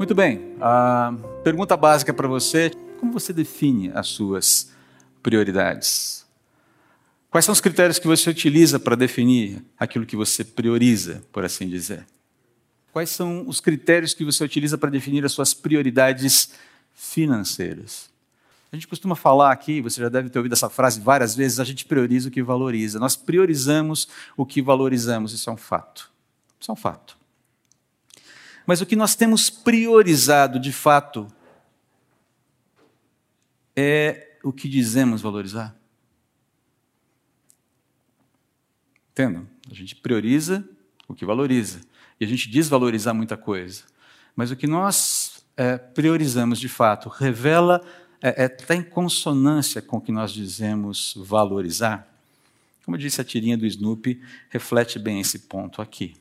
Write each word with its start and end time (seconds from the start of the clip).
Muito 0.00 0.14
bem. 0.14 0.56
A 0.62 1.12
pergunta 1.44 1.76
básica 1.76 2.14
para 2.14 2.26
você: 2.26 2.70
como 2.98 3.12
você 3.12 3.34
define 3.34 3.92
as 3.94 4.08
suas 4.08 4.72
prioridades? 5.22 6.24
Quais 7.30 7.44
são 7.44 7.52
os 7.52 7.60
critérios 7.60 7.98
que 7.98 8.06
você 8.06 8.30
utiliza 8.30 8.80
para 8.80 8.96
definir 8.96 9.62
aquilo 9.78 10.06
que 10.06 10.16
você 10.16 10.42
prioriza, 10.42 11.22
por 11.30 11.44
assim 11.44 11.68
dizer? 11.68 12.06
Quais 12.94 13.10
são 13.10 13.46
os 13.46 13.60
critérios 13.60 14.14
que 14.14 14.24
você 14.24 14.42
utiliza 14.42 14.78
para 14.78 14.88
definir 14.88 15.22
as 15.22 15.32
suas 15.32 15.52
prioridades 15.52 16.50
financeiras? 16.94 18.08
A 18.72 18.76
gente 18.76 18.88
costuma 18.88 19.14
falar 19.14 19.52
aqui, 19.52 19.82
você 19.82 20.00
já 20.00 20.08
deve 20.08 20.30
ter 20.30 20.38
ouvido 20.38 20.54
essa 20.54 20.70
frase 20.70 20.98
várias 20.98 21.36
vezes, 21.36 21.60
a 21.60 21.64
gente 21.64 21.84
prioriza 21.84 22.30
o 22.30 22.32
que 22.32 22.42
valoriza. 22.42 22.98
Nós 22.98 23.16
priorizamos 23.16 24.08
o 24.34 24.46
que 24.46 24.62
valorizamos, 24.62 25.34
isso 25.34 25.50
é 25.50 25.52
um 25.52 25.58
fato. 25.58 26.10
Isso 26.58 26.70
é 26.70 26.72
um 26.72 26.76
fato. 26.76 27.19
Mas 28.66 28.80
o 28.80 28.86
que 28.86 28.96
nós 28.96 29.14
temos 29.14 29.50
priorizado 29.50 30.58
de 30.58 30.72
fato 30.72 31.26
é 33.74 34.38
o 34.42 34.52
que 34.52 34.68
dizemos 34.68 35.22
valorizar. 35.22 35.76
Entendam? 39.12 39.46
A 39.70 39.74
gente 39.74 39.96
prioriza 39.96 40.66
o 41.08 41.14
que 41.14 41.24
valoriza. 41.24 41.80
E 42.20 42.24
a 42.24 42.28
gente 42.28 42.48
diz 42.48 42.68
valorizar 42.68 43.14
muita 43.14 43.36
coisa. 43.36 43.84
Mas 44.36 44.50
o 44.50 44.56
que 44.56 44.66
nós 44.66 45.44
é, 45.56 45.76
priorizamos 45.76 46.58
de 46.58 46.68
fato 46.68 47.08
revela, 47.08 47.84
é, 48.22 48.44
é, 48.44 48.48
tá 48.48 48.74
em 48.74 48.82
consonância 48.82 49.82
com 49.82 49.96
o 49.96 50.00
que 50.00 50.12
nós 50.12 50.32
dizemos 50.32 51.14
valorizar. 51.16 52.06
Como 52.84 52.96
disse, 52.98 53.20
a 53.20 53.24
tirinha 53.24 53.56
do 53.56 53.66
Snoopy 53.66 54.20
reflete 54.48 54.98
bem 54.98 55.20
esse 55.20 55.40
ponto 55.40 55.82
aqui. 55.82 56.14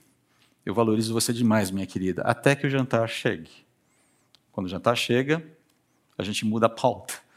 Eu 0.66 0.74
valorizo 0.74 1.14
você 1.14 1.34
demais, 1.34 1.72
minha 1.72 1.86
querida, 1.86 2.22
até 2.24 2.56
que 2.56 2.68
o 2.68 2.70
jantar 2.70 3.08
chegue. 3.08 3.50
Quando 4.52 4.68
o 4.68 4.70
jantar 4.70 4.96
chega, 4.96 5.46
a 6.18 6.24
gente 6.24 6.46
muda 6.46 6.66
a 6.68 6.70
pauta. 6.70 7.14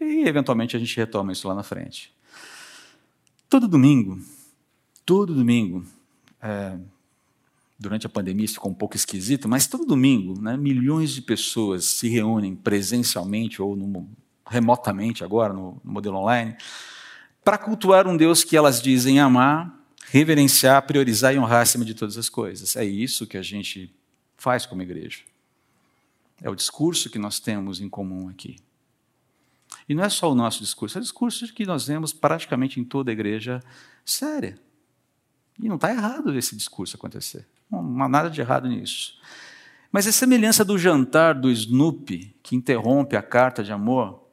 E, 0.00 0.28
eventualmente, 0.28 0.76
a 0.76 0.78
gente 0.78 0.96
retoma 0.96 1.32
isso 1.32 1.48
lá 1.48 1.56
na 1.56 1.64
frente. 1.64 2.14
Todo 3.48 3.66
domingo, 3.66 4.22
todo 5.04 5.34
domingo, 5.34 5.84
é, 6.40 6.78
durante 7.78 8.06
a 8.06 8.08
pandemia 8.08 8.44
isso 8.44 8.54
ficou 8.54 8.70
um 8.70 8.74
pouco 8.74 8.96
esquisito, 8.96 9.48
mas 9.48 9.66
todo 9.66 9.86
domingo, 9.86 10.40
né, 10.40 10.56
milhões 10.56 11.10
de 11.10 11.22
pessoas 11.22 11.84
se 11.84 12.08
reúnem 12.08 12.54
presencialmente 12.54 13.62
ou 13.62 13.74
no, 13.74 14.08
remotamente 14.46 15.22
agora, 15.22 15.52
no, 15.52 15.80
no 15.84 15.92
modelo 15.92 16.16
online, 16.16 16.56
para 17.44 17.56
cultuar 17.56 18.06
um 18.06 18.16
Deus 18.16 18.44
que 18.44 18.56
elas 18.56 18.82
dizem 18.82 19.20
amar, 19.20 19.77
reverenciar, 20.10 20.86
priorizar 20.86 21.34
e 21.34 21.38
honrar 21.38 21.62
acima 21.62 21.84
de 21.84 21.94
todas 21.94 22.16
as 22.16 22.28
coisas. 22.28 22.76
É 22.76 22.84
isso 22.84 23.26
que 23.26 23.36
a 23.36 23.42
gente 23.42 23.94
faz 24.36 24.64
como 24.64 24.82
igreja. 24.82 25.20
É 26.40 26.48
o 26.48 26.54
discurso 26.54 27.10
que 27.10 27.18
nós 27.18 27.40
temos 27.40 27.80
em 27.80 27.88
comum 27.88 28.28
aqui. 28.28 28.56
E 29.88 29.94
não 29.94 30.04
é 30.04 30.08
só 30.08 30.30
o 30.30 30.34
nosso 30.34 30.60
discurso, 30.60 30.98
é 30.98 31.00
o 31.00 31.02
discurso 31.02 31.52
que 31.52 31.66
nós 31.66 31.86
vemos 31.86 32.12
praticamente 32.12 32.80
em 32.80 32.84
toda 32.84 33.10
a 33.10 33.12
igreja 33.12 33.62
séria. 34.04 34.58
E 35.58 35.68
não 35.68 35.76
está 35.76 35.90
errado 35.90 36.36
esse 36.36 36.56
discurso 36.56 36.96
acontecer. 36.96 37.46
Não 37.70 38.02
há 38.02 38.08
nada 38.08 38.30
de 38.30 38.40
errado 38.40 38.68
nisso. 38.68 39.18
Mas 39.90 40.06
a 40.06 40.12
semelhança 40.12 40.64
do 40.64 40.78
jantar 40.78 41.34
do 41.34 41.50
Snoopy, 41.50 42.34
que 42.42 42.54
interrompe 42.54 43.16
a 43.16 43.22
carta 43.22 43.64
de 43.64 43.72
amor, 43.72 44.26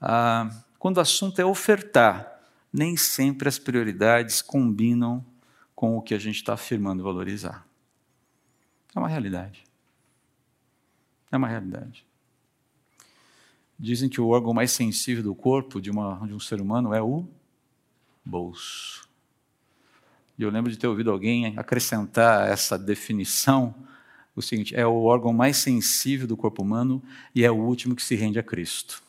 ah, 0.00 0.48
quando 0.78 0.98
o 0.98 1.00
assunto 1.00 1.40
é 1.40 1.44
ofertar, 1.44 2.37
nem 2.72 2.96
sempre 2.96 3.48
as 3.48 3.58
prioridades 3.58 4.42
combinam 4.42 5.24
com 5.74 5.96
o 5.96 6.02
que 6.02 6.14
a 6.14 6.18
gente 6.18 6.36
está 6.36 6.54
afirmando 6.54 7.02
valorizar. 7.02 7.66
É 8.94 8.98
uma 8.98 9.08
realidade. 9.08 9.64
É 11.30 11.36
uma 11.36 11.48
realidade. 11.48 12.04
Dizem 13.78 14.08
que 14.08 14.20
o 14.20 14.28
órgão 14.28 14.52
mais 14.52 14.72
sensível 14.72 15.22
do 15.22 15.34
corpo 15.34 15.80
de, 15.80 15.90
uma, 15.90 16.26
de 16.26 16.34
um 16.34 16.40
ser 16.40 16.60
humano 16.60 16.92
é 16.92 17.00
o 17.00 17.26
bolso. 18.24 19.08
E 20.38 20.42
eu 20.42 20.50
lembro 20.50 20.70
de 20.70 20.78
ter 20.78 20.86
ouvido 20.86 21.10
alguém 21.10 21.56
acrescentar 21.56 22.48
essa 22.48 22.78
definição, 22.78 23.74
o 24.34 24.42
seguinte: 24.42 24.74
é 24.74 24.86
o 24.86 25.02
órgão 25.02 25.32
mais 25.32 25.56
sensível 25.56 26.26
do 26.26 26.36
corpo 26.36 26.62
humano 26.62 27.02
e 27.34 27.44
é 27.44 27.50
o 27.50 27.56
último 27.56 27.94
que 27.94 28.02
se 28.02 28.14
rende 28.14 28.38
a 28.38 28.42
Cristo. 28.42 29.02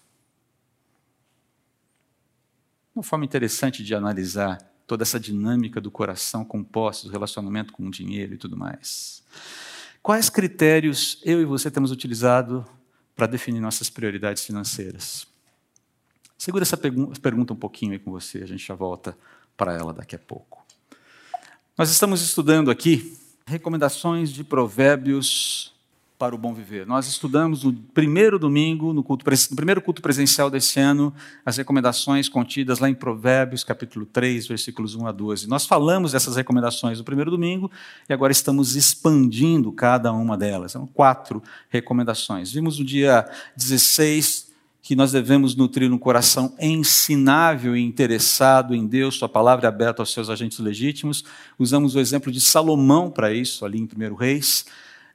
Uma 2.99 3.03
forma 3.03 3.23
interessante 3.23 3.81
de 3.81 3.95
analisar 3.95 4.57
toda 4.85 5.03
essa 5.03 5.17
dinâmica 5.17 5.79
do 5.79 5.89
coração 5.89 6.43
com 6.43 6.61
posses, 6.61 7.05
do 7.05 7.09
relacionamento 7.09 7.71
com 7.71 7.87
o 7.87 7.89
dinheiro 7.89 8.33
e 8.33 8.37
tudo 8.37 8.57
mais. 8.57 9.23
Quais 10.03 10.29
critérios 10.29 11.17
eu 11.23 11.41
e 11.41 11.45
você 11.45 11.71
temos 11.71 11.91
utilizado 11.91 12.67
para 13.15 13.25
definir 13.25 13.61
nossas 13.61 13.89
prioridades 13.89 14.43
financeiras? 14.43 15.25
Segura 16.37 16.63
essa 16.63 16.75
pergunta 16.75 17.53
um 17.53 17.55
pouquinho 17.55 17.93
aí 17.93 17.99
com 17.99 18.11
você, 18.11 18.39
a 18.39 18.45
gente 18.45 18.67
já 18.67 18.75
volta 18.75 19.17
para 19.55 19.71
ela 19.71 19.93
daqui 19.93 20.17
a 20.17 20.19
pouco. 20.19 20.65
Nós 21.77 21.89
estamos 21.89 22.21
estudando 22.21 22.69
aqui 22.69 23.17
recomendações 23.45 24.29
de 24.29 24.43
provérbios 24.43 25.73
para 26.19 26.35
o 26.35 26.37
bom 26.37 26.53
viver. 26.53 26.85
Nós 26.85 27.07
estudamos 27.07 27.63
no 27.63 27.71
primeiro 27.71 28.37
domingo, 28.37 28.91
no, 28.91 29.01
culto, 29.01 29.23
no, 29.25 29.55
primeiro 29.55 29.81
culto 29.81 30.01
presencial 30.01 30.49
desse 30.49 30.77
ano, 30.77 31.13
as 31.45 31.55
recomendações 31.55 32.27
contidas 32.27 32.79
lá 32.79 32.89
em 32.89 32.93
Provérbios, 32.93 33.63
capítulo 33.63 34.05
3, 34.05 34.45
versículos 34.45 34.95
1 34.95 35.07
a 35.07 35.13
12. 35.13 35.47
Nós 35.47 35.65
falamos 35.65 36.11
dessas 36.11 36.35
recomendações 36.35 36.97
no 36.97 37.05
primeiro 37.05 37.31
domingo 37.31 37.71
e 38.09 38.11
agora 38.11 38.33
estamos 38.33 38.75
expandindo 38.75 39.71
cada 39.71 40.11
uma 40.11 40.37
delas. 40.37 40.73
São 40.73 40.85
quatro 40.85 41.41
recomendações. 41.69 42.51
Vimos 42.51 42.77
no 42.77 42.83
dia 42.83 43.25
16 43.55 44.49
que 44.81 44.97
nós 44.97 45.13
devemos 45.13 45.55
nutrir 45.55 45.89
um 45.89 45.97
coração 45.97 46.53
ensinável 46.59 47.77
e 47.77 47.81
interessado 47.81 48.75
em 48.75 48.85
Deus, 48.85 49.15
Sua 49.15 49.29
palavra 49.29 49.69
aberta 49.69 50.01
aos 50.01 50.11
seus 50.11 50.29
agentes 50.29 50.59
legítimos. 50.59 51.23
Usamos 51.57 51.95
o 51.95 51.99
exemplo 51.99 52.29
de 52.29 52.41
Salomão 52.41 53.09
para 53.09 53.33
isso, 53.33 53.63
ali 53.63 53.79
em 53.79 53.83
1 53.83 54.15
Reis. 54.15 54.65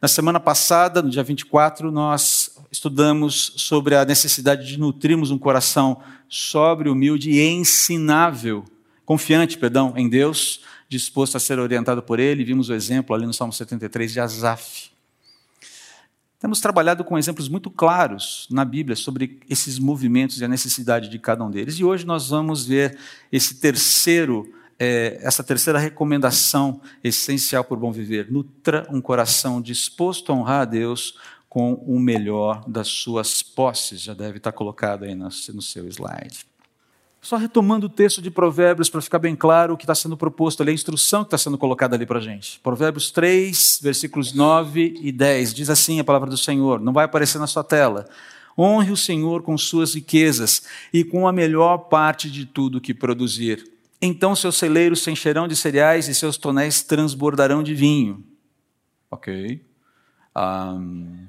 Na 0.04 0.09
semana 0.09 0.38
passada, 0.38 1.00
no 1.00 1.09
dia 1.09 1.22
24, 1.22 1.91
nós 1.91 2.59
estudamos 2.70 3.54
sobre 3.56 3.97
a 3.97 4.04
necessidade 4.04 4.66
de 4.66 4.78
nutrirmos 4.78 5.31
um 5.31 5.38
coração 5.38 5.98
sóbrio, 6.28 6.92
humilde 6.92 7.31
e 7.31 7.42
ensinável, 7.48 8.66
confiante, 9.06 9.56
perdão, 9.56 9.94
em 9.97 10.06
Deus, 10.06 10.60
disposto 10.91 11.38
a 11.38 11.41
ser 11.41 11.59
orientado 11.59 12.03
por 12.03 12.20
Ele. 12.20 12.44
Vimos 12.44 12.69
o 12.69 12.75
exemplo 12.75 13.16
ali 13.16 13.25
no 13.25 13.32
Salmo 13.32 13.54
73 13.54 14.12
de 14.12 14.20
Asaf. 14.20 14.91
Temos 16.38 16.60
trabalhado 16.60 17.03
com 17.03 17.16
exemplos 17.16 17.48
muito 17.48 17.71
claros 17.71 18.47
na 18.50 18.62
Bíblia 18.62 18.97
sobre 18.97 19.41
esses 19.48 19.78
movimentos 19.78 20.38
e 20.38 20.44
a 20.44 20.48
necessidade 20.48 21.09
de 21.09 21.19
cada 21.19 21.42
um 21.42 21.50
deles. 21.50 21.78
E 21.78 21.84
hoje 21.84 22.04
nós 22.04 22.28
vamos 22.28 22.66
ver 22.66 22.98
esse 23.32 23.54
terceiro 23.54 24.53
é, 24.79 25.19
essa 25.23 25.43
terceira 25.43 25.79
recomendação 25.79 26.81
essencial 27.03 27.65
para 27.65 27.77
o 27.77 27.81
bom 27.81 27.93
viver. 27.93 28.31
Nutra 28.31 28.87
um 28.91 29.01
coração 29.01 29.61
disposto 29.61 30.33
a 30.33 30.35
honrar 30.35 30.61
a 30.62 30.65
Deus 30.65 31.19
com 31.49 31.75
o 31.75 32.01
melhor 32.01 32.65
das 32.69 32.89
suas 32.89 33.43
posses. 33.43 34.01
Já 34.01 34.15
deve 34.15 34.39
estar 34.39 34.53
colocado 34.53 35.05
aí 35.05 35.15
no, 35.15 35.25
no 35.27 35.63
seu 35.63 35.87
slide. 35.89 36.45
Só 37.25 37.37
retomando 37.37 37.87
o 37.87 37.89
texto 37.89 38.21
de 38.21 38.31
Provérbios 38.31 38.91
para 38.91 39.01
ficar 39.01 39.19
bem 39.19 39.34
claro 39.34 39.73
o 39.73 39.77
que 39.79 39.84
está 39.84 39.95
sendo 39.95 40.15
proposto 40.15 40.63
ali, 40.63 40.73
a 40.73 40.75
instrução 40.75 41.23
que 41.23 41.29
está 41.29 41.39
sendo 41.39 41.57
colocada 41.57 41.97
ali 41.97 42.05
para 42.05 42.19
a 42.19 42.23
gente. 42.23 42.61
Provérbios 42.61 43.11
3, 43.11 43.81
versículos 43.83 44.34
9 44.34 44.99
e 45.01 45.11
10. 45.11 45.55
Diz 45.55 45.71
assim 45.71 45.99
a 45.99 46.05
palavra 46.05 46.29
do 46.29 46.37
Senhor, 46.37 46.81
não 46.81 46.93
vai 46.93 47.07
aparecer 47.07 47.39
na 47.39 47.47
sua 47.47 47.65
tela. 47.65 48.07
Honre 48.59 48.93
o 48.93 48.97
Senhor 48.97 49.43
com 49.43 49.57
suas 49.57 49.95
riquezas 49.95 50.65
e 50.93 51.03
com 51.03 51.27
a 51.27 51.33
melhor 51.33 51.79
parte 51.89 52.31
de 52.31 52.45
tudo 52.45 52.81
que 52.81 52.93
produzir 52.93 53.74
então 54.00 54.34
seus 54.34 54.56
celeiros 54.56 55.03
se 55.03 55.10
encherão 55.10 55.49
de 55.49 55.56
cereais 55.56 56.09
e 56.09 56.15
seus 56.15 56.37
tonéis 56.37 56.82
transbordarão 56.82 57.62
de 57.62 57.75
vinho. 57.75 58.25
Ok. 59.10 59.65
Um, 60.36 61.27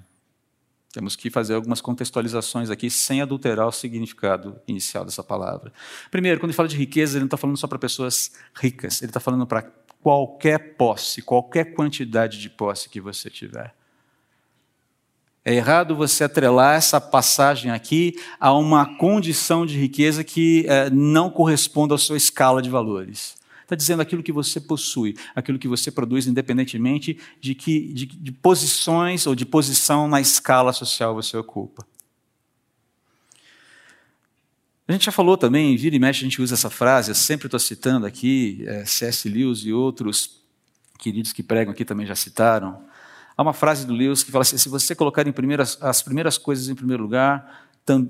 temos 0.91 1.15
que 1.15 1.29
fazer 1.29 1.55
algumas 1.55 1.81
contextualizações 1.81 2.69
aqui 2.69 2.89
sem 2.89 3.21
adulterar 3.21 3.67
o 3.67 3.71
significado 3.71 4.59
inicial 4.67 5.03
dessa 5.03 5.23
palavra. 5.23 5.73
Primeiro, 6.09 6.39
quando 6.39 6.51
ele 6.51 6.55
fala 6.55 6.69
de 6.69 6.77
riqueza, 6.77 7.17
ele 7.17 7.21
não 7.21 7.27
está 7.27 7.37
falando 7.37 7.57
só 7.57 7.67
para 7.67 7.77
pessoas 7.77 8.31
ricas, 8.55 9.01
ele 9.01 9.09
está 9.09 9.19
falando 9.19 9.45
para 9.45 9.63
qualquer 10.01 10.75
posse, 10.75 11.21
qualquer 11.21 11.73
quantidade 11.73 12.39
de 12.39 12.49
posse 12.49 12.87
que 12.87 13.01
você 13.01 13.29
tiver. 13.29 13.75
É 15.47 15.53
errado 15.53 15.95
você 15.95 16.23
atrelar 16.23 16.75
essa 16.75 16.99
passagem 16.99 17.69
aqui 17.69 18.19
a 18.39 18.51
uma 18.51 18.97
condição 18.97 19.63
de 19.63 19.79
riqueza 19.79 20.23
que 20.23 20.65
é, 20.67 20.89
não 20.89 21.29
corresponde 21.29 21.93
à 21.93 21.99
sua 21.99 22.17
escala 22.17 22.63
de 22.63 22.69
valores. 22.69 23.37
Está 23.61 23.75
dizendo 23.75 24.01
aquilo 24.01 24.23
que 24.23 24.31
você 24.31 24.59
possui, 24.59 25.15
aquilo 25.35 25.59
que 25.59 25.67
você 25.67 25.91
produz, 25.91 26.25
independentemente 26.25 27.19
de 27.39 27.53
que 27.53 27.93
de, 27.93 28.07
de 28.07 28.31
posições 28.31 29.27
ou 29.27 29.35
de 29.35 29.45
posição 29.45 30.07
na 30.07 30.19
escala 30.19 30.73
social 30.73 31.13
você 31.13 31.37
ocupa. 31.37 31.85
A 34.87 34.93
gente 34.93 35.05
já 35.05 35.11
falou 35.11 35.37
também, 35.37 35.77
vira 35.77 35.95
e 35.95 35.99
mexe, 35.99 36.21
a 36.21 36.23
gente 36.23 36.41
usa 36.41 36.55
essa 36.55 36.71
frase, 36.71 37.11
eu 37.11 37.15
sempre 37.15 37.45
estou 37.45 37.59
citando 37.59 38.07
aqui, 38.07 38.63
é, 38.65 38.83
C.S. 38.83 39.29
Lewis 39.29 39.59
e 39.59 39.71
outros 39.71 40.41
queridos 40.97 41.31
que 41.31 41.43
pregam 41.43 41.71
aqui 41.71 41.85
também 41.85 42.07
já 42.07 42.15
citaram 42.15 42.83
Há 43.37 43.41
uma 43.41 43.53
frase 43.53 43.85
do 43.85 43.93
Lewis 43.93 44.23
que 44.23 44.31
fala 44.31 44.43
assim: 44.43 44.57
se 44.57 44.69
você 44.69 44.95
colocar 44.95 45.29
primeiras, 45.33 45.77
as 45.81 46.01
primeiras 46.01 46.37
coisas 46.37 46.69
em 46.69 46.75
primeiro 46.75 47.03
lugar, 47.03 47.65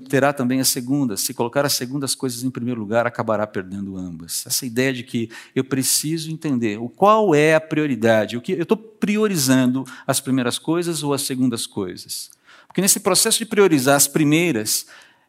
terá 0.08 0.32
também 0.32 0.60
as 0.60 0.68
segundas. 0.68 1.20
Se 1.20 1.34
colocar 1.34 1.66
as 1.66 1.74
segundas 1.74 2.14
coisas 2.14 2.42
em 2.42 2.50
primeiro 2.50 2.80
lugar, 2.80 3.06
acabará 3.06 3.46
perdendo 3.46 3.96
ambas. 3.96 4.46
Essa 4.46 4.64
ideia 4.64 4.92
de 4.92 5.02
que 5.02 5.30
eu 5.54 5.62
preciso 5.64 6.30
entender 6.30 6.78
o 6.78 6.88
qual 6.88 7.34
é 7.34 7.54
a 7.54 7.60
prioridade, 7.60 8.36
o 8.36 8.40
que 8.40 8.52
eu 8.52 8.62
estou 8.62 8.76
priorizando 8.76 9.84
as 10.06 10.18
primeiras 10.18 10.58
coisas 10.58 11.02
ou 11.02 11.12
as 11.12 11.22
segundas 11.22 11.66
coisas. 11.66 12.30
Porque 12.66 12.80
nesse 12.80 13.00
processo 13.00 13.38
de 13.38 13.46
priorizar 13.46 13.96
as 13.96 14.08
primeiras, 14.08 14.86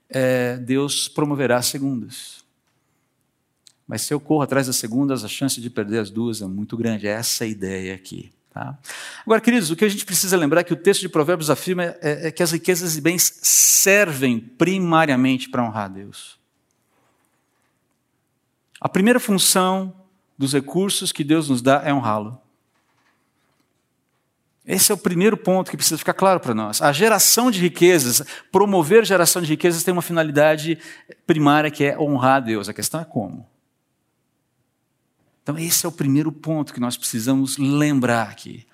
é, 0.10 0.58
Deus 0.58 1.10
promoverá 1.10 1.58
as 1.58 1.66
segundas. 1.66 2.46
Mas 3.86 4.02
se 4.02 4.14
eu 4.14 4.20
corro 4.20 4.42
atrás 4.42 4.68
das 4.68 4.76
segundas, 4.78 5.24
a 5.24 5.30
chance 5.30 5.60
de 5.60 5.70
perder 5.70 6.00
as 6.00 6.10
duas 6.10 6.42
é 6.42 6.46
muito 6.46 6.78
grande. 6.78 7.08
É 7.08 7.12
essa 7.12 7.44
a 7.44 7.48
ideia 7.48 7.96
aqui. 7.96 8.32
Tá? 8.58 8.76
Agora, 9.24 9.40
queridos, 9.40 9.70
o 9.70 9.76
que 9.76 9.86
a 9.86 9.90
gente 9.90 10.04
precisa 10.04 10.36
lembrar 10.36 10.62
é 10.62 10.64
que 10.64 10.74
o 10.74 10.76
texto 10.76 11.02
de 11.02 11.10
Provérbios 11.10 11.52
afirma 11.52 11.96
é, 12.02 12.28
é 12.28 12.32
que 12.32 12.42
as 12.42 12.52
riquezas 12.52 12.98
e 12.98 13.02
bens 13.02 13.40
servem 13.44 14.40
primariamente 14.40 15.48
para 15.48 15.64
honrar 15.64 15.86
a 15.86 15.90
Deus. 15.90 16.40
A 18.82 18.90
primeira 18.90 19.20
função 19.20 19.94
dos 20.36 20.54
recursos 20.54 21.12
que 21.12 21.24
Deus 21.24 21.50
nos 21.50 21.62
dá 21.62 21.84
é 21.86 21.94
honrá-lo. 21.94 22.42
Esse 24.66 24.92
é 24.92 24.96
o 24.96 24.98
primeiro 24.98 25.38
ponto 25.38 25.70
que 25.70 25.78
precisa 25.78 26.00
ficar 26.00 26.16
claro 26.16 26.40
para 26.40 26.56
nós. 26.56 26.82
A 26.82 26.92
geração 26.92 27.52
de 27.52 27.60
riquezas, 27.60 28.24
promover 28.52 29.06
geração 29.06 29.40
de 29.40 29.50
riquezas 29.50 29.84
tem 29.84 29.92
uma 29.92 30.02
finalidade 30.02 30.80
primária 31.28 31.70
que 31.70 31.84
é 31.84 32.00
honrar 32.00 32.38
a 32.38 32.40
Deus. 32.40 32.68
A 32.68 32.74
questão 32.74 33.00
é 33.00 33.06
como. 33.06 33.48
Então, 35.48 35.58
esse 35.58 35.86
é 35.86 35.88
o 35.88 35.94
primeiro 35.94 36.30
ponto 36.30 36.74
que 36.74 36.80
nós 36.82 36.98
precisamos 36.98 37.58
lembrar 37.58 38.24
aqui. 38.24 38.68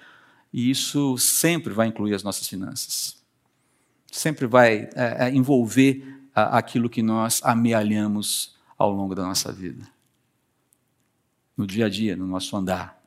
E 0.52 0.72
isso 0.72 1.20
sempre 1.20 1.72
vai 1.72 1.86
incluir 1.86 2.16
as 2.16 2.24
nossas 2.24 2.48
finanças. 2.48 3.16
Sempre 4.12 4.48
vai 4.48 4.90
é, 4.96 5.28
é 5.28 5.30
envolver 5.30 6.04
aquilo 6.34 6.90
que 6.90 7.04
nós 7.04 7.42
amealhamos 7.44 8.56
ao 8.76 8.92
longo 8.92 9.14
da 9.14 9.22
nossa 9.22 9.52
vida. 9.52 9.88
No 11.56 11.68
dia 11.68 11.86
a 11.86 11.90
dia, 11.90 12.16
no 12.16 12.26
nosso 12.26 12.58
andar. 12.58 13.00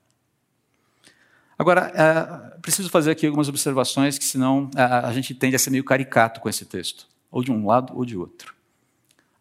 Agora, 1.58 1.90
é, 1.92 2.58
preciso 2.60 2.88
fazer 2.88 3.10
aqui 3.10 3.26
algumas 3.26 3.48
observações, 3.48 4.16
que 4.16 4.24
senão 4.24 4.70
é, 4.76 4.82
a 4.82 5.12
gente 5.12 5.34
tende 5.34 5.56
a 5.56 5.58
ser 5.58 5.70
meio 5.70 5.82
caricato 5.82 6.40
com 6.40 6.48
esse 6.48 6.64
texto, 6.64 7.08
ou 7.32 7.42
de 7.42 7.50
um 7.50 7.66
lado 7.66 7.96
ou 7.96 8.04
de 8.04 8.16
outro. 8.16 8.55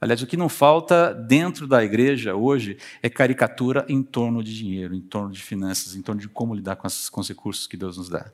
Aliás, 0.06 0.22
o 0.22 0.28
que 0.28 0.38
não 0.38 0.48
falta 0.48 1.16
dentro 1.16 1.66
da 1.66 1.84
igreja 1.84 2.36
hoje 2.36 2.78
é 3.02 3.10
caricatura 3.10 3.84
em 3.90 4.04
torno 4.04 4.44
de 4.44 4.56
dinheiro, 4.56 4.94
em 4.94 5.02
torno 5.02 5.32
de 5.32 5.42
finanças, 5.42 5.96
em 5.96 6.02
torno 6.04 6.22
de 6.22 6.30
como 6.30 6.54
lidar 6.54 6.76
com, 6.76 6.86
as, 6.86 7.10
com 7.10 7.22
os 7.22 7.28
recursos 7.28 7.66
que 7.66 7.76
Deus 7.76 7.98
nos 7.98 8.08
dá. 8.08 8.32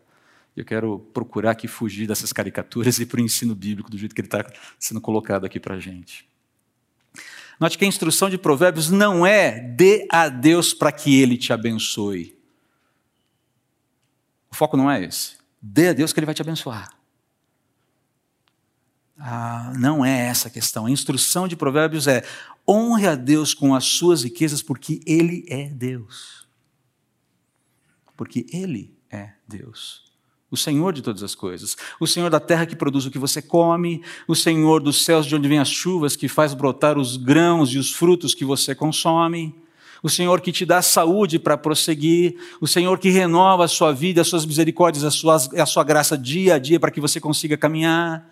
Eu 0.53 0.65
quero 0.65 0.99
procurar 1.13 1.51
aqui 1.51 1.69
fugir 1.69 2.07
dessas 2.07 2.33
caricaturas 2.33 2.99
e 2.99 3.05
para 3.05 3.21
o 3.21 3.23
ensino 3.23 3.55
bíblico 3.55 3.89
do 3.89 3.97
jeito 3.97 4.13
que 4.13 4.19
ele 4.19 4.27
está 4.27 4.45
sendo 4.77 4.99
colocado 4.99 5.45
aqui 5.45 5.61
para 5.61 5.75
a 5.75 5.79
gente. 5.79 6.27
Note 7.57 7.77
que 7.77 7.85
a 7.85 7.87
instrução 7.87 8.29
de 8.29 8.37
Provérbios 8.37 8.89
não 8.89 9.25
é 9.25 9.61
dê 9.61 10.05
a 10.11 10.27
Deus 10.27 10.73
para 10.73 10.91
que 10.91 11.21
ele 11.21 11.37
te 11.37 11.53
abençoe. 11.53 12.37
O 14.51 14.55
foco 14.55 14.75
não 14.75 14.91
é 14.91 15.01
esse. 15.01 15.37
Dê 15.61 15.87
a 15.87 15.93
Deus 15.93 16.11
que 16.11 16.19
ele 16.19 16.25
vai 16.25 16.35
te 16.35 16.41
abençoar. 16.41 17.00
Ah, 19.23 19.71
não 19.77 20.03
é 20.03 20.27
essa 20.27 20.47
a 20.47 20.51
questão. 20.51 20.87
A 20.87 20.91
instrução 20.91 21.47
de 21.47 21.55
Provérbios 21.55 22.07
é: 22.07 22.23
honre 22.67 23.05
a 23.05 23.13
Deus 23.13 23.53
com 23.53 23.75
as 23.75 23.85
suas 23.85 24.23
riquezas, 24.23 24.63
porque 24.63 24.99
Ele 25.05 25.45
é 25.47 25.69
Deus. 25.69 26.47
Porque 28.17 28.47
Ele 28.51 28.91
é 29.11 29.33
Deus. 29.47 30.11
O 30.49 30.57
Senhor 30.57 30.91
de 30.91 31.03
todas 31.03 31.21
as 31.21 31.35
coisas. 31.35 31.77
O 31.99 32.07
Senhor 32.07 32.31
da 32.31 32.39
terra 32.39 32.65
que 32.65 32.75
produz 32.75 33.05
o 33.05 33.11
que 33.11 33.19
você 33.19 33.43
come. 33.43 34.03
O 34.27 34.35
Senhor 34.35 34.81
dos 34.81 35.05
céus 35.05 35.27
de 35.27 35.35
onde 35.35 35.47
vêm 35.47 35.59
as 35.59 35.69
chuvas, 35.69 36.15
que 36.15 36.27
faz 36.27 36.55
brotar 36.55 36.97
os 36.97 37.15
grãos 37.15 37.71
e 37.71 37.77
os 37.77 37.93
frutos 37.93 38.33
que 38.33 38.43
você 38.43 38.73
consome. 38.73 39.55
O 40.01 40.09
Senhor 40.09 40.41
que 40.41 40.51
te 40.51 40.65
dá 40.65 40.81
saúde 40.81 41.37
para 41.37 41.55
prosseguir. 41.55 42.37
O 42.59 42.67
Senhor 42.67 42.97
que 42.97 43.11
renova 43.11 43.65
a 43.65 43.67
sua 43.67 43.93
vida, 43.93 44.21
as 44.21 44.27
suas 44.27 44.47
misericórdias, 44.47 45.03
a 45.03 45.11
sua, 45.11 45.35
a 45.35 45.65
sua 45.67 45.83
graça 45.83 46.17
dia 46.17 46.55
a 46.55 46.59
dia 46.59 46.79
para 46.79 46.89
que 46.89 46.99
você 46.99 47.19
consiga 47.19 47.55
caminhar 47.55 48.27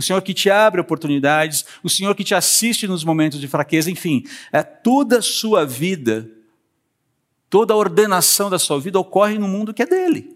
o 0.00 0.02
Senhor 0.02 0.22
que 0.22 0.32
te 0.32 0.48
abre 0.48 0.80
oportunidades, 0.80 1.66
o 1.82 1.90
Senhor 1.90 2.14
que 2.14 2.24
te 2.24 2.34
assiste 2.34 2.88
nos 2.88 3.04
momentos 3.04 3.38
de 3.38 3.46
fraqueza, 3.46 3.90
enfim, 3.90 4.24
é, 4.50 4.62
toda 4.62 5.18
a 5.18 5.22
sua 5.22 5.66
vida, 5.66 6.26
toda 7.50 7.74
a 7.74 7.76
ordenação 7.76 8.48
da 8.48 8.58
sua 8.58 8.80
vida 8.80 8.98
ocorre 8.98 9.38
no 9.38 9.46
mundo 9.46 9.74
que 9.74 9.82
é 9.82 9.86
dele, 9.86 10.34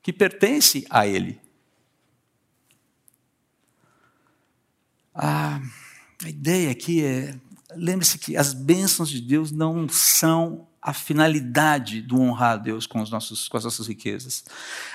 que 0.00 0.12
pertence 0.12 0.86
a 0.88 1.08
ele. 1.08 1.40
a 5.12 5.60
ideia 6.24 6.70
aqui 6.70 7.04
é, 7.04 7.34
lembre-se 7.74 8.16
que 8.16 8.36
as 8.36 8.54
bênçãos 8.54 9.10
de 9.10 9.20
Deus 9.20 9.50
não 9.50 9.88
são 9.88 10.68
a 10.82 10.94
finalidade 10.94 12.00
do 12.00 12.18
honrar 12.18 12.52
a 12.52 12.56
Deus 12.56 12.86
com, 12.86 13.02
os 13.02 13.10
nossos, 13.10 13.48
com 13.48 13.56
as 13.56 13.64
nossas 13.64 13.86
riquezas. 13.86 14.44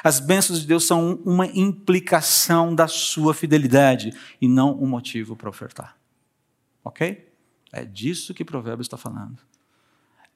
As 0.03 0.19
bênçãos 0.19 0.59
de 0.59 0.67
Deus 0.67 0.87
são 0.87 1.15
uma 1.25 1.45
implicação 1.45 2.73
da 2.73 2.87
sua 2.87 3.33
fidelidade 3.33 4.11
e 4.41 4.47
não 4.47 4.81
um 4.81 4.87
motivo 4.87 5.35
para 5.35 5.49
ofertar. 5.49 5.95
Ok? 6.83 7.31
É 7.71 7.85
disso 7.85 8.33
que 8.33 8.43
Provérbios 8.43 8.85
está 8.85 8.97
falando. 8.97 9.39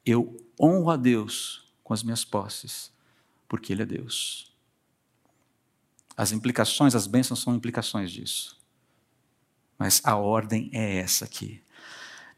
Eu 0.05 0.37
honro 0.59 0.91
a 0.91 0.95
Deus 0.95 1.73
com 1.83 1.93
as 1.93 2.03
minhas 2.03 2.23
posses, 2.23 2.91
porque 3.47 3.73
Ele 3.73 3.81
é 3.81 3.85
Deus. 3.85 4.53
As 6.15 6.31
implicações, 6.31 6.95
as 6.95 7.07
bênçãos 7.07 7.39
são 7.39 7.55
implicações 7.55 8.11
disso. 8.11 8.59
Mas 9.77 10.01
a 10.03 10.15
ordem 10.15 10.69
é 10.73 10.97
essa 10.97 11.25
aqui. 11.25 11.63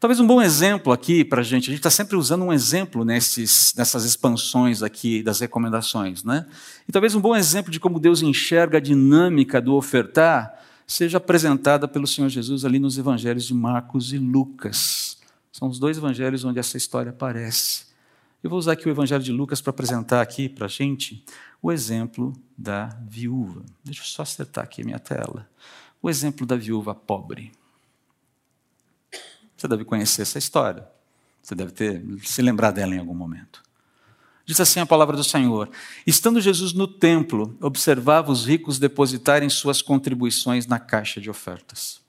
Talvez 0.02 0.18
um 0.18 0.26
bom 0.26 0.42
exemplo 0.42 0.92
aqui 0.92 1.24
para 1.24 1.42
a 1.42 1.44
gente, 1.44 1.70
a 1.70 1.70
gente 1.70 1.78
está 1.78 1.88
sempre 1.88 2.16
usando 2.16 2.42
um 2.42 2.52
exemplo 2.52 3.04
nesses, 3.04 3.72
nessas 3.76 4.04
expansões 4.04 4.82
aqui 4.82 5.22
das 5.22 5.38
recomendações, 5.38 6.24
né? 6.24 6.44
E 6.88 6.90
talvez 6.90 7.14
um 7.14 7.20
bom 7.20 7.36
exemplo 7.36 7.70
de 7.70 7.78
como 7.78 8.00
Deus 8.00 8.20
enxerga 8.20 8.78
a 8.78 8.80
dinâmica 8.80 9.62
do 9.62 9.76
ofertar 9.76 10.60
seja 10.88 11.18
apresentada 11.18 11.86
pelo 11.86 12.04
Senhor 12.04 12.28
Jesus 12.28 12.64
ali 12.64 12.80
nos 12.80 12.98
evangelhos 12.98 13.44
de 13.44 13.54
Marcos 13.54 14.12
e 14.12 14.18
Lucas. 14.18 15.18
São 15.52 15.68
os 15.68 15.78
dois 15.78 15.98
evangelhos 15.98 16.44
onde 16.44 16.58
essa 16.58 16.76
história 16.76 17.10
aparece. 17.10 17.84
Eu 18.42 18.50
vou 18.50 18.58
usar 18.58 18.72
aqui 18.72 18.88
o 18.88 18.90
evangelho 18.90 19.22
de 19.22 19.30
Lucas 19.30 19.60
para 19.60 19.70
apresentar 19.70 20.20
aqui 20.20 20.48
para 20.48 20.66
a 20.66 20.68
gente 20.68 21.24
o 21.62 21.70
exemplo 21.70 22.32
da 22.58 22.88
viúva. 23.08 23.64
Deixa 23.84 24.00
eu 24.00 24.06
só 24.06 24.22
acertar 24.22 24.64
aqui 24.64 24.82
a 24.82 24.84
minha 24.84 24.98
tela. 24.98 25.48
O 26.02 26.10
exemplo 26.10 26.44
da 26.44 26.56
viúva 26.56 26.92
pobre. 26.92 27.52
Você 29.62 29.68
deve 29.68 29.84
conhecer 29.84 30.22
essa 30.22 30.40
história. 30.40 30.84
Você 31.40 31.54
deve 31.54 31.70
ter 31.70 32.04
se 32.24 32.42
lembrar 32.42 32.72
dela 32.72 32.96
em 32.96 32.98
algum 32.98 33.14
momento. 33.14 33.62
Diz 34.44 34.58
assim 34.58 34.80
a 34.80 34.86
palavra 34.86 35.16
do 35.16 35.22
Senhor: 35.22 35.70
Estando 36.04 36.40
Jesus 36.40 36.72
no 36.72 36.88
templo, 36.88 37.56
observava 37.60 38.32
os 38.32 38.44
ricos 38.44 38.80
depositarem 38.80 39.48
suas 39.48 39.80
contribuições 39.80 40.66
na 40.66 40.80
caixa 40.80 41.20
de 41.20 41.30
ofertas. 41.30 42.00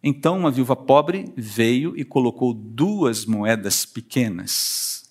Então 0.00 0.38
uma 0.38 0.52
viúva 0.52 0.76
pobre 0.76 1.32
veio 1.36 1.96
e 1.96 2.04
colocou 2.04 2.54
duas 2.54 3.26
moedas 3.26 3.84
pequenas. 3.84 5.04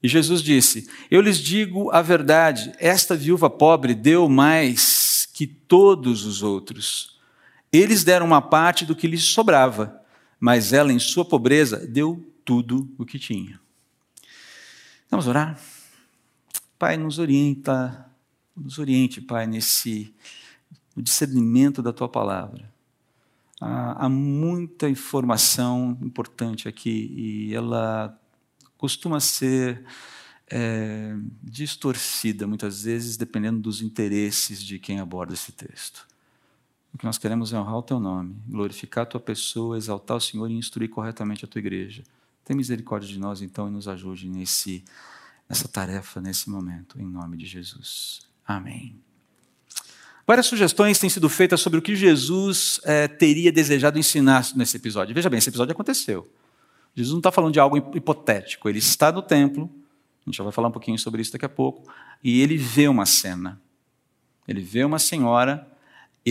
E 0.00 0.06
Jesus 0.06 0.40
disse: 0.40 0.88
Eu 1.10 1.20
lhes 1.20 1.38
digo 1.38 1.90
a 1.90 2.00
verdade, 2.00 2.72
esta 2.78 3.16
viúva 3.16 3.50
pobre 3.50 3.92
deu 3.92 4.28
mais 4.28 5.28
que 5.34 5.48
todos 5.48 6.24
os 6.24 6.44
outros 6.44 7.17
eles 7.72 8.04
deram 8.04 8.26
uma 8.26 8.40
parte 8.40 8.84
do 8.84 8.96
que 8.96 9.06
lhes 9.06 9.24
sobrava, 9.24 10.02
mas 10.40 10.72
ela, 10.72 10.92
em 10.92 10.98
sua 10.98 11.24
pobreza, 11.24 11.86
deu 11.86 12.24
tudo 12.44 12.92
o 12.96 13.04
que 13.04 13.18
tinha. 13.18 13.60
Vamos 15.10 15.26
orar? 15.26 15.58
Pai, 16.78 16.96
nos 16.96 17.18
orienta, 17.18 18.08
nos 18.56 18.78
oriente, 18.78 19.20
Pai, 19.20 19.46
nesse 19.46 20.14
discernimento 20.96 21.82
da 21.82 21.92
Tua 21.92 22.08
palavra. 22.08 22.72
Há, 23.60 24.06
há 24.06 24.08
muita 24.08 24.88
informação 24.88 25.98
importante 26.02 26.68
aqui 26.68 27.12
e 27.16 27.54
ela 27.54 28.18
costuma 28.76 29.18
ser 29.18 29.84
é, 30.50 31.14
distorcida 31.42 32.46
muitas 32.46 32.84
vezes, 32.84 33.16
dependendo 33.16 33.60
dos 33.60 33.82
interesses 33.82 34.62
de 34.62 34.78
quem 34.78 35.00
aborda 35.00 35.34
esse 35.34 35.52
texto. 35.52 36.06
Que 36.98 37.04
nós 37.04 37.16
queremos 37.16 37.52
é 37.52 37.58
honrar 37.58 37.76
o 37.76 37.82
teu 37.82 38.00
nome, 38.00 38.36
glorificar 38.48 39.02
a 39.02 39.06
tua 39.06 39.20
pessoa, 39.20 39.76
exaltar 39.76 40.16
o 40.16 40.20
Senhor 40.20 40.50
e 40.50 40.54
instruir 40.54 40.90
corretamente 40.90 41.44
a 41.44 41.48
tua 41.48 41.60
igreja. 41.60 42.02
Tem 42.44 42.56
misericórdia 42.56 43.08
de 43.08 43.18
nós, 43.18 43.40
então, 43.40 43.68
e 43.68 43.70
nos 43.70 43.86
ajude 43.86 44.28
nesse, 44.28 44.84
nessa 45.48 45.68
tarefa, 45.68 46.20
nesse 46.20 46.50
momento, 46.50 47.00
em 47.00 47.06
nome 47.06 47.36
de 47.36 47.46
Jesus. 47.46 48.26
Amém. 48.46 48.96
Várias 50.26 50.46
sugestões 50.46 50.98
têm 50.98 51.08
sido 51.08 51.28
feitas 51.28 51.60
sobre 51.60 51.78
o 51.78 51.82
que 51.82 51.94
Jesus 51.96 52.80
é, 52.84 53.06
teria 53.08 53.50
desejado 53.52 53.98
ensinar 53.98 54.46
nesse 54.56 54.76
episódio. 54.76 55.14
Veja 55.14 55.30
bem, 55.30 55.38
esse 55.38 55.48
episódio 55.48 55.72
aconteceu. 55.72 56.28
Jesus 56.94 57.12
não 57.12 57.20
está 57.20 57.30
falando 57.30 57.52
de 57.52 57.60
algo 57.60 57.76
hipotético, 57.94 58.68
ele 58.68 58.78
está 58.78 59.12
no 59.12 59.22
templo, 59.22 59.70
A 60.20 60.28
gente 60.28 60.36
já 60.36 60.44
vai 60.44 60.52
falar 60.52 60.68
um 60.68 60.72
pouquinho 60.72 60.98
sobre 60.98 61.22
isso 61.22 61.32
daqui 61.32 61.44
a 61.44 61.48
pouco. 61.48 61.90
E 62.22 62.40
ele 62.40 62.56
vê 62.56 62.88
uma 62.88 63.06
cena. 63.06 63.60
Ele 64.46 64.60
vê 64.60 64.84
uma 64.84 64.98
senhora, 64.98 65.66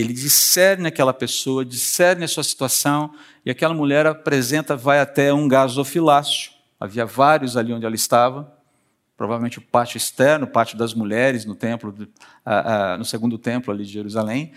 ele 0.00 0.12
discerne 0.12 0.88
aquela 0.88 1.12
pessoa, 1.12 1.64
discerne 1.64 2.24
a 2.24 2.28
sua 2.28 2.44
situação, 2.44 3.14
e 3.44 3.50
aquela 3.50 3.74
mulher 3.74 4.06
apresenta, 4.06 4.76
vai 4.76 5.00
até 5.00 5.32
um 5.32 5.48
gasofilácio. 5.48 6.52
Havia 6.78 7.04
vários 7.06 7.56
ali 7.56 7.72
onde 7.72 7.84
ela 7.84 7.94
estava 7.94 8.56
provavelmente 9.16 9.58
o 9.58 9.62
pátio 9.62 9.96
externo, 9.96 10.46
o 10.46 10.48
pátio 10.48 10.78
das 10.78 10.94
mulheres 10.94 11.44
no 11.44 11.56
templo, 11.56 11.92
no 12.96 13.04
segundo 13.04 13.36
templo 13.36 13.72
ali 13.72 13.84
de 13.84 13.90
Jerusalém, 13.90 14.52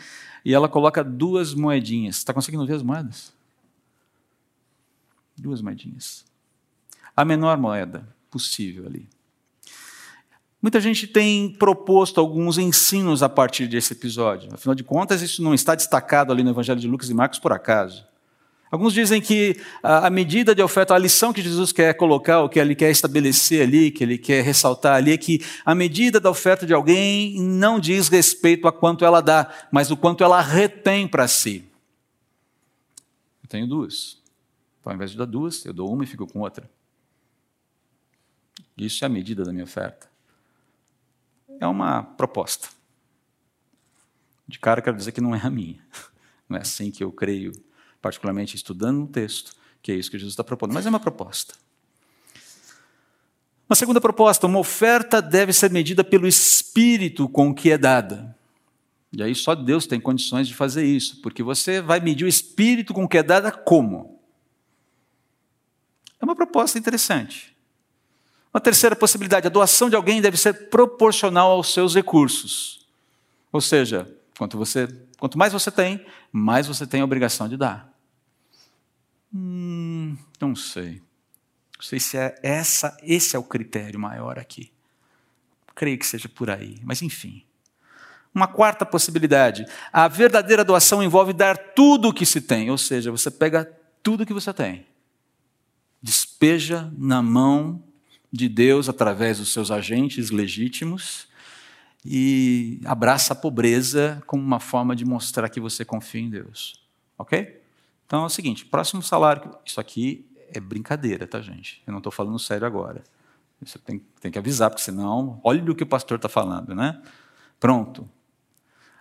e 0.46 0.54
ela 0.54 0.70
coloca 0.70 1.04
duas 1.04 1.56
moedinhas. 1.56 2.18
Está 2.18 2.32
conseguindo 2.32 2.64
ver 2.68 2.76
as 2.76 2.84
moedas? 2.84 3.34
Duas 5.36 5.64
moedinhas. 5.64 6.24
A 7.18 7.26
menor 7.26 7.58
moeda 7.58 8.08
possível 8.30 8.86
ali. 8.86 9.10
Muita 10.62 10.80
gente 10.80 11.08
tem 11.08 11.50
proposto 11.50 12.20
alguns 12.20 12.58
ensinos 12.60 13.24
a 13.24 13.30
partir 13.30 13.68
desse 13.68 13.94
episódio. 13.94 14.54
Afinal 14.54 14.76
de 14.76 14.84
contas, 14.84 15.22
isso 15.22 15.42
não 15.42 15.56
está 15.56 15.74
destacado 15.74 16.32
ali 16.32 16.44
no 16.44 16.52
Evangelho 16.52 16.80
de 16.80 16.88
Lucas 16.88 17.10
e 17.10 17.14
Marcos 17.16 17.40
por 17.40 17.52
acaso. 17.52 18.06
Alguns 18.70 18.94
dizem 18.94 19.20
que 19.20 19.60
a 19.84 20.10
medida 20.10 20.56
de 20.56 20.62
oferta, 20.62 20.94
a 20.94 20.98
lição 20.98 21.34
que 21.34 21.42
Jesus 21.42 21.74
quer 21.74 21.94
colocar, 21.96 22.42
o 22.42 22.48
que 22.48 22.58
ele 22.58 22.74
quer 22.74 22.90
estabelecer 22.90 23.64
ali, 23.64 23.92
que 23.92 24.02
ele 24.02 24.18
quer 24.18 24.44
ressaltar 24.44 24.96
ali, 24.96 25.12
é 25.12 25.18
que 25.18 25.44
a 25.66 25.76
medida 25.76 26.22
da 26.22 26.30
oferta 26.30 26.66
de 26.66 26.74
alguém 26.74 27.42
não 27.42 27.80
diz 27.80 28.08
respeito 28.08 28.68
a 28.68 28.72
quanto 28.72 29.04
ela 29.04 29.20
dá, 29.20 29.52
mas 29.72 29.92
o 29.92 29.98
quanto 29.98 30.24
ela 30.24 30.40
retém 30.40 31.06
para 31.06 31.28
si. 31.28 31.66
Eu 33.44 33.50
tenho 33.50 33.68
duas. 33.68 34.22
Então, 34.80 34.92
ao 34.92 34.96
invés 34.96 35.12
de 35.12 35.18
dar 35.18 35.26
duas, 35.26 35.66
eu 35.66 35.74
dou 35.74 35.92
uma 35.92 36.06
e 36.06 36.08
fico 36.08 36.26
com 36.26 36.40
outra. 36.40 36.70
Isso 38.78 39.04
é 39.04 39.08
a 39.08 39.10
medida 39.10 39.44
da 39.44 39.52
minha 39.52 39.66
oferta. 39.66 40.11
É 41.62 41.68
uma 41.68 42.02
proposta. 42.02 42.70
De 44.48 44.60
cara, 44.60 44.82
quero 44.82 44.98
dizer 44.98 45.12
que 45.12 45.22
não 45.22 45.36
é 45.36 45.40
a 45.42 45.50
minha. 45.50 45.80
Não 46.50 46.58
é 46.58 46.62
assim 46.62 46.92
que 46.92 47.02
eu 47.02 47.14
creio 47.14 47.54
particularmente 48.02 48.58
estudando 48.58 49.00
um 49.00 49.08
texto, 49.08 49.56
que 49.82 49.90
é 49.90 49.96
isso 49.96 50.12
que 50.12 50.18
Jesus 50.18 50.34
está 50.34 50.44
propondo. 50.44 50.74
Mas 50.74 50.86
é 50.86 50.90
uma 50.90 51.00
proposta. 51.00 51.54
Uma 53.70 53.76
segunda 53.76 54.02
proposta, 54.02 54.48
uma 54.48 54.60
oferta 54.60 55.22
deve 55.22 55.54
ser 55.54 55.72
medida 55.72 56.04
pelo 56.04 56.28
espírito 56.28 57.30
com 57.30 57.54
que 57.54 57.72
é 57.72 57.78
dada. 57.78 58.36
E 59.14 59.24
aí 59.24 59.34
só 59.34 59.56
Deus 59.56 59.88
tem 59.88 60.02
condições 60.02 60.48
de 60.48 60.54
fazer 60.54 60.84
isso, 60.84 61.22
porque 61.22 61.42
você 61.42 61.80
vai 61.80 62.02
medir 62.02 62.26
o 62.26 62.28
espírito 62.28 62.94
com 62.94 63.08
que 63.08 63.18
é 63.18 63.24
dada 63.24 63.52
como? 63.52 64.20
É 66.20 66.26
uma 66.26 66.36
proposta 66.36 66.78
interessante. 66.78 67.51
Uma 68.54 68.60
terceira 68.60 68.96
possibilidade, 68.96 69.48
a 69.48 69.50
doação 69.50 69.90
de 69.90 69.96
alguém 69.96 70.22
deve 70.22 70.36
ser 70.36 70.70
proporcional 70.70 71.52
aos 71.52 71.74
seus 71.74 71.96
recursos. 71.96 72.86
Ou 73.52 73.62
seja, 73.62 74.14
quanto, 74.38 74.58
você, 74.58 74.88
quanto 75.18 75.38
mais 75.38 75.54
você 75.54 75.72
tem, 75.72 76.06
mais 76.32 76.68
você 76.68 76.86
tem 76.86 77.02
a 77.02 77.06
obrigação 77.06 77.48
de 77.48 77.56
dar. 77.56 77.90
Hum, 79.34 80.18
não 80.40 80.54
sei. 80.56 81.02
Não 81.78 81.84
sei 81.84 82.00
se 82.00 82.18
é 82.18 82.38
essa, 82.44 82.98
esse 83.02 83.36
é 83.36 83.40
o 83.40 83.44
critério 83.44 84.00
maior 84.00 84.38
aqui. 84.38 84.72
Creio 85.74 85.98
que 85.98 86.06
seja 86.06 86.28
por 86.28 86.50
aí, 86.50 86.80
mas 86.84 87.02
enfim. 87.02 87.44
Uma 88.36 88.48
quarta 88.48 88.86
possibilidade: 88.86 89.66
a 89.92 90.08
verdadeira 90.08 90.64
doação 90.64 91.02
envolve 91.02 91.34
dar 91.34 91.58
tudo 91.58 92.10
o 92.10 92.14
que 92.14 92.26
se 92.26 92.42
tem, 92.42 92.70
ou 92.70 92.78
seja, 92.78 93.12
você 93.12 93.32
pega 93.32 93.66
tudo 94.04 94.24
o 94.24 94.26
que 94.26 94.34
você 94.34 94.54
tem, 94.54 94.86
despeja 96.02 96.92
na 96.98 97.22
mão 97.22 97.82
de 98.32 98.48
Deus 98.48 98.88
através 98.88 99.40
dos 99.40 99.52
seus 99.52 99.72
agentes 99.72 100.30
legítimos 100.30 101.28
e 102.06 102.80
abraça 102.86 103.34
a 103.34 103.36
pobreza 103.36 104.22
como 104.26 104.42
uma 104.42 104.60
forma 104.60 104.96
de 104.96 105.06
mostrar 105.06 105.50
que 105.50 105.60
você 105.60 105.84
confia 105.86 106.22
em 106.22 106.30
Deus. 106.30 106.82
Ok? 107.18 107.62
Então 108.06 108.24
é 108.24 108.26
o 108.26 108.30
seguinte: 108.30 108.66
próximo 108.66 109.02
salário. 109.04 109.56
Isso 109.66 109.80
aqui 109.80 110.26
é 110.52 110.60
brincadeira, 110.60 111.28
tá, 111.28 111.42
gente? 111.42 111.82
Eu 111.86 111.92
não 111.92 112.00
estou 112.00 112.12
falando 112.12 112.40
sério 112.40 112.66
agora. 112.66 113.04
Você 113.62 113.78
tem, 113.78 114.02
tem, 114.20 114.32
que 114.32 114.40
avisar, 114.40 114.72
porque 114.72 114.82
senão, 114.82 115.40
olha 115.44 115.64
o 115.72 115.76
que 115.76 115.84
o 115.84 115.88
pastor 115.88 116.16
está 116.16 116.28
falando, 116.28 116.74
né? 116.74 117.00
Pronto. 117.60 118.10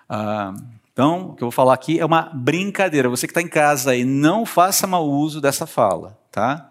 Ah, 0.06 0.52
então, 0.92 1.30
o 1.30 1.34
que 1.34 1.42
eu 1.42 1.46
vou 1.46 1.50
falar 1.50 1.72
aqui 1.72 1.99
é 1.99 2.04
uma 2.04 2.22
brincadeira. 2.22 3.08
Você 3.08 3.26
que 3.26 3.30
está 3.30 3.40
em 3.40 3.49
casa 3.49 3.92
aí, 3.92 4.04
não 4.04 4.44
faça 4.44 4.87
mau 4.87 5.08
uso 5.08 5.40
dessa 5.40 5.66
fala, 5.66 6.18
tá? 6.30 6.69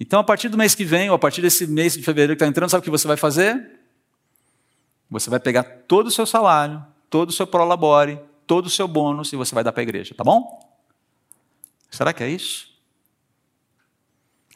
Então, 0.00 0.18
a 0.18 0.24
partir 0.24 0.48
do 0.48 0.56
mês 0.56 0.74
que 0.74 0.84
vem, 0.84 1.10
ou 1.10 1.14
a 1.14 1.18
partir 1.18 1.42
desse 1.42 1.66
mês 1.66 1.92
de 1.92 2.02
fevereiro 2.02 2.32
que 2.32 2.42
está 2.42 2.46
entrando, 2.46 2.70
sabe 2.70 2.80
o 2.80 2.84
que 2.84 2.90
você 2.90 3.06
vai 3.06 3.18
fazer? 3.18 3.78
Você 5.10 5.28
vai 5.28 5.38
pegar 5.38 5.62
todo 5.62 6.06
o 6.06 6.10
seu 6.10 6.24
salário, 6.24 6.82
todo 7.10 7.28
o 7.28 7.32
seu 7.32 7.46
prolabore, 7.46 8.18
todo 8.46 8.66
o 8.66 8.70
seu 8.70 8.88
bônus 8.88 9.30
e 9.32 9.36
você 9.36 9.54
vai 9.54 9.62
dar 9.62 9.72
para 9.72 9.82
a 9.82 9.84
igreja, 9.84 10.14
tá 10.14 10.24
bom? 10.24 10.58
Será 11.90 12.12
que 12.14 12.22
é 12.22 12.30
isso? 12.30 12.70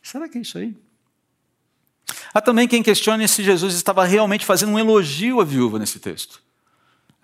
Será 0.02 0.28
que 0.28 0.38
é 0.38 0.40
isso 0.40 0.56
aí? 0.56 0.74
Há 2.32 2.40
também 2.40 2.66
quem 2.66 2.82
questione 2.82 3.28
se 3.28 3.42
Jesus 3.42 3.74
estava 3.74 4.04
realmente 4.04 4.46
fazendo 4.46 4.72
um 4.72 4.78
elogio 4.78 5.40
à 5.40 5.44
viúva 5.44 5.78
nesse 5.78 5.98
texto. 6.00 6.42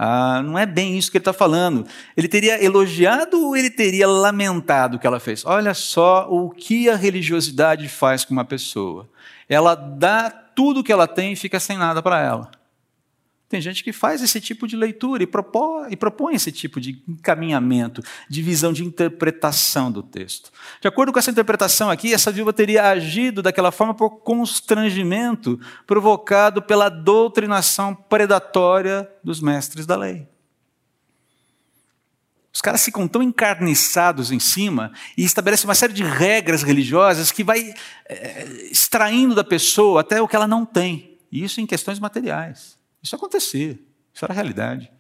Ah, 0.03 0.43
não 0.43 0.59
é 0.59 0.65
bem 0.65 0.97
isso 0.97 1.11
que 1.11 1.19
ele 1.19 1.21
está 1.21 1.33
falando. 1.35 1.87
Ele 2.17 2.27
teria 2.27 2.65
elogiado 2.65 3.39
ou 3.39 3.55
ele 3.55 3.69
teria 3.69 4.09
lamentado 4.09 4.95
o 4.95 4.99
que 4.99 5.07
ela 5.07 5.21
fez? 5.21 5.45
Olha 5.45 5.75
só 5.75 6.27
o 6.31 6.49
que 6.49 6.89
a 6.89 6.97
religiosidade 6.97 7.87
faz 7.87 8.25
com 8.25 8.33
uma 8.33 8.47
pessoa. 8.47 9.07
Ela 9.47 9.75
dá 9.75 10.31
tudo 10.31 10.81
o 10.81 10.83
que 10.83 10.91
ela 10.91 11.07
tem 11.07 11.35
e 11.35 11.37
fica 11.37 11.61
sem 11.61 11.77
nada 11.77 12.01
para 12.03 12.19
ela. 12.19 12.51
Tem 13.51 13.61
gente 13.61 13.83
que 13.83 13.93
faz 13.93 14.23
esse 14.23 14.41
tipo 14.41 14.69
de 14.69 14.77
leitura 14.77 15.25
e 15.25 15.27
propõe, 15.27 15.91
e 15.91 15.97
propõe 15.97 16.37
esse 16.37 16.53
tipo 16.53 16.81
de 16.81 17.03
encaminhamento, 17.09 18.01
de 18.29 18.41
visão, 18.43 18.73
de 18.73 18.85
interpretação 18.85 19.91
do 19.91 20.05
texto. 20.05 20.53
De 20.81 20.87
acordo 20.87 21.13
com 21.13 21.19
essa 21.19 21.33
interpretação 21.33 21.91
aqui, 21.91 22.15
essa 22.15 22.31
viúva 22.31 22.53
teria 22.53 22.89
agido 22.89 23.43
daquela 23.43 23.73
forma 23.73 23.93
por 23.93 24.21
constrangimento 24.21 25.59
provocado 25.85 26.63
pela 26.63 26.89
doutrinação 26.89 27.93
predatória 27.93 29.11
dos 29.25 29.41
mestres 29.41 29.85
da 29.85 29.97
lei. 29.97 30.29
Os 32.53 32.61
caras 32.61 32.85
ficam 32.85 33.09
tão 33.09 33.21
encarniçados 33.21 34.31
em 34.31 34.39
cima 34.39 34.93
e 35.19 35.25
estabelecem 35.25 35.69
uma 35.69 35.75
série 35.75 35.93
de 35.93 36.05
regras 36.05 36.63
religiosas 36.63 37.33
que 37.33 37.43
vai 37.43 37.75
é, 38.09 38.45
extraindo 38.71 39.35
da 39.35 39.43
pessoa 39.43 40.03
até 40.03 40.23
o 40.23 40.29
que 40.29 40.37
ela 40.37 40.47
não 40.47 40.65
tem. 40.65 41.19
Isso 41.33 41.61
em 41.61 41.67
questões 41.67 41.99
materiais. 41.99 42.79
Isso 43.03 43.17
acontecia, 43.17 43.79
isso 44.13 44.25
era 44.25 44.35
realidade. 44.35 44.91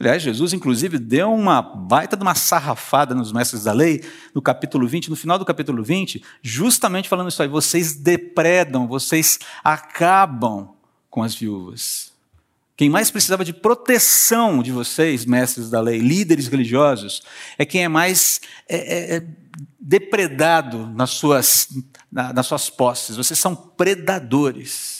Aliás, 0.00 0.22
Jesus, 0.22 0.54
inclusive, 0.54 0.98
deu 0.98 1.30
uma 1.30 1.60
baita 1.60 2.16
de 2.16 2.22
uma 2.22 2.34
sarrafada 2.34 3.14
nos 3.14 3.32
mestres 3.32 3.64
da 3.64 3.72
lei, 3.72 4.02
no 4.34 4.40
capítulo 4.40 4.88
20, 4.88 5.10
no 5.10 5.16
final 5.16 5.38
do 5.38 5.44
capítulo 5.44 5.82
20, 5.82 6.24
justamente 6.40 7.06
falando 7.06 7.28
isso 7.28 7.42
aí. 7.42 7.48
Vocês 7.48 7.94
depredam, 7.94 8.88
vocês 8.88 9.38
acabam 9.62 10.70
com 11.10 11.22
as 11.22 11.34
viúvas. 11.34 12.14
Quem 12.78 12.88
mais 12.88 13.10
precisava 13.10 13.44
de 13.44 13.52
proteção 13.52 14.62
de 14.62 14.72
vocês, 14.72 15.26
mestres 15.26 15.68
da 15.68 15.82
lei, 15.82 15.98
líderes 15.98 16.48
religiosos, 16.48 17.22
é 17.58 17.66
quem 17.66 17.84
é 17.84 17.88
mais 17.88 18.40
é, 18.66 18.76
é, 18.76 19.16
é 19.16 19.26
depredado 19.78 20.86
nas 20.86 21.10
suas, 21.10 21.68
na, 22.10 22.32
nas 22.32 22.46
suas 22.46 22.70
posses. 22.70 23.16
Vocês 23.16 23.38
são 23.38 23.54
predadores. 23.54 24.99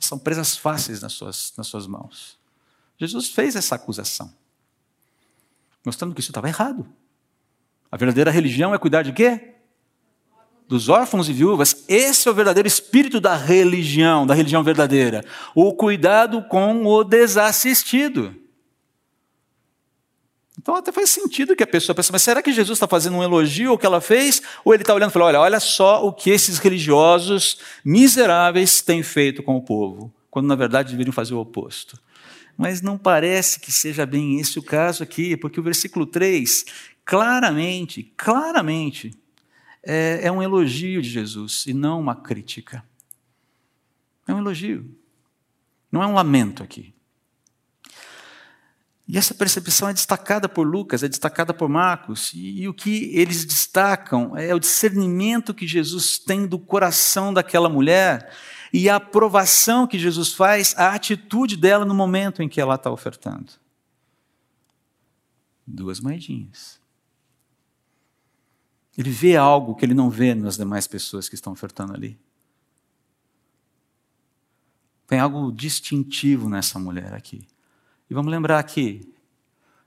São 0.00 0.18
presas 0.18 0.56
fáceis 0.56 1.00
nas 1.02 1.12
suas, 1.12 1.52
nas 1.56 1.66
suas 1.66 1.86
mãos. 1.86 2.38
Jesus 2.98 3.28
fez 3.28 3.56
essa 3.56 3.74
acusação, 3.74 4.32
mostrando 5.84 6.14
que 6.14 6.20
isso 6.20 6.30
estava 6.30 6.48
errado. 6.48 6.86
A 7.90 7.96
verdadeira 7.96 8.30
religião 8.30 8.74
é 8.74 8.78
cuidar 8.78 9.02
de 9.02 9.12
quê? 9.12 9.54
Dos 10.66 10.88
órfãos 10.88 11.28
e 11.28 11.32
viúvas. 11.32 11.84
Esse 11.88 12.26
é 12.26 12.30
o 12.30 12.34
verdadeiro 12.34 12.66
espírito 12.66 13.20
da 13.20 13.36
religião, 13.36 14.26
da 14.26 14.34
religião 14.34 14.62
verdadeira. 14.62 15.24
O 15.54 15.74
cuidado 15.74 16.42
com 16.44 16.86
o 16.86 17.04
desassistido. 17.04 18.43
Então 20.64 20.76
até 20.76 20.90
faz 20.90 21.10
sentido 21.10 21.54
que 21.54 21.62
a 21.62 21.66
pessoa 21.66 21.94
pense, 21.94 22.10
mas 22.10 22.22
será 22.22 22.42
que 22.42 22.50
Jesus 22.50 22.76
está 22.76 22.88
fazendo 22.88 23.18
um 23.18 23.22
elogio 23.22 23.72
ao 23.72 23.78
que 23.78 23.84
ela 23.84 24.00
fez? 24.00 24.40
Ou 24.64 24.72
ele 24.72 24.82
está 24.82 24.94
olhando 24.94 25.10
e 25.10 25.12
falando, 25.12 25.28
olha, 25.28 25.40
olha 25.40 25.60
só 25.60 26.02
o 26.06 26.10
que 26.10 26.30
esses 26.30 26.56
religiosos 26.58 27.58
miseráveis 27.84 28.80
têm 28.80 29.02
feito 29.02 29.42
com 29.42 29.56
o 29.58 29.62
povo, 29.62 30.10
quando 30.30 30.46
na 30.46 30.54
verdade 30.54 30.92
deveriam 30.92 31.12
fazer 31.12 31.34
o 31.34 31.38
oposto. 31.38 32.00
Mas 32.56 32.80
não 32.80 32.96
parece 32.96 33.60
que 33.60 33.70
seja 33.70 34.06
bem 34.06 34.40
esse 34.40 34.58
o 34.58 34.62
caso 34.62 35.02
aqui, 35.02 35.36
porque 35.36 35.60
o 35.60 35.62
versículo 35.62 36.06
3, 36.06 36.64
claramente, 37.04 38.02
claramente, 38.16 39.10
é, 39.82 40.20
é 40.22 40.32
um 40.32 40.42
elogio 40.42 41.02
de 41.02 41.10
Jesus 41.10 41.66
e 41.66 41.74
não 41.74 42.00
uma 42.00 42.16
crítica. 42.16 42.82
É 44.26 44.32
um 44.32 44.38
elogio. 44.38 44.90
Não 45.92 46.02
é 46.02 46.06
um 46.06 46.14
lamento 46.14 46.62
aqui. 46.62 46.94
E 49.06 49.18
essa 49.18 49.34
percepção 49.34 49.88
é 49.88 49.92
destacada 49.92 50.48
por 50.48 50.66
Lucas, 50.66 51.02
é 51.02 51.08
destacada 51.08 51.52
por 51.52 51.68
Marcos, 51.68 52.32
e, 52.32 52.62
e, 52.62 52.68
o 52.68 52.72
que 52.72 53.10
eles 53.14 53.44
destacam 53.44 54.34
é 54.36 54.54
o 54.54 54.58
discernimento 54.58 55.52
que 55.52 55.66
Jesus 55.66 56.18
tem 56.18 56.46
do 56.46 56.58
coração 56.58 57.32
daquela 57.32 57.68
mulher, 57.68 58.34
e 58.72 58.88
a 58.88 58.96
aprovação 58.96 59.86
que 59.86 59.98
Jesus 59.98 60.32
faz 60.32 60.74
à 60.78 60.94
atitude 60.94 61.56
dela 61.56 61.84
no 61.84 61.94
momento 61.94 62.42
em 62.42 62.48
que 62.48 62.60
ela 62.60 62.76
está 62.76 62.90
ofertando. 62.90 63.52
Duas 65.66 66.00
moedinhas. 66.00 66.80
Ele 68.96 69.10
vê 69.10 69.36
algo 69.36 69.74
que 69.74 69.84
ele 69.84 69.94
não 69.94 70.08
vê 70.08 70.34
nas 70.34 70.56
demais 70.56 70.86
pessoas 70.86 71.28
que 71.28 71.34
estão 71.34 71.52
ofertando 71.52 71.92
ali. 71.92 72.18
Tem 75.06 75.20
algo 75.20 75.52
distintivo 75.52 76.48
nessa 76.48 76.78
mulher 76.78 77.12
aqui. 77.12 77.46
E 78.10 78.14
vamos 78.14 78.30
lembrar 78.30 78.62
que 78.64 79.14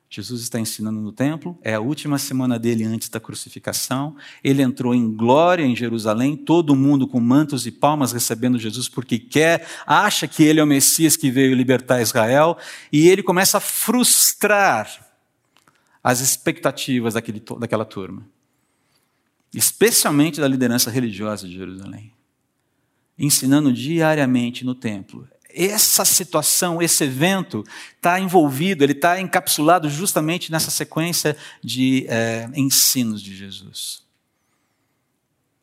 Jesus 0.09 0.41
está 0.41 0.57
ensinando 0.57 1.01
no 1.01 1.11
templo, 1.11 1.57
é 1.61 1.73
a 1.73 1.81
última 1.81 2.17
semana 2.17 2.57
dele 2.57 2.85
antes 2.85 3.09
da 3.09 3.19
crucificação. 3.19 4.15
Ele 4.41 4.61
entrou 4.61 4.95
em 4.95 5.13
glória 5.13 5.65
em 5.65 5.75
Jerusalém, 5.75 6.37
todo 6.37 6.75
mundo 6.75 7.07
com 7.07 7.19
mantos 7.19 7.67
e 7.67 7.71
palmas 7.71 8.13
recebendo 8.13 8.57
Jesus 8.57 8.87
porque 8.87 9.19
quer, 9.19 9.67
acha 9.85 10.25
que 10.25 10.43
ele 10.43 10.61
é 10.61 10.63
o 10.63 10.67
Messias 10.67 11.17
que 11.17 11.29
veio 11.29 11.53
libertar 11.53 12.01
Israel, 12.01 12.57
e 12.91 13.09
ele 13.09 13.21
começa 13.21 13.57
a 13.57 13.61
frustrar 13.61 15.05
as 16.01 16.21
expectativas 16.21 17.15
daquele, 17.15 17.43
daquela 17.59 17.83
turma, 17.83 18.25
especialmente 19.53 20.39
da 20.39 20.47
liderança 20.47 20.89
religiosa 20.89 21.45
de 21.45 21.53
Jerusalém, 21.57 22.13
ensinando 23.19 23.73
diariamente 23.73 24.63
no 24.63 24.73
templo 24.73 25.27
essa 25.57 26.05
situação, 26.05 26.81
esse 26.81 27.03
evento 27.03 27.63
está 27.95 28.19
envolvido, 28.19 28.83
ele 28.83 28.93
está 28.93 29.19
encapsulado 29.19 29.89
justamente 29.89 30.51
nessa 30.51 30.69
sequência 30.69 31.35
de 31.63 32.05
é, 32.07 32.47
ensinos 32.55 33.21
de 33.21 33.35
Jesus. 33.35 34.05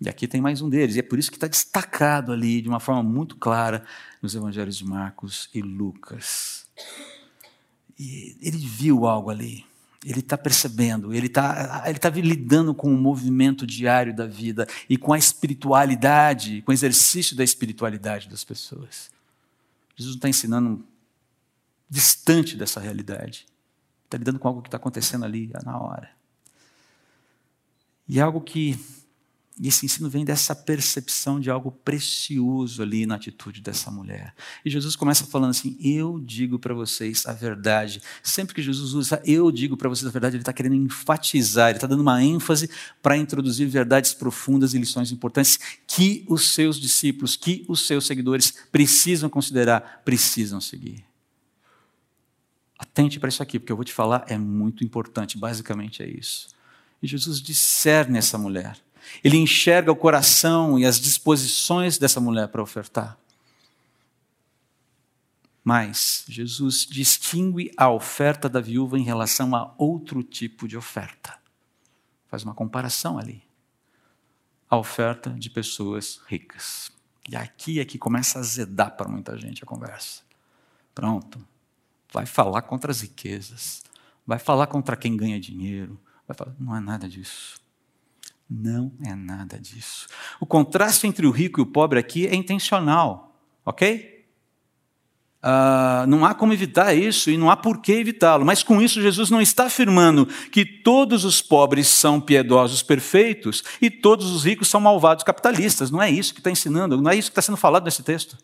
E 0.00 0.08
aqui 0.08 0.26
tem 0.26 0.40
mais 0.40 0.60
um 0.60 0.68
deles, 0.68 0.96
e 0.96 0.98
é 0.98 1.02
por 1.02 1.18
isso 1.18 1.30
que 1.30 1.36
está 1.36 1.46
destacado 1.46 2.32
ali 2.32 2.60
de 2.60 2.68
uma 2.68 2.80
forma 2.80 3.02
muito 3.02 3.36
clara 3.36 3.84
nos 4.20 4.34
evangelhos 4.34 4.76
de 4.76 4.84
Marcos 4.84 5.48
e 5.54 5.62
Lucas. 5.62 6.66
E 7.98 8.36
ele 8.42 8.58
viu 8.58 9.06
algo 9.06 9.30
ali, 9.30 9.64
ele 10.04 10.18
está 10.18 10.36
percebendo, 10.36 11.14
ele 11.14 11.28
está 11.28 11.84
ele 11.86 11.98
tá 11.98 12.10
lidando 12.10 12.74
com 12.74 12.92
o 12.92 12.98
movimento 12.98 13.64
diário 13.64 14.14
da 14.14 14.26
vida 14.26 14.66
e 14.90 14.98
com 14.98 15.12
a 15.12 15.18
espiritualidade, 15.18 16.60
com 16.62 16.72
o 16.72 16.74
exercício 16.74 17.36
da 17.36 17.44
espiritualidade 17.44 18.28
das 18.28 18.42
pessoas. 18.42 19.13
Jesus 19.96 20.16
está 20.16 20.28
ensinando 20.28 20.86
distante 21.88 22.56
dessa 22.56 22.80
realidade. 22.80 23.46
Está 24.04 24.18
lidando 24.18 24.38
com 24.38 24.48
algo 24.48 24.62
que 24.62 24.68
está 24.68 24.76
acontecendo 24.76 25.24
ali 25.24 25.50
na 25.64 25.78
hora. 25.78 26.10
E 28.08 28.20
algo 28.20 28.40
que 28.40 28.78
esse 29.62 29.86
ensino 29.86 30.10
vem 30.10 30.24
dessa 30.24 30.52
percepção 30.52 31.38
de 31.38 31.48
algo 31.48 31.70
precioso 31.70 32.82
ali 32.82 33.06
na 33.06 33.14
atitude 33.14 33.60
dessa 33.60 33.88
mulher. 33.88 34.34
E 34.64 34.70
Jesus 34.70 34.96
começa 34.96 35.24
falando 35.26 35.50
assim: 35.50 35.76
Eu 35.80 36.18
digo 36.18 36.58
para 36.58 36.74
vocês 36.74 37.24
a 37.24 37.32
verdade. 37.32 38.02
Sempre 38.20 38.52
que 38.52 38.62
Jesus 38.62 38.94
usa 38.94 39.22
eu 39.24 39.52
digo 39.52 39.76
para 39.76 39.88
vocês 39.88 40.08
a 40.08 40.10
verdade, 40.10 40.34
ele 40.34 40.42
está 40.42 40.52
querendo 40.52 40.74
enfatizar, 40.74 41.68
ele 41.68 41.76
está 41.76 41.86
dando 41.86 42.00
uma 42.00 42.20
ênfase 42.20 42.68
para 43.00 43.16
introduzir 43.16 43.68
verdades 43.68 44.12
profundas 44.12 44.74
e 44.74 44.78
lições 44.78 45.12
importantes 45.12 45.60
que 45.86 46.24
os 46.28 46.48
seus 46.48 46.80
discípulos, 46.80 47.36
que 47.36 47.64
os 47.68 47.86
seus 47.86 48.06
seguidores 48.08 48.52
precisam 48.72 49.30
considerar, 49.30 50.02
precisam 50.04 50.60
seguir. 50.60 51.04
Atente 52.76 53.20
para 53.20 53.28
isso 53.28 53.42
aqui, 53.42 53.60
porque 53.60 53.70
eu 53.70 53.76
vou 53.76 53.84
te 53.84 53.92
falar, 53.92 54.24
é 54.26 54.36
muito 54.36 54.82
importante. 54.82 55.38
Basicamente 55.38 56.02
é 56.02 56.08
isso. 56.08 56.48
E 57.00 57.06
Jesus 57.06 57.40
discerne 57.40 58.18
essa 58.18 58.36
mulher. 58.36 58.83
Ele 59.22 59.36
enxerga 59.36 59.90
o 59.90 59.96
coração 59.96 60.78
e 60.78 60.84
as 60.84 61.00
disposições 61.00 61.98
dessa 61.98 62.20
mulher 62.20 62.48
para 62.48 62.62
ofertar. 62.62 63.18
Mas 65.64 66.26
Jesus 66.28 66.84
distingue 66.84 67.72
a 67.74 67.90
oferta 67.90 68.50
da 68.50 68.60
viúva 68.60 68.98
em 68.98 69.02
relação 69.02 69.56
a 69.56 69.74
outro 69.78 70.22
tipo 70.22 70.68
de 70.68 70.76
oferta. 70.76 71.38
Faz 72.28 72.44
uma 72.44 72.54
comparação 72.54 73.18
ali. 73.18 73.42
A 74.68 74.76
oferta 74.76 75.30
de 75.30 75.48
pessoas 75.48 76.20
ricas. 76.26 76.92
E 77.26 77.34
aqui 77.34 77.80
é 77.80 77.84
que 77.84 77.98
começa 77.98 78.38
a 78.38 78.42
azedar 78.42 78.94
para 78.94 79.08
muita 79.08 79.38
gente 79.38 79.64
a 79.64 79.66
conversa. 79.66 80.22
Pronto. 80.94 81.42
Vai 82.12 82.26
falar 82.26 82.60
contra 82.62 82.90
as 82.90 83.00
riquezas. 83.00 83.82
Vai 84.26 84.38
falar 84.38 84.66
contra 84.66 84.96
quem 84.96 85.16
ganha 85.16 85.40
dinheiro. 85.40 85.98
Vai 86.28 86.36
falar, 86.36 86.54
não 86.58 86.76
é 86.76 86.80
nada 86.80 87.08
disso. 87.08 87.63
Não 88.56 88.92
é 89.04 89.14
nada 89.14 89.58
disso. 89.58 90.06
O 90.38 90.46
contraste 90.46 91.06
entre 91.06 91.26
o 91.26 91.30
rico 91.30 91.60
e 91.60 91.62
o 91.62 91.66
pobre 91.66 91.98
aqui 91.98 92.26
é 92.26 92.34
intencional, 92.36 93.36
ok? 93.64 94.14
Uh, 95.42 96.06
não 96.06 96.24
há 96.24 96.32
como 96.34 96.52
evitar 96.52 96.94
isso 96.94 97.30
e 97.30 97.36
não 97.36 97.50
há 97.50 97.56
por 97.56 97.82
que 97.82 97.92
evitá-lo. 97.92 98.46
Mas 98.46 98.62
com 98.62 98.80
isso, 98.80 99.02
Jesus 99.02 99.28
não 99.28 99.42
está 99.42 99.64
afirmando 99.64 100.26
que 100.52 100.64
todos 100.64 101.24
os 101.24 101.42
pobres 101.42 101.88
são 101.88 102.20
piedosos 102.20 102.82
perfeitos 102.82 103.62
e 103.82 103.90
todos 103.90 104.30
os 104.30 104.44
ricos 104.44 104.68
são 104.68 104.80
malvados 104.80 105.24
capitalistas. 105.24 105.90
Não 105.90 106.00
é 106.00 106.08
isso 106.08 106.32
que 106.32 106.40
está 106.40 106.50
ensinando, 106.50 107.00
não 107.02 107.10
é 107.10 107.16
isso 107.16 107.30
que 107.30 107.32
está 107.32 107.42
sendo 107.42 107.58
falado 107.58 107.84
nesse 107.84 108.02
texto. 108.02 108.38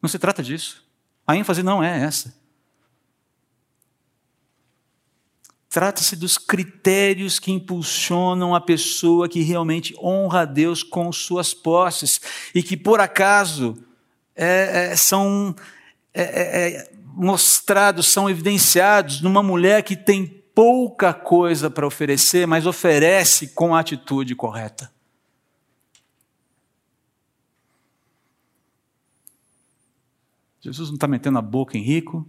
Não 0.00 0.08
se 0.08 0.18
trata 0.18 0.42
disso. 0.42 0.82
A 1.26 1.36
ênfase 1.36 1.62
não 1.62 1.84
é 1.84 2.00
essa. 2.02 2.34
Trata-se 5.76 6.16
dos 6.16 6.38
critérios 6.38 7.38
que 7.38 7.52
impulsionam 7.52 8.54
a 8.54 8.60
pessoa 8.62 9.28
que 9.28 9.42
realmente 9.42 9.94
honra 10.02 10.40
a 10.40 10.44
Deus 10.46 10.82
com 10.82 11.12
suas 11.12 11.52
posses 11.52 12.18
e 12.54 12.62
que, 12.62 12.78
por 12.78 12.98
acaso, 12.98 13.76
é, 14.34 14.92
é, 14.92 14.96
são 14.96 15.54
é, 16.14 16.22
é, 16.22 16.68
é 16.68 16.90
mostrados, 17.04 18.06
são 18.06 18.30
evidenciados 18.30 19.20
numa 19.20 19.42
mulher 19.42 19.82
que 19.82 19.94
tem 19.94 20.26
pouca 20.54 21.12
coisa 21.12 21.68
para 21.68 21.86
oferecer, 21.86 22.46
mas 22.46 22.64
oferece 22.64 23.48
com 23.48 23.74
a 23.74 23.80
atitude 23.80 24.34
correta. 24.34 24.90
Jesus 30.58 30.88
não 30.88 30.94
está 30.94 31.06
metendo 31.06 31.36
a 31.36 31.42
boca 31.42 31.76
em 31.76 31.82
rico, 31.82 32.26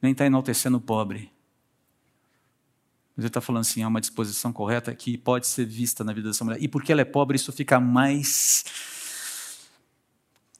nem 0.00 0.12
está 0.12 0.24
enaltecendo 0.24 0.78
o 0.78 0.80
pobre. 0.80 1.35
Mas 3.16 3.24
ele 3.24 3.28
está 3.28 3.40
falando 3.40 3.62
assim, 3.62 3.82
há 3.82 3.88
uma 3.88 4.00
disposição 4.00 4.52
correta 4.52 4.94
que 4.94 5.16
pode 5.16 5.46
ser 5.46 5.64
vista 5.64 6.04
na 6.04 6.12
vida 6.12 6.28
dessa 6.28 6.44
mulher. 6.44 6.62
E 6.62 6.68
porque 6.68 6.92
ela 6.92 7.00
é 7.00 7.04
pobre, 7.04 7.36
isso 7.36 7.50
fica 7.50 7.80
mais 7.80 8.64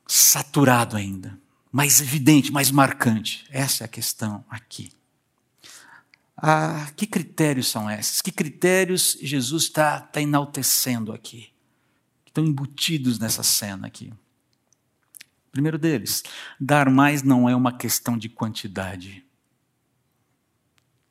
saturado 0.06 0.96
ainda, 0.96 1.38
mais 1.70 2.00
evidente, 2.00 2.50
mais 2.50 2.70
marcante. 2.70 3.44
Essa 3.50 3.84
é 3.84 3.86
a 3.86 3.88
questão 3.88 4.42
aqui. 4.48 4.90
Ah, 6.34 6.90
que 6.96 7.06
critérios 7.06 7.68
são 7.68 7.90
esses? 7.90 8.22
Que 8.22 8.30
critérios 8.30 9.18
Jesus 9.20 9.64
está 9.64 10.00
tá 10.00 10.20
enaltecendo 10.20 11.12
aqui? 11.12 11.50
Estão 12.26 12.44
embutidos 12.44 13.18
nessa 13.18 13.42
cena 13.42 13.86
aqui. 13.86 14.12
Primeiro 15.50 15.78
deles, 15.78 16.22
dar 16.60 16.90
mais 16.90 17.22
não 17.22 17.48
é 17.48 17.56
uma 17.56 17.72
questão 17.72 18.16
de 18.16 18.28
quantidade. 18.28 19.25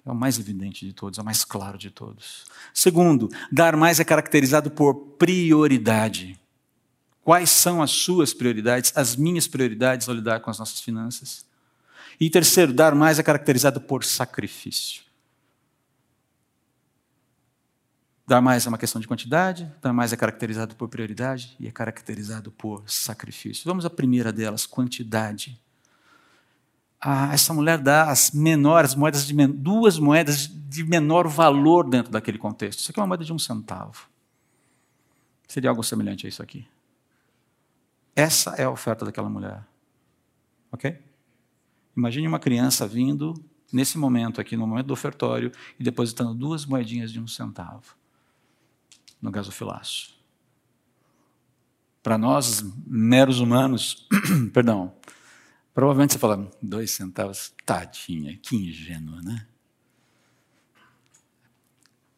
É 0.05 0.11
o 0.11 0.15
mais 0.15 0.37
evidente 0.37 0.85
de 0.85 0.93
todos, 0.93 1.17
é 1.17 1.21
o 1.21 1.25
mais 1.25 1.43
claro 1.43 1.77
de 1.77 1.89
todos. 1.89 2.45
Segundo, 2.73 3.27
dar 3.51 3.75
mais 3.75 3.99
é 3.99 4.03
caracterizado 4.03 4.69
por 4.69 4.93
prioridade. 5.17 6.39
Quais 7.23 7.49
são 7.49 7.81
as 7.81 7.89
suas 7.89 8.31
prioridades, 8.31 8.93
as 8.95 9.15
minhas 9.15 9.47
prioridades 9.47 10.07
ao 10.07 10.13
lidar 10.13 10.41
com 10.41 10.51
as 10.51 10.59
nossas 10.59 10.79
finanças? 10.79 11.43
E 12.19 12.29
terceiro, 12.29 12.71
dar 12.71 12.93
mais 12.93 13.17
é 13.17 13.23
caracterizado 13.23 13.81
por 13.81 14.03
sacrifício. 14.03 15.03
Dar 18.27 18.41
mais 18.41 18.65
é 18.65 18.69
uma 18.69 18.77
questão 18.77 19.01
de 19.01 19.07
quantidade, 19.07 19.71
dar 19.81 19.91
mais 19.91 20.13
é 20.13 20.17
caracterizado 20.17 20.75
por 20.75 20.87
prioridade 20.87 21.55
e 21.59 21.67
é 21.67 21.71
caracterizado 21.71 22.51
por 22.51 22.83
sacrifício. 22.87 23.63
Vamos 23.65 23.85
à 23.85 23.89
primeira 23.89 24.31
delas, 24.31 24.67
quantidade 24.67 25.59
ah, 26.99 27.33
essa 27.33 27.53
mulher 27.53 27.77
dá 27.77 28.09
as 28.09 28.31
menores 28.31 28.95
moedas 28.95 29.27
de 29.27 29.33
men 29.33 29.51
duas 29.51 29.99
moedas 29.99 30.47
de 30.47 30.83
menor 30.83 31.27
valor 31.27 31.87
dentro 31.87 32.11
daquele 32.11 32.37
contexto. 32.37 32.79
Isso 32.79 32.91
aqui 32.91 32.99
é 32.99 33.03
uma 33.03 33.07
moeda 33.07 33.23
de 33.23 33.33
um 33.33 33.39
centavo. 33.39 34.07
Seria 35.47 35.69
algo 35.69 35.83
semelhante 35.83 36.25
a 36.25 36.29
isso 36.29 36.41
aqui. 36.41 36.67
Essa 38.15 38.51
é 38.55 38.63
a 38.63 38.69
oferta 38.69 39.05
daquela 39.05 39.29
mulher. 39.29 39.63
Ok? 40.71 40.99
Imagine 41.95 42.27
uma 42.27 42.39
criança 42.39 42.87
vindo 42.87 43.33
nesse 43.71 43.97
momento 43.97 44.41
aqui, 44.41 44.57
no 44.57 44.65
momento 44.65 44.87
do 44.87 44.93
ofertório, 44.93 45.51
e 45.79 45.83
depositando 45.83 46.33
duas 46.33 46.65
moedinhas 46.65 47.11
de 47.11 47.19
um 47.19 47.27
centavo 47.27 47.95
no 49.21 49.31
gasofilaço. 49.31 50.15
Para 52.01 52.17
nós, 52.17 52.63
meros 52.85 53.39
humanos, 53.39 54.07
perdão, 54.53 54.93
Provavelmente 55.75 56.13
você 56.13 56.19
fala, 56.19 56.49
dois 56.61 56.91
centavos, 56.91 57.53
tadinha, 57.65 58.37
que 58.37 58.55
ingênua, 58.55 59.21
né? 59.21 59.45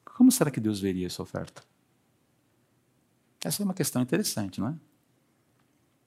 Como 0.06 0.32
será 0.32 0.52
que 0.52 0.60
Deus 0.60 0.80
veria 0.80 1.08
essa 1.08 1.24
oferta? 1.24 1.64
Essa 3.44 3.64
é 3.64 3.66
uma 3.66 3.74
questão 3.74 4.00
interessante, 4.00 4.62
não 4.62 4.68
é? 4.68 4.76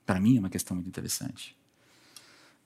Para 0.07 0.21
mim 0.21 0.37
é 0.37 0.39
uma 0.39 0.49
questão 0.49 0.77
muito 0.77 0.87
interessante. 0.87 1.57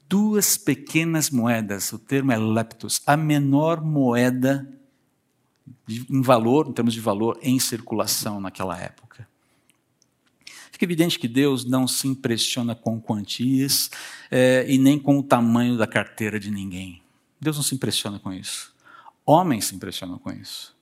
Duas 0.06 0.58
pequenas 0.58 1.30
moedas, 1.30 1.90
o 1.90 1.98
termo 1.98 2.32
é 2.32 2.36
leptos, 2.36 3.00
a 3.06 3.16
menor 3.16 3.82
moeda 3.82 4.70
em 5.88 6.20
valor, 6.20 6.68
em 6.68 6.74
termos 6.74 6.92
de 6.92 7.00
valor, 7.00 7.38
em 7.40 7.58
circulação 7.58 8.38
naquela 8.38 8.78
época. 8.78 9.26
Fica 10.74 10.86
evidente 10.86 11.20
que 11.20 11.28
Deus 11.28 11.64
não 11.64 11.86
se 11.86 12.08
impressiona 12.08 12.74
com 12.74 13.00
quantias 13.00 13.92
é, 14.28 14.66
e 14.68 14.76
nem 14.76 14.98
com 14.98 15.20
o 15.20 15.22
tamanho 15.22 15.78
da 15.78 15.86
carteira 15.86 16.40
de 16.40 16.50
ninguém. 16.50 17.00
Deus 17.40 17.54
não 17.54 17.62
se 17.62 17.76
impressiona 17.76 18.18
com 18.18 18.32
isso. 18.32 18.74
Homens 19.24 19.66
se 19.66 19.76
impressionam 19.76 20.18
com 20.18 20.32
isso. 20.32 20.74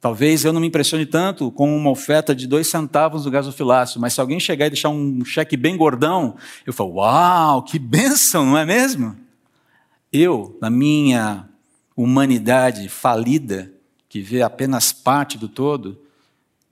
Talvez 0.00 0.42
eu 0.46 0.54
não 0.54 0.60
me 0.62 0.68
impressione 0.68 1.04
tanto 1.04 1.50
com 1.50 1.76
uma 1.76 1.90
oferta 1.90 2.34
de 2.34 2.46
dois 2.46 2.66
centavos 2.66 3.24
do 3.24 3.30
gasofilácio, 3.30 4.00
mas 4.00 4.14
se 4.14 4.22
alguém 4.22 4.40
chegar 4.40 4.68
e 4.68 4.70
deixar 4.70 4.88
um 4.88 5.22
cheque 5.22 5.54
bem 5.54 5.76
gordão, 5.76 6.34
eu 6.64 6.72
falo, 6.72 6.94
uau, 6.94 7.62
que 7.62 7.78
bênção, 7.78 8.46
não 8.46 8.56
é 8.56 8.64
mesmo? 8.64 9.14
Eu, 10.10 10.56
na 10.62 10.70
minha 10.70 11.46
humanidade 11.94 12.88
falida, 12.88 13.70
que 14.08 14.22
vê 14.22 14.40
apenas 14.40 14.94
parte 14.94 15.36
do 15.36 15.46
todo, 15.46 16.00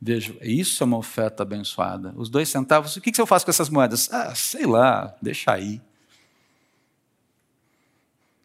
vejo, 0.01 0.37
isso 0.41 0.83
é 0.83 0.87
uma 0.87 0.97
oferta 0.97 1.43
abençoada. 1.43 2.15
Os 2.17 2.29
dois 2.29 2.49
centavos, 2.49 2.97
o 2.97 3.01
que 3.01 3.21
eu 3.21 3.27
faço 3.27 3.45
com 3.45 3.51
essas 3.51 3.69
moedas? 3.69 4.13
Ah, 4.13 4.35
sei 4.35 4.67
lá, 4.67 5.15
deixa 5.21 5.53
aí. 5.53 5.81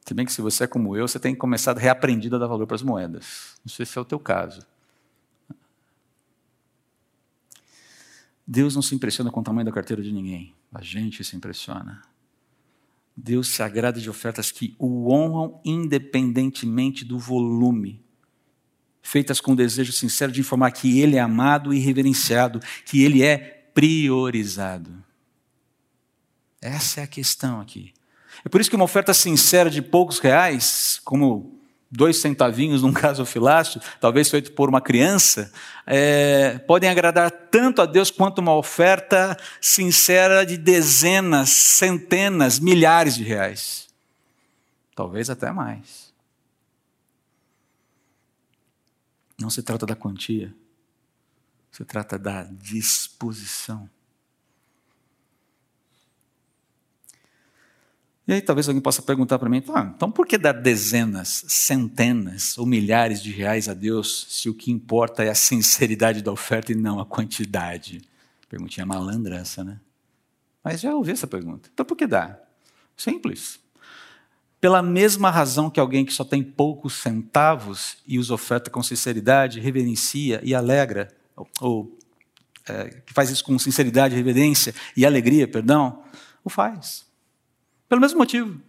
Se 0.05 0.13
bem 0.13 0.25
que 0.25 0.31
se 0.31 0.41
você 0.41 0.65
é 0.65 0.67
como 0.67 0.95
eu, 0.95 1.07
você 1.07 1.19
tem 1.19 1.33
começado 1.33 1.77
reaprendido 1.77 2.35
a 2.35 2.39
dar 2.39 2.47
valor 2.47 2.67
para 2.67 2.75
as 2.75 2.83
moedas. 2.83 3.57
Não 3.65 3.73
sei 3.73 3.85
se 3.85 3.97
é 3.97 4.01
o 4.01 4.05
teu 4.05 4.19
caso. 4.19 4.65
Deus 8.45 8.75
não 8.75 8.83
se 8.83 8.93
impressiona 8.93 9.31
com 9.31 9.39
o 9.39 9.43
tamanho 9.43 9.65
da 9.65 9.71
carteira 9.71 10.03
de 10.03 10.11
ninguém. 10.11 10.53
A 10.71 10.81
gente 10.81 11.23
se 11.23 11.35
impressiona. 11.35 12.03
Deus 13.17 13.47
se 13.47 13.63
agrada 13.63 13.99
de 13.99 14.07
ofertas 14.07 14.51
que 14.51 14.75
o 14.77 15.11
honram 15.11 15.59
independentemente 15.65 17.03
do 17.03 17.17
volume, 17.17 18.04
feitas 19.05 19.39
com 19.39 19.55
desejo 19.55 19.93
sincero 19.93 20.31
de 20.31 20.41
informar 20.41 20.71
que 20.71 20.99
Ele 20.99 21.15
é 21.15 21.19
amado 21.19 21.71
e 21.71 21.79
reverenciado, 21.79 22.59
que 22.83 23.03
Ele 23.03 23.21
é 23.21 23.37
priorizado. 23.71 24.91
Essa 26.59 27.01
é 27.01 27.03
a 27.03 27.07
questão 27.07 27.61
aqui. 27.61 27.93
É 28.43 28.49
por 28.49 28.59
isso 28.59 28.69
que 28.69 28.75
uma 28.75 28.85
oferta 28.85 29.13
sincera 29.13 29.69
de 29.69 29.79
poucos 29.79 30.17
reais, 30.17 30.99
como 31.05 31.59
dois 31.89 32.19
centavinhos 32.19 32.81
num 32.81 32.91
gasofilácio, 32.91 33.79
talvez 34.01 34.27
feito 34.27 34.53
por 34.53 34.69
uma 34.69 34.81
criança, 34.81 35.53
é, 35.85 36.57
podem 36.67 36.89
agradar 36.89 37.29
tanto 37.29 37.83
a 37.83 37.85
Deus 37.85 38.09
quanto 38.09 38.39
uma 38.39 38.55
oferta 38.55 39.37
sincera 39.61 40.43
de 40.43 40.57
dezenas, 40.57 41.51
centenas, 41.51 42.59
milhares 42.59 43.15
de 43.15 43.23
reais. 43.23 43.87
Talvez 44.95 45.29
até 45.29 45.51
mais. 45.51 46.04
Não 49.45 49.49
se 49.51 49.62
trata 49.62 49.86
da 49.86 49.95
quantia, 49.95 50.51
se 51.71 51.86
trata 51.86 52.17
da 52.17 52.45
disposição. 52.45 53.88
E 58.27 58.34
aí 58.34 58.41
talvez 58.41 58.67
alguém 58.67 58.81
possa 58.81 59.03
perguntar 59.03 59.38
para 59.38 59.47
mim, 59.47 59.63
ah, 59.69 59.93
então 59.95 60.12
por 60.12 60.25
que 60.25 60.36
dar 60.36 60.53
dezenas, 60.53 61.45
centenas 61.47 62.58
ou 62.58 62.65
milhares 62.65 63.21
de 63.21 63.29
reais 63.29 63.69
a 63.69 63.75
Deus 63.75 64.25
se 64.31 64.49
o 64.49 64.53
que 64.55 64.71
importa 64.71 65.23
é 65.23 65.29
a 65.29 65.36
sinceridade 65.36 66.23
da 66.23 66.31
oferta 66.31 66.71
e 66.71 66.75
não 66.75 66.99
a 66.99 67.05
quantidade? 67.05 68.01
Perguntinha 68.49 68.84
malandra 68.84 69.36
essa, 69.36 69.63
né? 69.63 69.79
Mas 70.63 70.81
já 70.81 70.95
ouvi 70.95 71.12
essa 71.12 71.27
pergunta. 71.27 71.69
Então 71.71 71.86
por 71.86 71.95
que 71.95 72.08
dar? 72.08 72.41
Simples. 72.97 73.60
Pela 74.65 74.82
mesma 74.82 75.30
razão 75.30 75.69
que 75.69 75.80
alguém 75.80 76.04
que 76.04 76.12
só 76.12 76.25
tem 76.25 76.41
poucos 76.41 76.95
centavos 76.95 77.97
e 78.08 78.17
os 78.17 78.32
oferta 78.32 78.67
com 78.71 78.82
sinceridade, 78.82 79.60
reverencia 79.60 80.41
e 80.43 80.56
alegra, 80.56 81.15
ou, 81.62 81.95
é, 82.67 82.86
que 83.06 83.13
faz 83.13 83.30
isso 83.30 83.43
com 83.43 83.60
sinceridade, 83.60 84.15
reverência 84.15 84.73
e 84.97 85.06
alegria, 85.06 85.47
perdão, 85.47 86.04
o 86.43 86.49
faz. 86.49 87.06
Pelo 87.88 88.01
mesmo 88.01 88.17
motivo. 88.17 88.60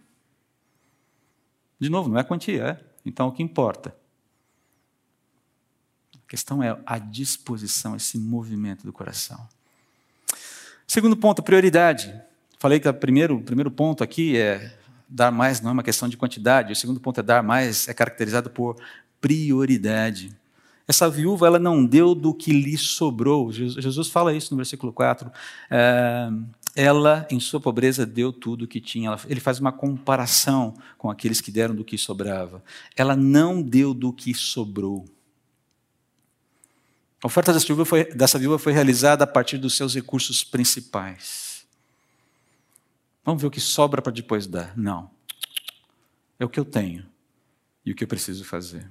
De 1.79 1.89
novo, 1.89 2.09
não 2.09 2.19
é 2.19 2.23
quantia, 2.23 2.63
é? 2.63 2.79
Então 3.03 3.29
o 3.29 3.31
que 3.31 3.41
importa? 3.41 3.97
A 6.13 6.29
questão 6.29 6.61
é 6.61 6.79
a 6.85 6.99
disposição, 6.99 7.95
esse 7.95 8.19
movimento 8.19 8.85
do 8.85 8.93
coração. 8.93 9.49
Segundo 10.85 11.17
ponto, 11.17 11.41
prioridade. 11.41 12.13
Falei 12.59 12.79
que 12.79 12.87
o 12.87 12.93
primeiro, 12.93 13.37
o 13.37 13.41
primeiro 13.41 13.71
ponto 13.71 14.03
aqui 14.03 14.37
é 14.37 14.77
dar 15.09 15.31
mais, 15.31 15.61
não 15.61 15.69
é 15.69 15.73
uma 15.73 15.83
questão 15.83 16.07
de 16.09 16.17
quantidade. 16.17 16.73
O 16.73 16.75
segundo 16.75 16.99
ponto 16.99 17.19
é 17.19 17.23
dar 17.23 17.43
mais, 17.43 17.87
é 17.87 17.93
caracterizado 17.93 18.49
por 18.49 18.75
prioridade. 19.21 20.35
Essa 20.87 21.09
viúva, 21.09 21.47
ela 21.47 21.59
não 21.59 21.85
deu 21.85 22.15
do 22.15 22.33
que 22.33 22.51
lhe 22.53 22.77
sobrou. 22.77 23.51
Jesus 23.51 24.07
fala 24.07 24.33
isso 24.33 24.51
no 24.51 24.57
versículo 24.57 24.93
4. 24.93 25.29
É, 25.69 26.29
ela, 26.75 27.27
em 27.29 27.39
sua 27.39 27.59
pobreza, 27.59 28.05
deu 28.05 28.31
tudo 28.31 28.63
o 28.63 28.67
que 28.67 28.79
tinha. 28.79 29.17
Ele 29.27 29.39
faz 29.39 29.59
uma 29.59 29.71
comparação 29.71 30.73
com 30.97 31.09
aqueles 31.09 31.41
que 31.41 31.51
deram 31.51 31.75
do 31.75 31.83
que 31.83 31.97
sobrava. 31.97 32.63
Ela 32.95 33.15
não 33.15 33.61
deu 33.61 33.93
do 33.93 34.13
que 34.13 34.33
sobrou. 34.33 35.05
A 37.21 37.27
oferta 37.27 37.51
dessa 37.51 37.65
viúva 37.65 37.83
foi, 37.83 38.05
dessa 38.05 38.37
viúva 38.37 38.59
foi 38.59 38.71
realizada 38.71 39.23
a 39.23 39.27
partir 39.27 39.57
dos 39.57 39.75
seus 39.75 39.95
recursos 39.95 40.43
principais. 40.43 41.46
Vamos 43.27 43.41
ver 43.41 43.49
o 43.49 43.51
que 43.51 43.59
sobra 43.59 44.01
para 44.01 44.13
depois 44.13 44.47
dar. 44.47 44.71
Não. 44.77 45.11
É 46.39 46.45
o 46.45 46.49
que 46.49 46.57
eu 46.57 46.63
tenho 46.63 47.05
e 47.85 47.91
o 47.91 47.95
que 47.95 48.05
eu 48.05 48.07
preciso 48.07 48.45
fazer. 48.45 48.89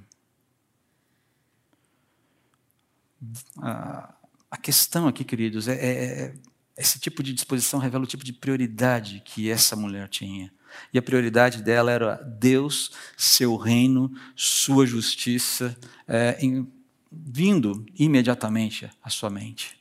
A 3.58 4.58
questão 4.60 5.08
aqui, 5.08 5.24
queridos, 5.24 5.68
é, 5.68 5.74
é, 5.74 5.94
é 5.94 6.34
esse 6.76 6.98
tipo 6.98 7.22
de 7.22 7.32
disposição 7.32 7.80
revela 7.80 8.04
o 8.04 8.06
tipo 8.06 8.22
de 8.22 8.34
prioridade 8.34 9.22
que 9.24 9.50
essa 9.50 9.74
mulher 9.74 10.06
tinha. 10.06 10.52
E 10.92 10.98
a 10.98 11.02
prioridade 11.02 11.62
dela 11.62 11.90
era 11.90 12.16
Deus, 12.16 12.90
seu 13.16 13.56
reino, 13.56 14.12
sua 14.34 14.84
justiça, 14.84 15.74
é, 16.06 16.36
em, 16.40 16.70
vindo 17.10 17.86
imediatamente 17.98 18.90
à 19.02 19.08
sua 19.08 19.30
mente. 19.30 19.78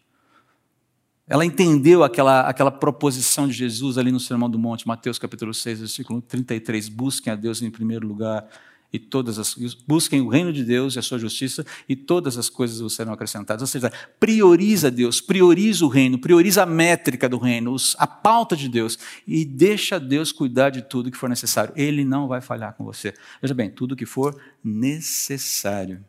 Ela 1.28 1.44
entendeu 1.44 2.04
aquela, 2.04 2.42
aquela 2.42 2.72
proposição 2.72 3.48
de 3.48 3.54
Jesus 3.54 3.98
ali 3.98 4.12
no 4.12 4.20
Sermão 4.20 4.50
do 4.50 4.60
Monte, 4.60 4.88
Mateus 4.88 5.18
capítulo 5.18 5.54
6, 5.54 5.80
versículo 5.80 6.22
33. 6.22 6.88
Busquem 6.88 7.34
a 7.34 7.36
Deus 7.36 7.62
em 7.64 7.72
primeiro 7.72 8.08
lugar 8.08 8.48
e 8.94 9.00
todas 9.00 9.40
as 9.40 9.56
busquem 9.88 10.22
o 10.22 10.30
reino 10.30 10.54
de 10.54 10.64
Deus 10.64 10.96
e 10.96 11.00
a 11.00 11.02
sua 11.02 11.18
justiça 11.18 11.66
e 11.90 11.96
todas 11.96 12.38
as 12.38 12.48
coisas 12.48 12.80
vos 12.80 12.96
serão 12.96 13.12
acrescentadas. 13.12 13.62
Ou 13.62 13.68
seja, 13.68 13.92
prioriza 14.20 14.92
Deus, 14.92 15.20
prioriza 15.20 15.84
o 15.84 15.90
reino, 15.90 16.20
prioriza 16.20 16.62
a 16.62 16.66
métrica 16.66 17.28
do 17.28 17.40
reino, 17.40 17.76
a 17.98 18.06
pauta 18.06 18.56
de 18.56 18.70
Deus 18.70 18.98
e 19.28 19.44
deixa 19.44 20.00
Deus 20.00 20.32
cuidar 20.32 20.70
de 20.70 20.84
tudo 20.84 21.10
que 21.10 21.18
for 21.18 21.28
necessário. 21.28 21.74
Ele 21.76 22.06
não 22.06 22.28
vai 22.28 22.40
falhar 22.40 22.74
com 22.76 22.86
você. 22.86 23.16
Veja 23.42 23.54
bem, 23.56 23.72
tudo 23.72 23.96
que 23.96 24.06
for 24.06 24.40
necessário. 24.64 26.06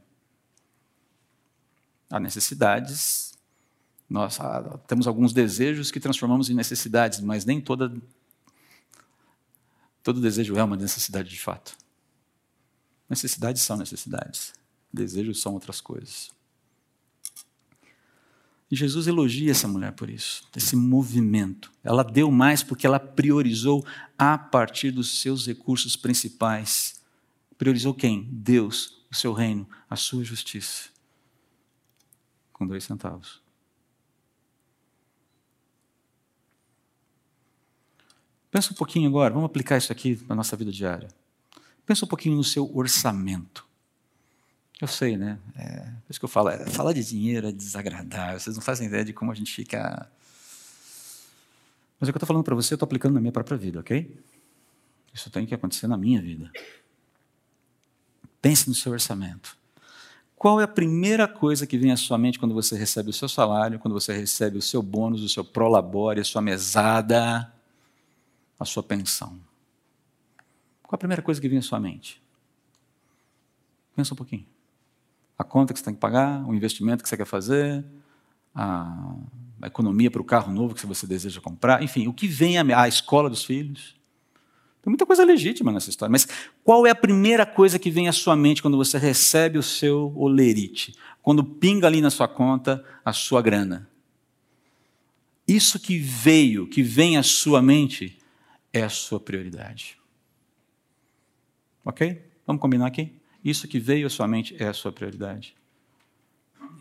Há 2.11 2.20
necessidades. 2.20 3.36
Nós 4.08 4.38
ah, 4.40 4.78
temos 4.86 5.06
alguns 5.06 5.32
desejos 5.32 5.90
que 5.90 5.98
transformamos 5.98 6.48
em 6.48 6.54
necessidades, 6.54 7.20
mas 7.20 7.44
nem 7.44 7.60
toda 7.60 7.92
todo 10.02 10.20
desejo 10.20 10.56
é 10.56 10.62
uma 10.62 10.76
necessidade 10.76 11.28
de 11.28 11.40
fato. 11.40 11.76
Necessidades 13.08 13.62
são 13.62 13.76
necessidades, 13.76 14.52
desejos 14.92 15.40
são 15.40 15.54
outras 15.54 15.80
coisas. 15.80 16.30
E 18.70 18.74
Jesus 18.74 19.06
elogia 19.06 19.50
essa 19.50 19.66
mulher 19.66 19.92
por 19.92 20.10
isso, 20.10 20.48
esse 20.54 20.76
movimento. 20.76 21.72
Ela 21.82 22.02
deu 22.02 22.30
mais 22.30 22.62
porque 22.62 22.86
ela 22.86 22.98
priorizou 22.98 23.84
a 24.18 24.36
partir 24.36 24.90
dos 24.90 25.20
seus 25.20 25.46
recursos 25.46 25.96
principais. 25.96 27.00
Priorizou 27.58 27.94
quem? 27.94 28.28
Deus, 28.30 29.04
o 29.10 29.14
seu 29.14 29.32
reino, 29.32 29.68
a 29.88 29.94
sua 29.94 30.24
justiça. 30.24 30.88
Com 32.52 32.66
dois 32.66 32.84
centavos. 32.84 33.45
Pensa 38.56 38.72
um 38.72 38.74
pouquinho 38.74 39.06
agora, 39.06 39.34
vamos 39.34 39.50
aplicar 39.50 39.76
isso 39.76 39.92
aqui 39.92 40.18
na 40.26 40.34
nossa 40.34 40.56
vida 40.56 40.72
diária. 40.72 41.08
Pensa 41.84 42.06
um 42.06 42.08
pouquinho 42.08 42.36
no 42.36 42.42
seu 42.42 42.74
orçamento. 42.74 43.66
Eu 44.80 44.88
sei, 44.88 45.18
né? 45.18 45.38
É, 45.54 45.80
por 45.80 46.10
isso 46.10 46.18
que 46.18 46.24
eu 46.24 46.28
falo, 46.28 46.48
é, 46.48 46.64
falar 46.64 46.94
de 46.94 47.04
dinheiro 47.04 47.48
é 47.48 47.52
desagradável, 47.52 48.40
vocês 48.40 48.56
não 48.56 48.62
fazem 48.62 48.86
ideia 48.88 49.04
de 49.04 49.12
como 49.12 49.30
a 49.30 49.34
gente 49.34 49.52
fica. 49.52 50.10
Mas 52.00 52.08
é 52.08 52.10
o 52.10 52.12
que 52.14 52.16
eu 52.16 52.16
estou 52.16 52.26
falando 52.26 52.44
para 52.44 52.54
você, 52.54 52.72
eu 52.72 52.76
estou 52.76 52.86
aplicando 52.86 53.12
na 53.12 53.20
minha 53.20 53.30
própria 53.30 53.58
vida, 53.58 53.80
ok? 53.80 54.18
Isso 55.12 55.28
tem 55.28 55.44
que 55.44 55.54
acontecer 55.54 55.86
na 55.86 55.98
minha 55.98 56.22
vida. 56.22 56.50
Pense 58.40 58.70
no 58.70 58.74
seu 58.74 58.90
orçamento. 58.90 59.54
qual 60.34 60.62
é 60.62 60.64
a 60.64 60.68
primeira 60.68 61.28
coisa 61.28 61.66
que 61.66 61.76
vem 61.76 61.92
à 61.92 61.96
sua 61.98 62.16
mente 62.16 62.38
quando 62.38 62.54
você 62.54 62.74
recebe 62.74 63.10
o 63.10 63.12
seu 63.12 63.28
salário, 63.28 63.78
quando 63.78 63.92
você 63.92 64.16
recebe 64.16 64.56
o 64.56 64.62
seu 64.62 64.80
bônus, 64.82 65.22
o 65.22 65.28
seu 65.28 65.44
prolabore, 65.44 66.22
a 66.22 66.24
sua 66.24 66.40
mesada, 66.40 67.52
a 68.58 68.64
sua 68.64 68.82
pensão? 68.82 69.38
Qual 70.82 70.94
a 70.94 70.98
primeira 70.98 71.22
coisa 71.22 71.40
que 71.40 71.48
vem 71.48 71.58
à 71.58 71.62
sua 71.62 71.80
mente? 71.80 72.22
Pensa 73.94 74.14
um 74.14 74.16
pouquinho. 74.16 74.46
A 75.38 75.44
conta 75.44 75.72
que 75.72 75.78
você 75.78 75.84
tem 75.84 75.94
que 75.94 76.00
pagar, 76.00 76.46
o 76.46 76.54
investimento 76.54 77.02
que 77.02 77.08
você 77.08 77.16
quer 77.16 77.26
fazer, 77.26 77.84
a, 78.54 79.14
economia 79.64 80.10
para 80.10 80.20
o 80.20 80.24
carro 80.24 80.52
novo 80.52 80.74
que 80.74 80.86
você 80.86 81.06
deseja 81.06 81.40
comprar, 81.40 81.82
enfim, 81.82 82.06
o 82.06 82.12
que 82.12 82.28
vem 82.28 82.58
à 82.58 82.82
a 82.82 82.88
escola 82.88 83.28
dos 83.28 83.44
filhos. 83.44 83.96
Tem 84.82 84.90
muita 84.90 85.04
coisa 85.04 85.24
legítima 85.24 85.72
nessa 85.72 85.90
história, 85.90 86.10
mas 86.10 86.28
qual 86.62 86.86
é 86.86 86.90
a 86.90 86.94
primeira 86.94 87.44
coisa 87.44 87.78
que 87.78 87.90
vem 87.90 88.06
à 88.06 88.12
sua 88.12 88.36
mente 88.36 88.62
quando 88.62 88.76
você 88.76 88.98
recebe 88.98 89.58
o 89.58 89.62
seu 89.62 90.12
olerite? 90.16 90.94
Quando 91.22 91.42
pinga 91.42 91.86
ali 91.86 92.00
na 92.00 92.10
sua 92.10 92.28
conta 92.28 92.84
a 93.04 93.12
sua 93.12 93.42
grana? 93.42 93.88
Isso 95.46 95.80
que 95.80 95.98
veio, 95.98 96.66
que 96.68 96.82
vem 96.82 97.16
à 97.16 97.22
sua 97.22 97.60
mente, 97.60 98.15
é 98.76 98.82
a 98.82 98.90
sua 98.90 99.18
prioridade. 99.18 99.98
Ok? 101.82 102.22
Vamos 102.46 102.60
combinar 102.60 102.86
aqui? 102.86 103.18
Isso 103.42 103.66
que 103.66 103.78
veio 103.78 104.06
à 104.06 104.10
sua 104.10 104.28
mente 104.28 104.54
é 104.62 104.68
a 104.68 104.74
sua 104.74 104.92
prioridade. 104.92 105.56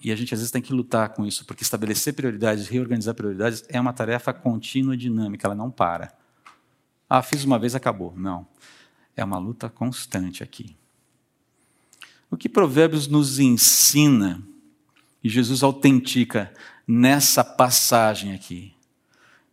E 0.03 0.11
a 0.11 0.15
gente 0.15 0.33
às 0.33 0.41
vezes 0.41 0.51
tem 0.51 0.61
que 0.61 0.73
lutar 0.73 1.09
com 1.09 1.25
isso, 1.25 1.45
porque 1.45 1.63
estabelecer 1.63 2.13
prioridades, 2.13 2.67
reorganizar 2.67 3.15
prioridades 3.15 3.63
é 3.69 3.79
uma 3.79 3.93
tarefa 3.93 4.33
contínua 4.33 4.93
e 4.93 4.97
dinâmica, 4.97 5.47
ela 5.47 5.55
não 5.55 5.71
para. 5.71 6.13
Ah, 7.09 7.21
fiz 7.21 7.45
uma 7.45 7.57
vez, 7.57 7.75
acabou. 7.75 8.13
Não. 8.17 8.45
É 9.15 9.23
uma 9.23 9.37
luta 9.37 9.69
constante 9.69 10.43
aqui. 10.43 10.75
O 12.29 12.35
que 12.35 12.49
Provérbios 12.49 13.07
nos 13.07 13.39
ensina, 13.39 14.43
e 15.23 15.29
Jesus 15.29 15.63
autentica 15.63 16.53
nessa 16.85 17.41
passagem 17.41 18.33
aqui, 18.33 18.74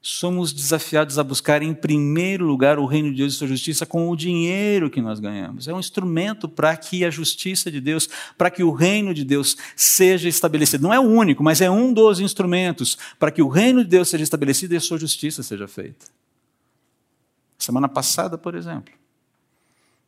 somos 0.05 0.53
desafiados 0.53 1.17
a 1.17 1.23
buscar 1.23 1.63
em 1.63 1.73
primeiro 1.73 2.45
lugar 2.45 2.77
o 2.77 2.87
reino 2.87 3.13
de 3.13 3.19
Deus 3.19 3.35
e 3.35 3.37
sua 3.37 3.47
justiça 3.47 3.87
com 3.87 4.11
o 4.11 4.17
dinheiro 4.17 4.91
que 4.91 5.01
nós 5.01 5.21
ganhamos. 5.21 5.69
É 5.69 5.73
um 5.73 5.79
instrumento 5.79 6.49
para 6.49 6.77
que 6.77 7.05
a 7.05 7.11
justiça 7.11 7.71
de 7.71 7.81
Deus, 7.81 8.09
para 8.37 8.51
que 8.51 8.65
o 8.65 8.73
reino 8.73 9.15
de 9.15 9.25
Deus 9.25 9.57
seja 9.77 10.29
estabelecido. 10.29 10.83
Não 10.83 10.93
é 10.93 10.99
o 10.99 11.05
único, 11.05 11.45
mas 11.45 11.61
é 11.61 11.71
um 11.71 11.93
dos 11.93 12.19
instrumentos 12.19 12.99
para 13.17 13.31
que 13.31 13.41
o 13.41 13.49
reino 13.49 13.85
de 13.85 13.91
Deus 13.91 14.09
seja 14.09 14.25
estabelecido 14.25 14.75
e 14.75 14.77
a 14.77 14.81
sua 14.81 14.99
justiça 14.99 15.41
seja 15.41 15.69
feita. 15.69 16.07
Semana 17.57 17.89
passada, 17.89 18.37
por 18.37 18.57
exemplo, 18.57 18.93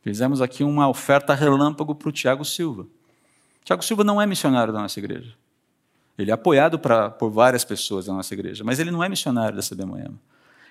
fizemos 0.03 0.43
aqui 0.43 0.65
uma 0.65 0.89
oferta 0.89 1.35
relâmpago 1.35 1.95
para 1.95 2.09
o 2.09 2.13
Tiago 2.13 2.45
Silva. 2.45 2.85
Tiago 3.63 3.85
Silva 3.85 4.03
não 4.03 4.21
é 4.21 4.27
missionário 4.27 4.73
da 4.73 4.81
nossa 4.81 4.99
igreja. 4.99 5.35
Ele 6.19 6.31
é 6.31 6.35
apoiado 6.35 6.79
pra, 6.79 7.11
por 7.11 7.31
várias 7.31 7.65
pessoas 7.65 8.07
da 8.07 8.13
nossa 8.13 8.33
igreja, 8.33 8.63
mas 8.63 8.79
ele 8.79 8.91
não 8.91 9.03
é 9.03 9.09
missionário 9.09 9.57
da 9.57 9.63
CB 9.63 9.85
Moema. 9.85 10.15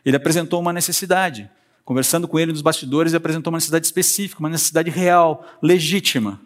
Ele 0.05 0.15
apresentou 0.15 0.59
uma 0.59 0.73
necessidade. 0.73 1.49
Conversando 1.85 2.27
com 2.27 2.39
ele 2.39 2.51
nos 2.51 2.61
bastidores, 2.61 3.11
ele 3.11 3.17
apresentou 3.17 3.51
uma 3.51 3.57
necessidade 3.57 3.85
específica, 3.85 4.39
uma 4.39 4.49
necessidade 4.49 4.89
real, 4.89 5.45
legítima. 5.61 6.39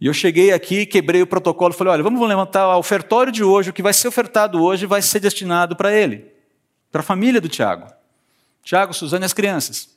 E 0.00 0.06
eu 0.06 0.14
cheguei 0.14 0.52
aqui, 0.52 0.86
quebrei 0.86 1.20
o 1.20 1.26
protocolo, 1.26 1.74
falei: 1.74 1.92
olha, 1.92 2.02
vamos 2.02 2.26
levantar 2.26 2.74
o 2.76 2.78
ofertório 2.78 3.32
de 3.32 3.42
hoje, 3.42 3.70
o 3.70 3.72
que 3.72 3.82
vai 3.82 3.92
ser 3.92 4.08
ofertado 4.08 4.62
hoje 4.62 4.86
vai 4.86 5.02
ser 5.02 5.20
destinado 5.20 5.76
para 5.76 5.92
ele, 5.92 6.32
para 6.90 7.00
a 7.00 7.04
família 7.04 7.40
do 7.40 7.48
Tiago. 7.48 7.92
Tiago, 8.62 8.94
Suzana 8.94 9.24
e 9.24 9.26
as 9.26 9.32
crianças. 9.32 9.90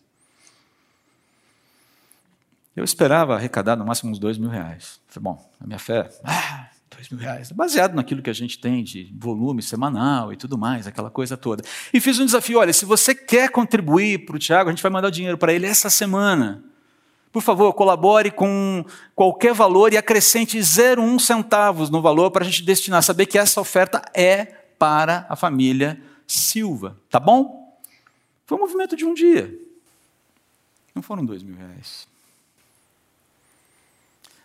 Eu 2.76 2.84
esperava 2.84 3.36
arrecadar 3.36 3.76
no 3.76 3.86
máximo 3.86 4.12
uns 4.12 4.20
dois 4.20 4.38
mil 4.38 4.50
reais. 4.50 5.00
Falei, 5.08 5.24
bom, 5.24 5.52
a 5.62 5.68
minha 5.68 5.80
fé, 5.80 6.10
ah, 6.24 6.70
dois 7.04 7.10
mil 7.10 7.20
reais, 7.20 7.52
baseado 7.52 7.94
naquilo 7.94 8.22
que 8.22 8.30
a 8.30 8.34
gente 8.34 8.58
tem 8.58 8.84
de 8.84 9.14
volume 9.18 9.62
semanal 9.62 10.32
e 10.32 10.38
tudo 10.38 10.58
mais, 10.58 10.88
aquela 10.88 11.10
coisa 11.10 11.36
toda. 11.36 11.64
E 11.94 12.00
fiz 12.00 12.20
um 12.20 12.26
desafio: 12.26 12.60
olha, 12.60 12.72
se 12.72 12.86
você 12.86 13.14
quer 13.14 13.50
contribuir 13.50 14.26
para 14.26 14.36
o 14.36 14.40
Tiago, 14.40 14.70
a 14.70 14.74
gente 14.74 14.82
vai 14.82 14.92
mandar 14.92 15.10
o 15.10 15.12
dinheiro 15.12 15.38
para 15.38 15.54
ele 15.54 15.66
essa 15.66 15.90
semana. 15.90 16.64
Por 17.32 17.42
favor, 17.42 17.74
colabore 17.74 18.30
com 18.30 18.86
qualquer 19.16 19.54
valor 19.54 19.92
e 19.92 19.98
acrescente 19.98 20.58
0,1 20.60 21.20
centavos 21.20 21.90
no 21.90 22.02
valor 22.02 22.30
para 22.30 22.44
a 22.44 22.46
gente 22.46 22.64
destinar, 22.64 23.02
saber 23.02 23.26
que 23.26 23.40
essa 23.40 23.60
oferta 23.60 24.02
é 24.14 24.46
para 24.78 25.26
a 25.28 25.36
família 25.36 26.00
Silva. 26.28 26.98
Tá 27.10 27.20
bom? 27.20 27.80
Foi 28.46 28.58
um 28.58 28.62
movimento 28.62 28.96
de 28.96 29.04
um 29.04 29.14
dia. 29.16 29.52
Não 30.94 31.02
foram 31.02 31.26
dois 31.26 31.42
mil 31.42 31.56
reais. 31.56 32.08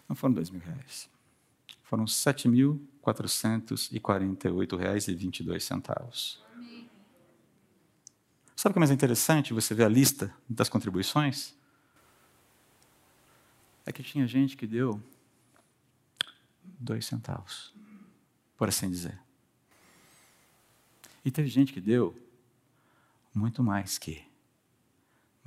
Não 0.09 0.16
foram 0.16 0.33
dois 0.33 0.49
mil 0.49 0.62
reais. 0.62 1.09
Foram 1.88 2.07
dois 5.42 5.64
centavos. 5.64 6.44
Sabe 8.55 8.72
o 8.72 8.74
que 8.74 8.79
é 8.79 8.81
mais 8.81 8.90
interessante? 8.90 9.55
Você 9.55 9.74
ver 9.74 9.85
a 9.85 9.88
lista 9.88 10.35
das 10.46 10.68
contribuições? 10.68 11.57
É 13.87 13.92
que 13.92 14.03
tinha 14.03 14.27
gente 14.27 14.55
que 14.55 14.66
deu 14.66 15.03
dois 16.62 17.07
centavos, 17.07 17.74
por 18.59 18.68
assim 18.68 18.90
dizer. 18.90 19.18
E 21.24 21.31
teve 21.31 21.48
gente 21.48 21.72
que 21.72 21.81
deu 21.81 22.14
muito 23.33 23.62
mais 23.62 23.96
que. 23.96 24.28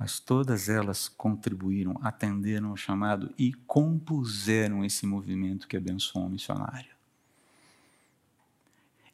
Mas 0.02 0.18
todas 0.18 0.68
elas 0.68 1.06
contribuíram, 1.06 1.96
atenderam 2.02 2.70
ao 2.70 2.76
chamado 2.76 3.32
e 3.38 3.52
compuseram 3.52 4.84
esse 4.84 5.06
movimento 5.06 5.68
que 5.68 5.76
abençoou 5.76 6.26
o 6.26 6.28
missionário. 6.28 6.90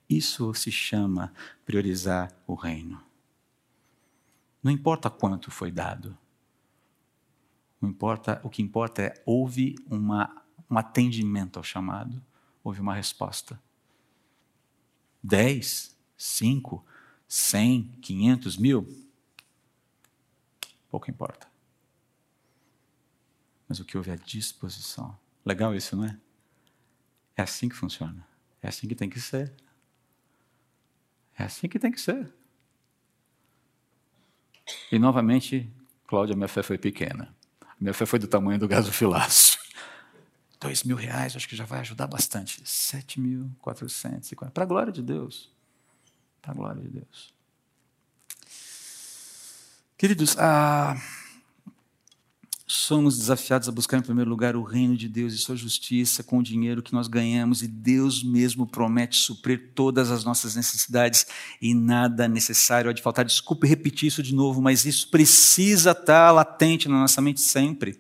Isso 0.09 0.55
se 0.55 0.73
chama 0.73 1.31
priorizar 1.67 2.33
o 2.47 2.55
reino. 2.55 3.03
Não 4.63 4.73
importa 4.73 5.11
quanto 5.11 5.51
foi 5.51 5.71
dado. 5.71 6.17
Não 7.79 7.91
importa, 7.91 8.41
o 8.43 8.49
que 8.49 8.63
importa 8.63 9.03
é 9.03 9.23
houve 9.27 9.77
uma, 9.91 10.43
um 10.71 10.79
atendimento 10.79 11.59
ao 11.59 11.63
chamado, 11.63 12.19
houve 12.65 12.81
uma 12.81 12.95
resposta. 12.95 13.61
Dez, 15.23 15.95
cinco, 16.17 16.83
100, 17.29 17.99
500 18.01 18.57
mil, 18.57 19.08
pouco 20.91 21.11
importa. 21.11 21.49
Mas 23.69 23.81
o 23.81 23.85
que 23.85 23.97
houve 23.97 24.11
é 24.11 24.17
disposição. 24.17 25.17
Legal 25.45 25.75
isso, 25.75 25.97
não 25.97 26.05
é? 26.05 26.19
É 27.37 27.43
assim 27.43 27.69
que 27.69 27.77
funciona. 27.77 28.27
É 28.63 28.69
assim 28.69 28.89
que 28.89 28.95
tem 28.95 29.09
que 29.09 29.21
ser. 29.21 29.55
É 31.39 31.45
assim 31.45 31.69
que 31.69 31.79
tem 31.79 31.93
que 31.93 32.01
ser. 32.01 32.33
E 34.91 34.99
novamente, 34.99 35.71
Cláudia, 36.07 36.35
minha 36.35 36.49
fé 36.49 36.63
foi 36.63 36.79
pequena. 36.79 37.35
Minha 37.81 37.95
fé 37.95 38.05
foi 38.05 38.19
do 38.19 38.27
tamanho 38.27 38.59
do 38.59 38.67
gasofilaço. 38.67 39.59
Dois 40.61 40.83
mil 40.83 40.97
reais, 40.97 41.37
acho 41.37 41.49
que 41.49 41.55
já 41.55 41.65
vai 41.65 41.81
ajudar 41.81 42.09
bastante. 42.09 42.61
Sete 42.65 43.21
mil 43.21 43.51
quatrocentos 43.61 44.33
e 44.33 44.37
Para 44.37 44.65
a 44.65 44.67
glória 44.67 44.93
de 44.93 45.03
Deus. 45.03 45.55
Para 46.43 46.51
a 46.51 46.55
glória 46.55 46.83
de 46.83 46.89
Deus. 46.89 47.38
Queridos, 49.99 50.37
ah, 50.39 50.97
somos 52.65 53.19
desafiados 53.19 53.69
a 53.69 53.73
buscar 53.73 53.99
em 53.99 54.01
primeiro 54.01 54.31
lugar 54.31 54.55
o 54.55 54.63
reino 54.63 54.97
de 54.97 55.09
Deus 55.09 55.35
e 55.35 55.39
sua 55.39 55.57
justiça 55.57 56.23
com 56.23 56.39
o 56.39 56.43
dinheiro 56.43 56.85
que 56.85 56.93
nós 56.93 57.09
ganhamos, 57.09 57.65
e 57.65 57.67
Deus 57.67 58.23
mesmo 58.23 58.65
promete 58.65 59.17
suprir 59.17 59.73
todas 59.75 60.13
as 60.13 60.23
nossas 60.23 60.55
necessidades 60.55 61.27
e 61.61 61.75
nada 61.75 62.29
necessário 62.29 62.89
há 62.89 62.93
de 62.93 63.03
faltar. 63.03 63.25
Desculpe 63.25 63.67
repetir 63.67 64.07
isso 64.07 64.23
de 64.23 64.33
novo, 64.33 64.63
mas 64.63 64.85
isso 64.85 65.11
precisa 65.11 65.91
estar 65.91 66.31
latente 66.31 66.89
na 66.89 67.01
nossa 67.01 67.21
mente 67.21 67.41
sempre. 67.41 67.99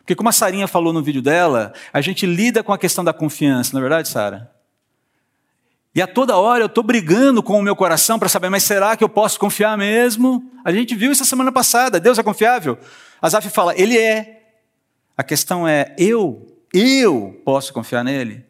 Porque, 0.00 0.14
como 0.14 0.28
a 0.28 0.32
Sarinha 0.32 0.68
falou 0.68 0.92
no 0.92 1.02
vídeo 1.02 1.22
dela, 1.22 1.72
a 1.94 2.02
gente 2.02 2.26
lida 2.26 2.62
com 2.62 2.74
a 2.74 2.78
questão 2.78 3.02
da 3.02 3.14
confiança, 3.14 3.70
não 3.72 3.80
é 3.80 3.82
verdade, 3.82 4.08
Sara? 4.10 4.54
E 5.96 6.02
a 6.02 6.06
toda 6.06 6.36
hora 6.36 6.62
eu 6.62 6.66
estou 6.66 6.84
brigando 6.84 7.42
com 7.42 7.58
o 7.58 7.62
meu 7.62 7.74
coração 7.74 8.18
para 8.18 8.28
saber, 8.28 8.50
mas 8.50 8.64
será 8.64 8.94
que 8.98 9.02
eu 9.02 9.08
posso 9.08 9.40
confiar 9.40 9.78
mesmo? 9.78 10.44
A 10.62 10.70
gente 10.70 10.94
viu 10.94 11.10
isso 11.10 11.22
a 11.22 11.26
semana 11.26 11.50
passada. 11.50 11.98
Deus 11.98 12.18
é 12.18 12.22
confiável? 12.22 12.78
Azaf 13.18 13.48
fala, 13.48 13.72
ele 13.74 13.96
é. 13.96 14.42
A 15.16 15.24
questão 15.24 15.66
é, 15.66 15.94
eu, 15.96 16.54
eu 16.70 17.40
posso 17.46 17.72
confiar 17.72 18.04
nele? 18.04 18.44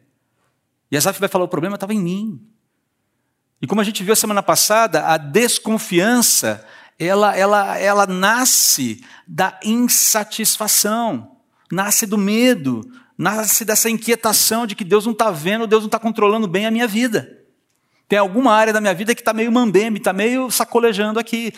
E 0.91 0.97
Azaf 0.97 1.17
vai 1.21 1.29
falar, 1.29 1.45
o 1.45 1.47
problema 1.47 1.77
estava 1.77 1.93
em 1.93 2.01
mim. 2.01 2.45
E 3.61 3.65
como 3.65 3.79
a 3.79 3.83
gente 3.85 4.03
viu 4.03 4.11
a 4.11 4.17
semana 4.17 4.43
passada, 4.43 5.05
a 5.05 5.15
desconfiança, 5.15 6.65
ela, 6.99 7.33
ela, 7.33 7.77
ela 7.77 8.05
nasce 8.05 9.01
da 9.25 9.57
insatisfação, 9.63 11.37
nasce 11.71 12.05
do 12.05 12.17
medo, 12.17 12.81
nasce 13.17 13.65
dessa 13.65 13.89
inquietação 13.89 14.67
de 14.67 14.75
que 14.75 14.83
Deus 14.83 15.05
não 15.05 15.13
está 15.13 15.31
vendo, 15.31 15.65
Deus 15.65 15.81
não 15.81 15.87
está 15.87 15.99
controlando 15.99 16.47
bem 16.47 16.65
a 16.65 16.71
minha 16.71 16.87
vida. 16.87 17.37
Tem 18.07 18.19
alguma 18.19 18.53
área 18.53 18.71
da 18.71 18.79
minha 18.79 18.93
vida 18.93 19.15
que 19.15 19.21
está 19.21 19.33
meio 19.33 19.51
mambembe, 19.51 19.97
está 19.97 20.13
meio 20.13 20.49
sacolejando 20.51 21.19
aqui. 21.19 21.53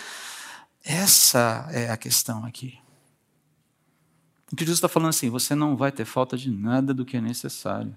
Essa 0.84 1.68
é 1.72 1.90
a 1.90 1.98
questão 1.98 2.46
aqui. 2.46 2.78
O 4.52 4.56
que 4.56 4.64
Jesus 4.64 4.78
está 4.78 4.88
falando 4.88 5.10
assim, 5.10 5.30
você 5.30 5.54
não 5.54 5.76
vai 5.76 5.92
ter 5.92 6.06
falta 6.06 6.36
de 6.36 6.50
nada 6.50 6.94
do 6.94 7.06
que 7.06 7.18
é 7.18 7.22
necessário. 7.22 7.96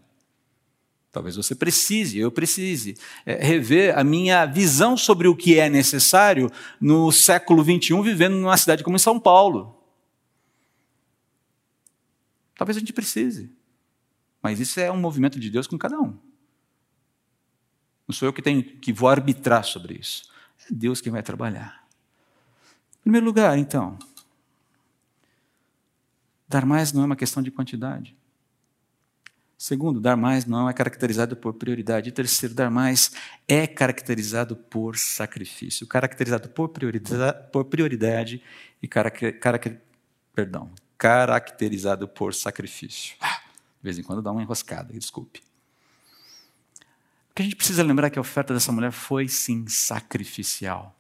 Talvez 1.11 1.37
você 1.37 1.55
precise, 1.55 2.19
eu 2.19 2.31
precise, 2.31 2.97
é, 3.25 3.35
rever 3.35 3.99
a 3.99 4.03
minha 4.03 4.47
visão 4.47 4.97
sobre 4.97 5.29
o 5.29 5.37
que 5.37 5.59
é 5.59 5.69
necessário 5.69 6.51
no 6.81 7.13
século 7.13 7.63
XXI, 7.63 8.03
vivendo 8.03 8.35
numa 8.35 8.57
cidade 8.57 8.83
como 8.83 8.99
São 8.99 9.21
Paulo. 9.21 9.82
Talvez 12.63 12.77
a 12.77 12.81
gente 12.81 12.93
precise. 12.93 13.51
Mas 14.41 14.61
isso 14.61 14.79
é 14.79 14.89
um 14.89 14.97
movimento 14.97 15.41
de 15.41 15.51
Deus 15.51 15.67
com 15.67 15.77
cada 15.77 16.01
um. 16.01 16.17
Não 18.07 18.15
sou 18.15 18.29
eu 18.29 18.33
que 18.33 18.41
tenho 18.41 18.63
que 18.63 18.93
vou 18.93 19.09
arbitrar 19.09 19.65
sobre 19.65 19.95
isso. 19.95 20.31
É 20.71 20.73
Deus 20.73 21.01
quem 21.01 21.11
vai 21.11 21.25
trabalhar. 21.25 21.85
Em 23.01 23.03
primeiro 23.03 23.27
lugar, 23.27 23.59
então, 23.59 23.99
dar 26.49 26.65
mais 26.65 26.93
não 26.93 27.03
é 27.03 27.07
uma 27.07 27.17
questão 27.17 27.43
de 27.43 27.51
quantidade. 27.51 28.17
Segundo, 29.59 30.01
dar 30.01 30.17
mais 30.17 30.47
não 30.47 30.71
é 30.71 30.73
caracterizado 30.73 31.35
por 31.35 31.55
prioridade. 31.55 32.11
E 32.11 32.13
terceiro, 32.13 32.55
dar 32.55 32.71
mais 32.71 33.11
é 33.49 33.67
caracterizado 33.67 34.55
por 34.55 34.97
sacrifício. 34.97 35.85
Caracterizado 35.85 36.49
por 36.49 36.69
prioridade, 36.69 37.51
por 37.51 37.65
prioridade 37.65 38.41
e 38.81 38.89
perdão, 40.33 40.71
caracterizado 41.03 42.07
por 42.07 42.33
sacrifício. 42.33 43.17
Ah, 43.21 43.41
de 43.81 43.83
vez 43.83 43.99
em 43.99 44.05
quando 44.05 44.23
dá 44.23 44.31
uma 44.31 44.41
enroscada, 44.41 44.93
desculpe. 44.93 45.43
O 47.29 47.35
que 47.35 47.43
a 47.43 47.45
gente 47.45 47.57
precisa 47.57 47.83
lembrar 47.83 48.07
é 48.07 48.11
que 48.11 48.21
a 48.21 48.23
oferta 48.23 48.55
dessa 48.55 48.71
mulher 48.71 48.93
foi 48.93 49.27
sim 49.27 49.67
sacrificial. 49.67 50.97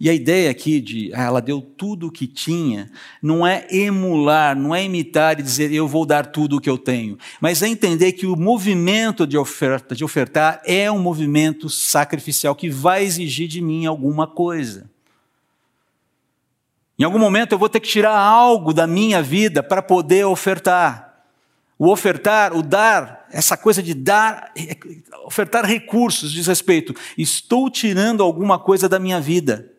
E 0.00 0.10
a 0.10 0.12
ideia 0.12 0.50
aqui 0.50 0.80
de 0.80 1.14
ah, 1.14 1.22
ela 1.22 1.40
deu 1.40 1.62
tudo 1.62 2.08
o 2.08 2.10
que 2.10 2.26
tinha, 2.26 2.90
não 3.22 3.46
é 3.46 3.64
emular, 3.70 4.58
não 4.58 4.74
é 4.74 4.82
imitar 4.82 5.38
e 5.38 5.42
dizer 5.44 5.70
eu 5.70 5.86
vou 5.86 6.04
dar 6.04 6.26
tudo 6.26 6.56
o 6.56 6.60
que 6.60 6.68
eu 6.68 6.76
tenho, 6.76 7.16
mas 7.40 7.62
é 7.62 7.68
entender 7.68 8.10
que 8.14 8.26
o 8.26 8.34
movimento 8.34 9.24
de 9.24 9.38
oferta, 9.38 9.94
de 9.94 10.02
ofertar, 10.02 10.60
é 10.64 10.90
um 10.90 10.98
movimento 10.98 11.70
sacrificial 11.70 12.56
que 12.56 12.68
vai 12.68 13.04
exigir 13.04 13.46
de 13.46 13.60
mim 13.60 13.86
alguma 13.86 14.26
coisa. 14.26 14.90
Em 16.98 17.04
algum 17.04 17.18
momento 17.18 17.52
eu 17.52 17.58
vou 17.58 17.68
ter 17.68 17.80
que 17.80 17.88
tirar 17.88 18.16
algo 18.16 18.72
da 18.72 18.86
minha 18.86 19.22
vida 19.22 19.62
para 19.62 19.82
poder 19.82 20.24
ofertar. 20.24 21.24
O 21.78 21.90
ofertar, 21.90 22.56
o 22.56 22.62
dar, 22.62 23.26
essa 23.30 23.54
coisa 23.56 23.82
de 23.82 23.92
dar, 23.92 24.50
ofertar 25.24 25.64
recursos 25.66 26.32
diz 26.32 26.46
respeito, 26.46 26.94
estou 27.18 27.68
tirando 27.68 28.22
alguma 28.22 28.58
coisa 28.58 28.88
da 28.88 28.98
minha 28.98 29.20
vida 29.20 29.70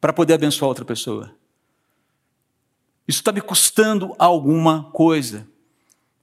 para 0.00 0.12
poder 0.12 0.34
abençoar 0.34 0.68
outra 0.68 0.86
pessoa. 0.86 1.34
Isso 3.06 3.18
está 3.20 3.30
me 3.30 3.42
custando 3.42 4.14
alguma 4.18 4.84
coisa. 4.84 5.46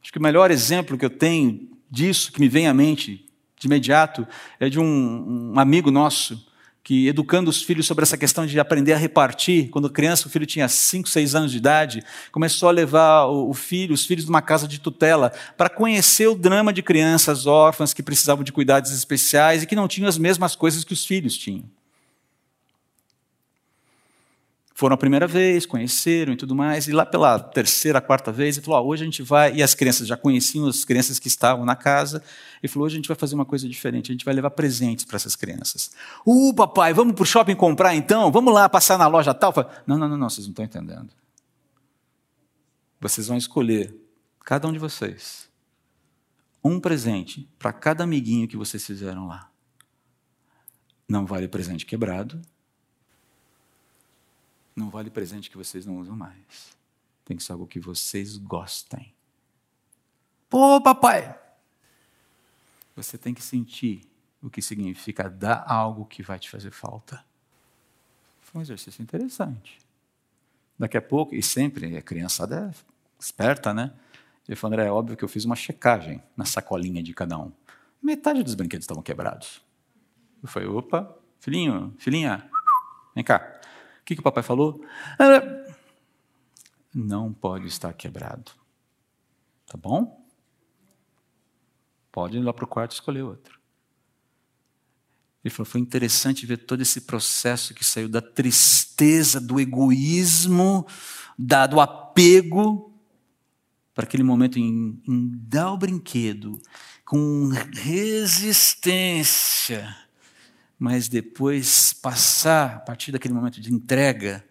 Acho 0.02 0.12
que 0.12 0.18
o 0.18 0.22
melhor 0.22 0.50
exemplo 0.50 0.98
que 0.98 1.06
eu 1.06 1.10
tenho 1.10 1.70
disso, 1.90 2.32
que 2.32 2.40
me 2.40 2.50
vem 2.50 2.68
à 2.68 2.74
mente 2.74 3.30
de 3.60 3.68
imediato, 3.68 4.28
é 4.60 4.70
de 4.70 4.80
um, 4.80 5.54
um 5.54 5.60
amigo 5.60 5.92
nosso 5.92 6.49
que, 6.90 7.08
educando 7.08 7.52
os 7.52 7.62
filhos 7.62 7.86
sobre 7.86 8.02
essa 8.02 8.18
questão 8.18 8.48
de 8.48 8.60
aprender 8.60 8.94
a 8.94 8.98
repartir, 8.98 9.70
quando 9.70 9.88
criança, 9.92 10.26
o 10.26 10.30
filho 10.32 10.48
tinha 10.48 10.68
5, 10.68 11.08
6 11.08 11.36
anos 11.36 11.52
de 11.52 11.58
idade, 11.60 12.04
começou 12.32 12.68
a 12.68 12.72
levar 12.72 13.28
o, 13.28 13.54
filho, 13.54 13.94
os 13.94 14.08
filhos 14.08 14.26
de 14.26 14.30
uma 14.32 14.42
casa 14.42 14.68
de 14.68 14.80
tutela, 14.80 15.32
para 15.56 15.70
conhecer 15.70 16.26
o 16.26 16.34
drama 16.34 16.74
de 16.74 16.82
crianças 16.82 17.46
órfãs 17.46 17.94
que 17.94 18.02
precisavam 18.02 18.44
de 18.44 18.52
cuidados 18.52 18.92
especiais 18.92 19.62
e 19.62 19.68
que 19.68 19.76
não 19.76 19.88
tinham 19.88 20.10
as 20.10 20.18
mesmas 20.18 20.56
coisas 20.56 20.84
que 20.84 20.94
os 20.94 21.06
filhos 21.06 21.38
tinham. 21.38 21.64
Foram 24.80 24.94
a 24.94 24.98
primeira 24.98 25.28
vez, 25.28 25.66
conheceram 25.66 26.32
e 26.32 26.38
tudo 26.38 26.56
mais, 26.56 26.88
e 26.88 26.94
lá 26.94 27.06
pela 27.06 27.38
terceira, 27.38 28.00
quarta 28.00 28.32
vez, 28.32 28.56
ele 28.56 28.66
falou: 28.66 28.88
hoje 28.88 29.04
a 29.04 29.06
gente 29.06 29.22
vai. 29.22 29.54
E 29.54 29.62
as 29.62 29.76
crianças 29.76 30.08
já 30.08 30.16
conheciam 30.16 30.66
as 30.68 30.86
crianças 30.86 31.20
que 31.20 31.28
estavam 31.28 31.66
na 31.66 31.76
casa. 31.76 32.24
Ele 32.64 32.72
falou: 32.72 32.86
hoje 32.86 32.96
a 32.96 33.00
gente 33.00 33.08
vai 33.10 33.18
fazer 33.18 33.36
uma 33.36 33.44
coisa 33.44 33.68
diferente, 33.68 34.10
a 34.10 34.14
gente 34.14 34.24
vai 34.24 34.34
levar 34.34 34.52
presentes 34.52 35.04
para 35.04 35.18
essas 35.18 35.36
crianças. 35.36 35.92
Uh, 36.26 36.54
papai, 36.54 36.94
vamos 36.94 37.14
para 37.14 37.24
o 37.24 37.26
shopping 37.26 37.56
comprar 37.56 37.94
então? 37.94 38.32
Vamos 38.32 38.54
lá 38.54 38.70
passar 38.70 38.98
na 38.98 39.06
loja 39.06 39.34
tal? 39.34 39.52
Falei, 39.52 39.70
não, 39.86 39.98
não, 39.98 40.08
não, 40.08 40.18
não, 40.18 40.30
vocês 40.30 40.48
não 40.48 40.54
estão 40.54 40.64
entendendo. 40.64 41.10
Vocês 43.02 43.28
vão 43.28 43.36
escolher, 43.36 43.94
cada 44.46 44.66
um 44.66 44.72
de 44.72 44.80
vocês, 44.80 45.50
um 46.64 46.80
presente 46.80 47.50
para 47.60 47.74
cada 47.74 48.06
amiguinho 48.06 48.48
que 48.48 48.56
vocês 48.56 48.86
fizeram 48.86 49.28
lá. 49.28 49.52
Não 51.06 51.26
vale 51.26 51.50
presente 51.50 51.86
quebrado, 51.86 52.42
não 54.80 54.90
vale 54.90 55.10
presente 55.10 55.50
que 55.50 55.58
vocês 55.58 55.86
não 55.86 55.98
usam 55.98 56.16
mais. 56.16 56.76
Tem 57.26 57.38
que 57.38 57.44
ser 57.44 57.52
algo 57.52 57.68
que 57.68 57.80
vocês 57.80 58.38
gostem. 58.38 59.14
Pô, 60.50 60.82
papai! 60.82 61.38
Você 62.96 63.18
tem 63.18 63.34
que 63.34 63.44
sentir 63.44 64.10
o 64.42 64.50
que 64.50 64.62
significa 64.62 65.30
dar 65.30 65.64
algo 65.68 66.06
que 66.06 66.24
vai 66.24 66.40
te 66.40 66.50
fazer 66.50 66.72
falta. 66.72 67.24
Foi 68.42 68.60
um 68.60 68.62
exercício 68.64 69.02
interessante. 69.02 69.78
Daqui 70.78 70.98
a 70.98 71.02
pouco, 71.02 71.36
e 71.36 71.44
sempre, 71.44 71.96
a 71.96 72.02
criançada 72.02 72.74
é 72.74 73.20
esperta, 73.20 73.74
né? 73.74 73.94
Ele 74.48 74.56
falou, 74.56 74.74
André, 74.74 74.88
é 74.88 74.92
óbvio 74.92 75.16
que 75.16 75.24
eu 75.24 75.30
fiz 75.30 75.46
uma 75.46 75.56
checagem 75.56 76.24
na 76.36 76.46
sacolinha 76.46 77.04
de 77.04 77.14
cada 77.14 77.38
um. 77.38 77.52
Metade 78.02 78.42
dos 78.42 78.56
brinquedos 78.56 78.86
estavam 78.86 79.04
quebrados. 79.04 79.62
Eu 80.42 80.50
falei, 80.50 80.68
opa, 80.68 81.16
filhinho, 81.40 81.94
filhinha, 82.00 82.50
vem 83.14 83.24
cá 83.24 83.59
que, 84.10 84.16
que 84.16 84.22
o 84.22 84.24
papai 84.24 84.42
falou? 84.42 84.84
Não 86.94 87.32
pode 87.32 87.68
estar 87.68 87.94
quebrado. 87.94 88.52
Tá 89.68 89.78
bom? 89.78 90.28
Pode 92.12 92.38
ir 92.38 92.42
lá 92.42 92.52
para 92.52 92.66
o 92.66 92.68
quarto 92.68 92.94
e 92.94 92.96
escolher 92.96 93.22
outro. 93.22 93.60
Ele 95.44 95.54
falou: 95.54 95.68
foi 95.68 95.80
interessante 95.80 96.48
ver 96.48 96.58
todo 96.58 96.82
esse 96.82 97.02
processo 97.02 97.76
que 97.76 97.86
saiu 97.86 98.10
da 98.10 98.20
tristeza, 98.20 99.40
do 99.40 99.60
egoísmo, 99.60 100.88
da, 101.38 101.68
do 101.68 101.80
apego, 101.80 102.92
para 103.94 104.06
aquele 104.06 104.24
momento 104.24 104.58
em, 104.58 105.00
em 105.08 105.30
dar 105.48 105.72
o 105.72 105.78
brinquedo 105.78 106.60
com 107.06 107.52
resistência 107.76 109.96
mas 110.80 111.10
depois 111.10 111.92
passar, 111.92 112.78
a 112.78 112.80
partir 112.80 113.12
daquele 113.12 113.34
momento 113.34 113.60
de 113.60 113.74
entrega, 113.74 114.48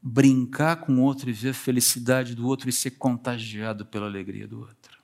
brincar 0.00 0.76
com 0.76 0.94
o 0.94 1.02
outro 1.02 1.28
e 1.28 1.34
ver 1.34 1.50
a 1.50 1.54
felicidade 1.54 2.34
do 2.34 2.46
outro 2.46 2.66
e 2.66 2.72
ser 2.72 2.92
contagiado 2.92 3.84
pela 3.84 4.06
alegria 4.06 4.48
do 4.48 4.60
outro. 4.60 4.98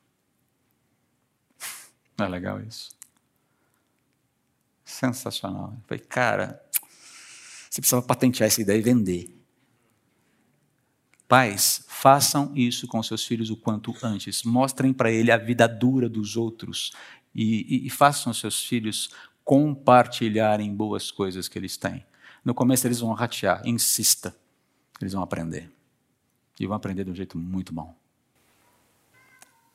Não 2.16 2.24
é 2.24 2.28
legal 2.30 2.59
isso? 2.59 2.96
Sensacional. 4.83 5.74
Eu 5.76 5.83
falei, 5.87 6.02
cara, 6.02 6.64
você 7.68 7.83
precisava 7.83 8.07
patentear 8.07 8.46
essa 8.46 8.62
ideia 8.62 8.78
e 8.78 8.83
vender. 8.83 9.37
Pais, 11.28 11.85
façam 11.87 12.50
isso 12.54 12.87
com 12.87 13.02
seus 13.02 13.26
filhos 13.26 13.50
o 13.50 13.57
quanto 13.57 13.94
antes. 14.02 14.42
Mostrem 14.42 14.92
para 14.92 15.11
ele 15.11 15.30
a 15.30 15.37
vida 15.37 15.66
dura 15.66 16.09
dos 16.09 16.37
outros 16.37 16.92
e, 17.35 17.85
e, 17.85 17.87
e 17.87 17.90
façam 17.90 18.33
seus 18.33 18.62
filhos 18.62 19.11
compartilharem 19.44 20.74
boas 20.74 21.11
coisas 21.11 21.48
que 21.48 21.59
eles 21.59 21.76
têm. 21.76 22.04
No 22.44 22.54
começo 22.54 22.87
eles 22.87 23.00
vão 23.00 23.12
ratear, 23.12 23.62
insista. 23.64 24.35
Eles 25.00 25.12
vão 25.12 25.22
aprender. 25.22 25.70
E 26.59 26.66
vão 26.66 26.76
aprender 26.76 27.04
de 27.04 27.11
um 27.11 27.14
jeito 27.14 27.37
muito 27.37 27.72
bom. 27.72 27.94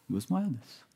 Duas 0.08 0.26
moedas. 0.28 0.90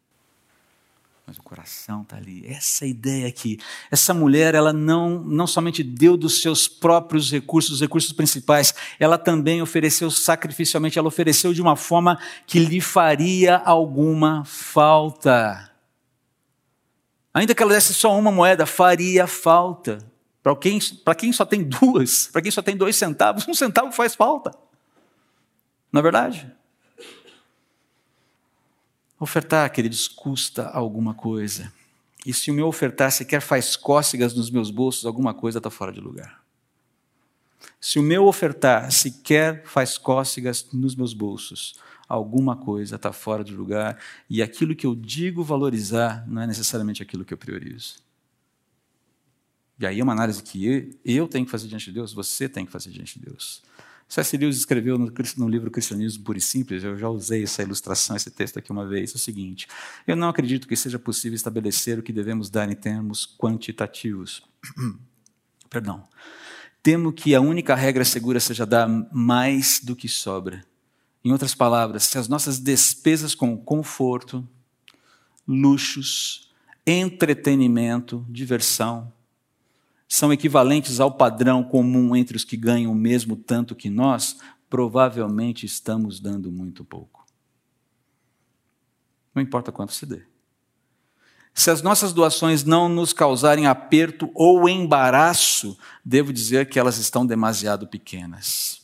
Mas 1.25 1.37
o 1.37 1.43
coração 1.43 2.01
está 2.01 2.17
ali. 2.17 2.45
Essa 2.45 2.85
ideia 2.85 3.27
aqui. 3.27 3.57
Essa 3.89 4.13
mulher, 4.13 4.55
ela 4.55 4.73
não, 4.73 5.23
não 5.23 5.47
somente 5.47 5.81
deu 5.81 6.17
dos 6.17 6.41
seus 6.41 6.67
próprios 6.67 7.31
recursos, 7.31 7.75
os 7.75 7.81
recursos 7.81 8.11
principais, 8.11 8.73
ela 8.99 9.17
também 9.17 9.61
ofereceu 9.61 10.11
sacrificialmente, 10.11 10.99
ela 10.99 11.07
ofereceu 11.07 11.53
de 11.53 11.61
uma 11.61 11.77
forma 11.77 12.19
que 12.45 12.59
lhe 12.59 12.81
faria 12.81 13.57
alguma 13.57 14.43
falta. 14.43 15.72
Ainda 17.33 17.55
que 17.55 17.63
ela 17.63 17.73
desse 17.73 17.93
só 17.93 18.17
uma 18.17 18.31
moeda, 18.31 18.65
faria 18.65 19.25
falta. 19.25 19.99
Para 20.43 20.55
quem, 20.55 20.79
quem 21.17 21.31
só 21.31 21.45
tem 21.45 21.63
duas, 21.63 22.27
para 22.27 22.41
quem 22.41 22.51
só 22.51 22.61
tem 22.61 22.75
dois 22.75 22.95
centavos, 22.95 23.47
um 23.47 23.53
centavo 23.53 23.91
faz 23.91 24.13
falta. 24.13 24.51
Não 25.91 25.99
é 25.99 26.03
verdade? 26.03 26.51
Ofertar, 29.19 29.71
queridos, 29.71 30.07
custa 30.07 30.67
alguma 30.67 31.13
coisa. 31.13 31.71
E 32.25 32.33
se 32.33 32.51
o 32.51 32.53
meu 32.53 32.67
ofertar 32.67 33.11
sequer 33.11 33.41
faz 33.41 33.75
cócegas 33.75 34.33
nos 34.33 34.49
meus 34.49 34.69
bolsos, 34.69 35.05
alguma 35.05 35.33
coisa 35.33 35.59
está 35.59 35.69
fora 35.69 35.91
de 35.91 35.99
lugar. 35.99 36.43
Se 37.79 37.99
o 37.99 38.03
meu 38.03 38.25
ofertar 38.25 38.91
sequer 38.91 39.63
faz 39.65 39.97
cócegas 39.97 40.67
nos 40.73 40.95
meus 40.95 41.13
bolsos, 41.13 41.75
alguma 42.13 42.55
coisa 42.55 42.95
está 42.95 43.11
fora 43.11 43.43
de 43.43 43.53
lugar 43.55 43.97
e 44.29 44.41
aquilo 44.41 44.75
que 44.75 44.85
eu 44.85 44.93
digo 44.93 45.43
valorizar 45.43 46.23
não 46.27 46.41
é 46.41 46.47
necessariamente 46.47 47.01
aquilo 47.01 47.25
que 47.25 47.33
eu 47.33 47.37
priorizo. 47.37 47.95
E 49.79 49.85
aí 49.85 49.99
é 49.99 50.03
uma 50.03 50.13
análise 50.13 50.43
que 50.43 50.95
eu 51.03 51.27
tenho 51.27 51.45
que 51.45 51.51
fazer 51.51 51.67
diante 51.67 51.85
de 51.85 51.91
Deus, 51.91 52.13
você 52.13 52.47
tem 52.47 52.65
que 52.65 52.71
fazer 52.71 52.91
diante 52.91 53.19
de 53.19 53.25
Deus. 53.25 53.63
C.S. 54.07 54.37
Lewis 54.37 54.57
escreveu 54.57 54.97
no, 54.97 55.11
no, 55.37 55.49
livro 55.49 55.71
Cristianismo 55.71 56.23
Puro 56.23 56.37
e 56.37 56.41
Simples, 56.41 56.83
eu 56.83 56.95
já 56.95 57.09
usei 57.09 57.43
essa 57.43 57.63
ilustração, 57.63 58.15
esse 58.15 58.29
texto 58.29 58.59
aqui 58.59 58.71
uma 58.71 58.85
vez, 58.85 59.11
é 59.13 59.15
o 59.15 59.19
seguinte: 59.19 59.67
Eu 60.05 60.15
não 60.15 60.29
acredito 60.29 60.67
que 60.67 60.75
seja 60.75 60.99
possível 60.99 61.35
estabelecer 61.35 61.97
o 61.97 62.03
que 62.03 62.13
devemos 62.13 62.49
dar 62.49 62.69
em 62.69 62.75
termos 62.75 63.25
quantitativos. 63.25 64.43
Perdão. 65.67 66.07
Temo 66.83 67.11
que 67.11 67.33
a 67.33 67.41
única 67.41 67.73
regra 67.73 68.05
segura 68.05 68.39
seja 68.39 68.65
dar 68.65 68.87
mais 69.11 69.79
do 69.81 69.95
que 69.95 70.07
sobra. 70.07 70.63
Em 71.23 71.31
outras 71.31 71.55
palavras, 71.55 72.03
se 72.03 72.17
as 72.17 72.27
nossas 72.27 72.59
despesas 72.59 73.33
com 73.33 73.57
conforto, 73.57 74.47
luxos, 75.47 76.51
entretenimento, 76.85 78.25
diversão, 78.29 79.11
são 80.07 80.31
equivalentes 80.31 80.99
ao 80.99 81.11
padrão 81.11 81.63
comum 81.63 82.15
entre 82.15 82.37
os 82.37 82.43
que 82.43 82.57
ganham 82.57 82.91
o 82.91 82.95
mesmo 82.95 83.35
tanto 83.35 83.73
que 83.73 83.89
nós, 83.89 84.37
provavelmente 84.69 85.65
estamos 85.65 86.19
dando 86.19 86.51
muito 86.51 86.83
pouco. 86.83 87.25
Não 89.33 89.41
importa 89.41 89.71
quanto 89.71 89.93
se 89.93 90.05
dê. 90.05 90.23
Se 91.53 91.71
as 91.71 91.81
nossas 91.81 92.11
doações 92.11 92.63
não 92.63 92.89
nos 92.89 93.13
causarem 93.13 93.65
aperto 93.65 94.29
ou 94.35 94.67
embaraço, 94.67 95.77
devo 96.03 96.33
dizer 96.33 96.67
que 96.67 96.79
elas 96.79 96.97
estão 96.97 97.25
demasiado 97.25 97.87
pequenas. 97.87 98.82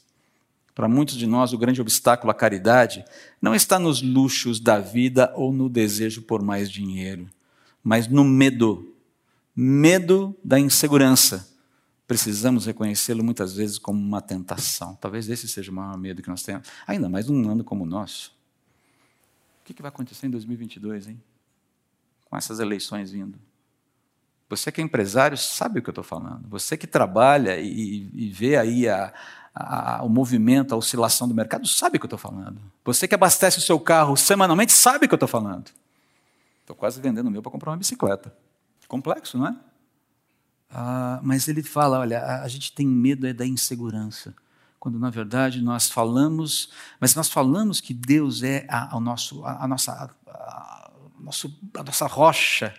Para 0.80 0.88
muitos 0.88 1.18
de 1.18 1.28
nós, 1.28 1.52
o 1.52 1.58
grande 1.58 1.82
obstáculo 1.82 2.32
à 2.32 2.34
caridade 2.34 3.04
não 3.42 3.54
está 3.54 3.78
nos 3.78 4.02
luxos 4.02 4.62
da 4.62 4.80
vida 4.80 5.30
ou 5.36 5.52
no 5.52 5.68
desejo 5.68 6.22
por 6.22 6.42
mais 6.42 6.72
dinheiro, 6.72 7.30
mas 7.84 8.08
no 8.08 8.24
medo 8.24 8.96
medo 9.54 10.34
da 10.42 10.58
insegurança. 10.58 11.54
Precisamos 12.08 12.66
reconhecê-lo 12.66 13.22
muitas 13.22 13.56
vezes 13.56 13.78
como 13.78 14.00
uma 14.00 14.22
tentação. 14.22 14.96
Talvez 14.96 15.28
esse 15.28 15.50
seja 15.50 15.70
o 15.70 15.76
maior 15.76 15.98
medo 15.98 16.22
que 16.22 16.30
nós 16.30 16.44
temos. 16.44 16.66
Ainda 16.88 17.10
mais 17.10 17.28
num 17.28 17.52
ano 17.52 17.62
como 17.62 17.84
o 17.84 17.86
nosso. 17.86 18.32
O 19.62 19.66
que 19.66 19.82
vai 19.82 19.90
acontecer 19.90 20.28
em 20.28 20.30
2022, 20.30 21.10
hein? 21.10 21.22
Com 22.30 22.38
essas 22.38 22.62
eleições 22.62 23.12
vindo. 23.12 23.38
Você 24.48 24.72
que 24.72 24.80
é 24.80 24.84
empresário 24.84 25.38
sabe 25.38 25.80
o 25.80 25.84
que 25.84 25.90
eu 25.90 25.92
estou 25.92 26.06
falando. 26.06 26.48
Você 26.48 26.78
que 26.78 26.88
trabalha 26.88 27.60
e, 27.60 28.10
e 28.14 28.30
vê 28.30 28.56
aí 28.56 28.88
a, 28.88 29.14
a, 29.60 30.04
o 30.04 30.10
movimento, 30.10 30.74
a 30.74 30.78
oscilação 30.78 31.28
do 31.28 31.36
mercado, 31.36 31.68
sabe 31.68 31.98
o 31.98 32.00
que 32.00 32.06
eu 32.06 32.08
estou 32.08 32.20
falando. 32.20 32.62
Você 32.86 33.08
que 33.08 33.16
abastece 33.16 33.58
o 33.58 33.62
seu 33.62 33.78
carro 33.78 34.16
semanalmente 34.16 34.72
sabe 34.72 35.06
o 35.06 35.10
que 35.10 35.14
eu 35.14 35.18
estou 35.18 35.28
falando. 35.28 35.70
Estou 36.62 36.76
quase 36.76 37.02
vendendo 37.02 37.28
o 37.28 37.32
meu 37.32 37.42
para 37.42 37.52
comprar 37.52 37.72
uma 37.72 37.78
bicicleta. 37.78 38.34
Complexo, 38.88 39.38
não 39.38 39.48
é? 39.48 39.56
Ah, 40.70 41.20
mas 41.22 41.48
ele 41.48 41.62
fala: 41.62 42.00
olha, 42.00 42.42
a, 42.42 42.48
gente 42.48 42.72
tem 42.72 42.88
medo 42.88 43.28
é 43.28 43.34
da 43.34 43.46
insegurança. 43.46 44.34
Quando 44.80 44.98
na 44.98 45.10
verdade 45.10 45.62
nós 45.62 45.90
falamos, 45.90 46.72
mas 47.00 47.14
nós 47.14 47.30
falamos 47.30 47.82
que 47.82 47.94
Deus 47.94 48.44
é 48.44 48.66
a, 48.70 48.96
a, 48.96 49.00
nosso, 49.00 49.44
a, 49.44 49.66
a 49.66 49.68
nossa, 49.68 49.92
a, 50.26 50.92
nosso, 51.20 51.60
a 51.76 51.84
nossa 51.84 52.08
rocha, 52.08 52.74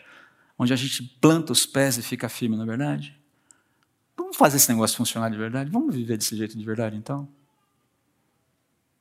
onde 0.59 0.72
a 0.72 0.76
gente 0.76 1.03
planta 1.20 1.53
os 1.53 1.66
pés 1.66 1.99
e 1.99 2.03
fica 2.03 2.28
firme, 2.28 2.57
na 2.57 2.62
é 2.62 2.66
verdade? 2.66 3.20
Vamos 4.21 4.37
fazer 4.37 4.59
esse 4.59 4.68
negócio 4.71 4.99
funcionar 4.99 5.31
de 5.31 5.39
verdade? 5.39 5.71
Vamos 5.71 5.95
viver 5.95 6.18
desse 6.18 6.37
jeito 6.37 6.57
de 6.57 6.62
verdade, 6.62 6.95
então? 6.95 7.27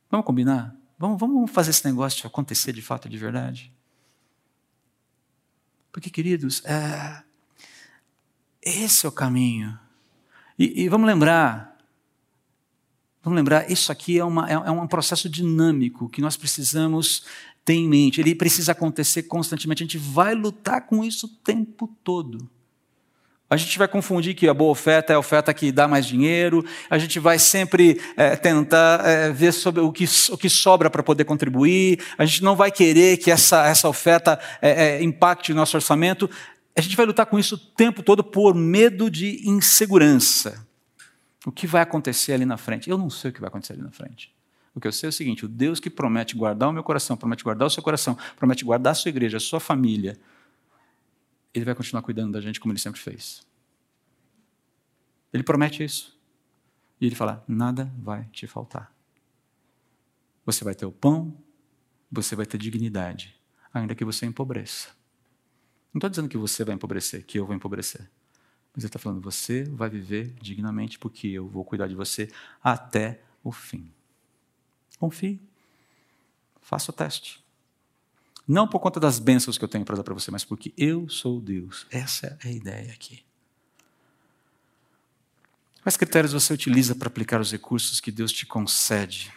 Vamos 0.10 0.26
combinar? 0.26 0.74
Vamos, 0.98 1.20
vamos 1.20 1.52
fazer 1.52 1.72
esse 1.72 1.86
negócio 1.86 2.26
acontecer 2.26 2.72
de 2.72 2.82
fato 2.82 3.10
de 3.10 3.18
verdade? 3.18 3.70
Porque, 5.92 6.10
queridos, 6.10 6.64
é, 6.64 7.22
esse 8.62 9.06
é 9.06 9.10
o 9.10 9.12
caminho. 9.12 9.78
E, 10.58 10.84
e, 10.84 10.90
vamos 10.90 11.06
lembrar, 11.06 11.78
vamos 13.22 13.36
lembrar, 13.36 13.70
isso 13.70 13.92
aqui 13.92 14.18
é, 14.18 14.24
uma, 14.24 14.50
é, 14.50 14.54
é 14.54 14.72
um 14.72 14.88
processo 14.88 15.28
dinâmico 15.28 16.08
que 16.08 16.22
nós 16.22 16.38
precisamos 16.38 17.26
ter 17.66 17.74
em 17.74 17.90
mente. 17.90 18.22
Ele 18.22 18.34
precisa 18.34 18.72
acontecer 18.72 19.24
constantemente. 19.24 19.84
A 19.84 19.86
gente 19.86 19.98
vai 19.98 20.34
lutar 20.34 20.86
com 20.86 21.04
isso 21.04 21.26
o 21.26 21.30
tempo 21.44 21.94
todo. 22.06 22.50
A 23.50 23.58
gente 23.58 23.80
vai 23.80 23.88
confundir 23.88 24.36
que 24.36 24.48
a 24.48 24.54
boa 24.54 24.70
oferta 24.70 25.12
é 25.12 25.16
a 25.16 25.20
oferta 25.20 25.52
que 25.54 25.72
dá 25.72 25.88
mais 25.88 26.06
dinheiro, 26.06 26.64
a 26.88 27.00
gente 27.00 27.20
vai 27.20 27.40
sempre 27.40 28.00
é, 28.16 28.36
tentar 28.36 29.04
é, 29.04 29.32
ver 29.32 29.52
sobre 29.54 29.82
o 29.82 29.92
que, 29.92 30.06
o 30.30 30.38
que 30.38 30.50
sobra 30.50 30.88
para 30.88 31.02
poder 31.02 31.26
contribuir, 31.26 32.00
a 32.16 32.26
gente 32.26 32.44
não 32.44 32.56
vai 32.56 32.72
querer 32.72 33.18
que 33.18 33.32
essa, 33.32 33.66
essa 33.66 33.90
oferta 33.90 34.40
é, 34.62 34.98
é, 35.00 35.04
impacte 35.04 35.52
o 35.52 35.56
nosso 35.56 35.76
orçamento. 35.76 36.30
A 36.76 36.82
gente 36.82 36.96
vai 36.96 37.08
lutar 37.08 37.26
com 37.26 37.40
isso 37.40 37.56
o 37.56 37.58
tempo 37.58 38.04
todo 38.04 38.24
por 38.24 38.54
medo 38.54 39.10
de 39.10 39.42
insegurança. 39.50 40.64
O 41.44 41.52
que 41.52 41.66
vai 41.66 41.82
acontecer 41.82 42.34
ali 42.34 42.46
na 42.46 42.58
frente? 42.58 42.88
Eu 42.88 43.00
não 43.00 43.10
sei 43.10 43.32
o 43.32 43.34
que 43.34 43.42
vai 43.42 43.48
acontecer 43.48 43.74
ali 43.74 43.82
na 43.82 43.92
frente. 43.92 44.32
O 44.76 44.80
que 44.80 44.88
eu 44.88 44.92
sei 44.92 45.08
é 45.08 45.10
o 45.10 45.14
seguinte: 45.14 45.46
o 45.46 45.48
Deus 45.48 45.80
que 45.80 45.90
promete 45.90 46.36
guardar 46.36 46.70
o 46.70 46.72
meu 46.72 46.84
coração, 46.84 47.18
promete 47.18 47.44
guardar 47.44 47.68
o 47.68 47.72
seu 47.72 47.82
coração, 47.82 48.16
promete 48.38 48.64
guardar 48.64 48.92
a 48.92 48.96
sua 48.96 49.10
igreja, 49.10 49.38
a 49.38 49.40
sua 49.40 49.60
família, 49.60 50.18
ele 51.54 51.66
vai 51.66 51.76
continuar 51.76 52.02
cuidando 52.02 52.34
da 52.34 52.42
gente 52.42 52.60
como 52.60 52.72
ele 52.72 52.80
sempre 52.80 53.00
fez. 53.00 53.46
Ele 55.34 55.44
promete 55.44 55.84
isso. 55.84 56.18
E 57.00 57.06
ele 57.06 57.16
fala: 57.16 57.44
nada 57.48 57.92
vai 57.98 58.26
te 58.26 58.48
faltar. 58.48 58.94
Você 60.46 60.64
vai 60.64 60.76
ter 60.76 60.86
o 60.86 60.92
pão, 60.92 61.38
você 62.12 62.36
vai 62.36 62.46
ter 62.46 62.58
dignidade, 62.58 63.36
ainda 63.74 63.94
que 63.96 64.04
você 64.04 64.26
empobreça. 64.26 64.90
Não 65.94 66.00
estou 66.00 66.10
dizendo 66.10 66.30
que 66.30 66.38
você 66.38 66.64
vai 66.64 66.76
empobrecer, 66.76 67.26
que 67.26 67.40
eu 67.40 67.46
vou 67.46 67.56
empobrecer. 67.56 68.10
Mas 68.74 68.84
ele 68.84 68.90
está 68.90 69.00
falando: 69.00 69.22
você 69.22 69.64
vai 69.64 69.90
viver 69.90 70.34
dignamente, 70.42 71.00
porque 71.00 71.28
eu 71.28 71.48
vou 71.48 71.64
cuidar 71.64 71.88
de 71.88 71.96
você 71.96 72.32
até 72.64 73.22
o 73.44 73.52
fim. 73.52 73.92
Confie. 75.00 75.42
Faça 76.62 76.92
o 76.92 76.94
teste. 76.94 77.44
Não 78.50 78.68
por 78.68 78.80
conta 78.80 79.00
das 79.00 79.20
bênçãos 79.20 79.60
que 79.60 79.64
eu 79.64 79.68
tenho 79.68 79.86
para 79.86 79.98
dar 79.98 80.04
para 80.04 80.16
você, 80.16 80.32
mas 80.32 80.44
porque 80.44 80.74
eu 80.76 81.08
sou 81.08 81.40
Deus. 81.40 81.86
Essa 81.92 82.36
é 82.44 82.48
a 82.48 82.52
ideia 82.52 82.92
aqui. 82.92 83.24
Quais 85.84 85.96
critérios 85.96 86.34
você 86.34 86.52
utiliza 86.52 86.96
para 86.96 87.10
aplicar 87.10 87.40
os 87.40 87.52
recursos 87.52 88.00
que 88.00 88.12
Deus 88.12 88.32
te 88.32 88.48
concede? 88.48 89.32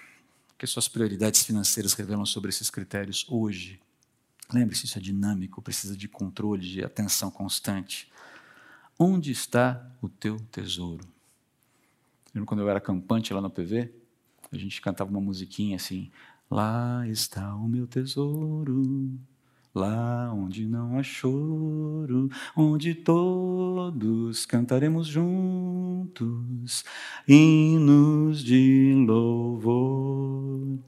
O 0.54 0.58
que 0.58 0.66
suas 0.66 0.88
prioridades 0.88 1.42
financeiras 1.42 1.92
revelam 1.92 2.24
sobre 2.24 2.48
esses 2.48 2.70
critérios 2.70 3.26
hoje? 3.28 3.78
Lembre-se, 4.50 4.86
isso 4.86 4.96
é 4.96 5.00
dinâmico, 5.02 5.60
precisa 5.60 5.94
de 5.94 6.08
controle, 6.08 6.66
de 6.66 6.82
atenção 6.82 7.30
constante. 7.30 8.10
Onde 8.98 9.30
está 9.30 9.92
o 10.00 10.08
teu 10.08 10.40
tesouro? 10.50 11.06
Lembro 12.34 12.46
quando 12.46 12.60
eu 12.60 12.68
era 12.70 12.80
campante 12.80 13.34
lá 13.34 13.42
no 13.42 13.50
PV, 13.50 13.92
a 14.50 14.56
gente 14.56 14.80
cantava 14.80 15.10
uma 15.10 15.20
musiquinha 15.20 15.76
assim: 15.76 16.10
Lá 16.52 17.08
está 17.08 17.56
o 17.56 17.66
meu 17.66 17.86
tesouro, 17.86 19.18
lá 19.74 20.30
onde 20.34 20.66
não 20.66 20.98
há 20.98 21.02
choro, 21.02 22.28
onde 22.54 22.94
todos 22.94 24.44
cantaremos 24.44 25.06
juntos 25.06 26.84
hinos 27.26 28.44
de 28.44 28.92
louvor 29.08 30.78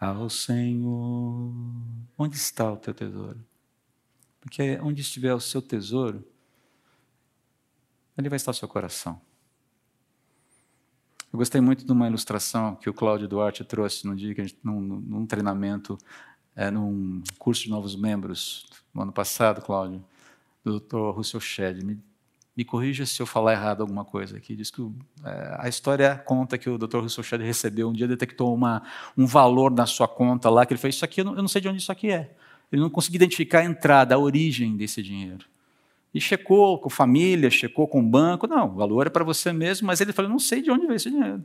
ao 0.00 0.30
Senhor. 0.30 1.52
Onde 2.16 2.36
está 2.36 2.72
o 2.72 2.78
teu 2.78 2.94
tesouro? 2.94 3.44
Porque 4.40 4.78
onde 4.82 5.02
estiver 5.02 5.34
o 5.34 5.40
seu 5.40 5.60
tesouro, 5.60 6.26
ali 8.16 8.30
vai 8.30 8.36
estar 8.36 8.52
o 8.52 8.54
seu 8.54 8.66
coração. 8.66 9.20
Eu 11.32 11.38
gostei 11.38 11.60
muito 11.60 11.84
de 11.84 11.92
uma 11.92 12.08
ilustração 12.08 12.74
que 12.74 12.90
o 12.90 12.94
Cláudio 12.94 13.28
Duarte 13.28 13.62
trouxe 13.62 14.04
no 14.04 14.16
dia 14.16 14.34
que 14.34 14.40
a 14.40 14.44
gente, 14.44 14.58
num, 14.64 14.80
num 14.80 15.26
treinamento, 15.26 15.96
é, 16.56 16.72
num 16.72 17.22
curso 17.38 17.62
de 17.62 17.70
novos 17.70 17.94
membros, 17.94 18.66
no 18.92 19.02
ano 19.02 19.12
passado, 19.12 19.62
Cláudio, 19.62 20.04
do 20.64 20.80
Dr. 20.80 21.14
Russell 21.14 21.38
Shedd. 21.38 21.84
Me, 21.84 21.96
me 22.56 22.64
corrija 22.64 23.06
se 23.06 23.22
eu 23.22 23.26
falar 23.26 23.52
errado 23.52 23.80
alguma 23.80 24.04
coisa 24.04 24.36
aqui. 24.36 24.56
Diz 24.56 24.72
que 24.72 24.82
é, 25.24 25.56
a 25.60 25.68
história 25.68 26.16
conta 26.16 26.58
que 26.58 26.68
o 26.68 26.76
Dr. 26.76 26.98
Russell 26.98 27.22
Shedd 27.22 27.42
recebeu 27.44 27.88
um 27.88 27.92
dia, 27.92 28.08
detectou 28.08 28.52
uma, 28.52 28.82
um 29.16 29.24
valor 29.24 29.70
na 29.70 29.86
sua 29.86 30.08
conta 30.08 30.50
lá, 30.50 30.66
que 30.66 30.72
ele 30.72 30.80
fez 30.80 30.96
isso 30.96 31.04
aqui, 31.04 31.20
eu 31.20 31.24
não, 31.24 31.36
eu 31.36 31.42
não 31.42 31.48
sei 31.48 31.60
de 31.60 31.68
onde 31.68 31.78
isso 31.78 31.92
aqui 31.92 32.10
é. 32.10 32.34
Ele 32.72 32.82
não 32.82 32.90
conseguia 32.90 33.18
identificar 33.18 33.60
a 33.60 33.64
entrada, 33.64 34.16
a 34.16 34.18
origem 34.18 34.76
desse 34.76 35.00
dinheiro. 35.00 35.46
E 36.12 36.20
checou 36.20 36.78
com 36.78 36.90
família, 36.90 37.50
checou 37.50 37.86
com 37.86 38.04
banco. 38.04 38.46
Não, 38.46 38.66
o 38.66 38.74
valor 38.74 39.06
é 39.06 39.10
para 39.10 39.24
você 39.24 39.52
mesmo, 39.52 39.86
mas 39.86 40.00
ele 40.00 40.12
falou: 40.12 40.30
não 40.30 40.38
sei 40.38 40.60
de 40.60 40.70
onde 40.70 40.86
veio 40.86 40.96
esse 40.96 41.10
dinheiro. 41.10 41.44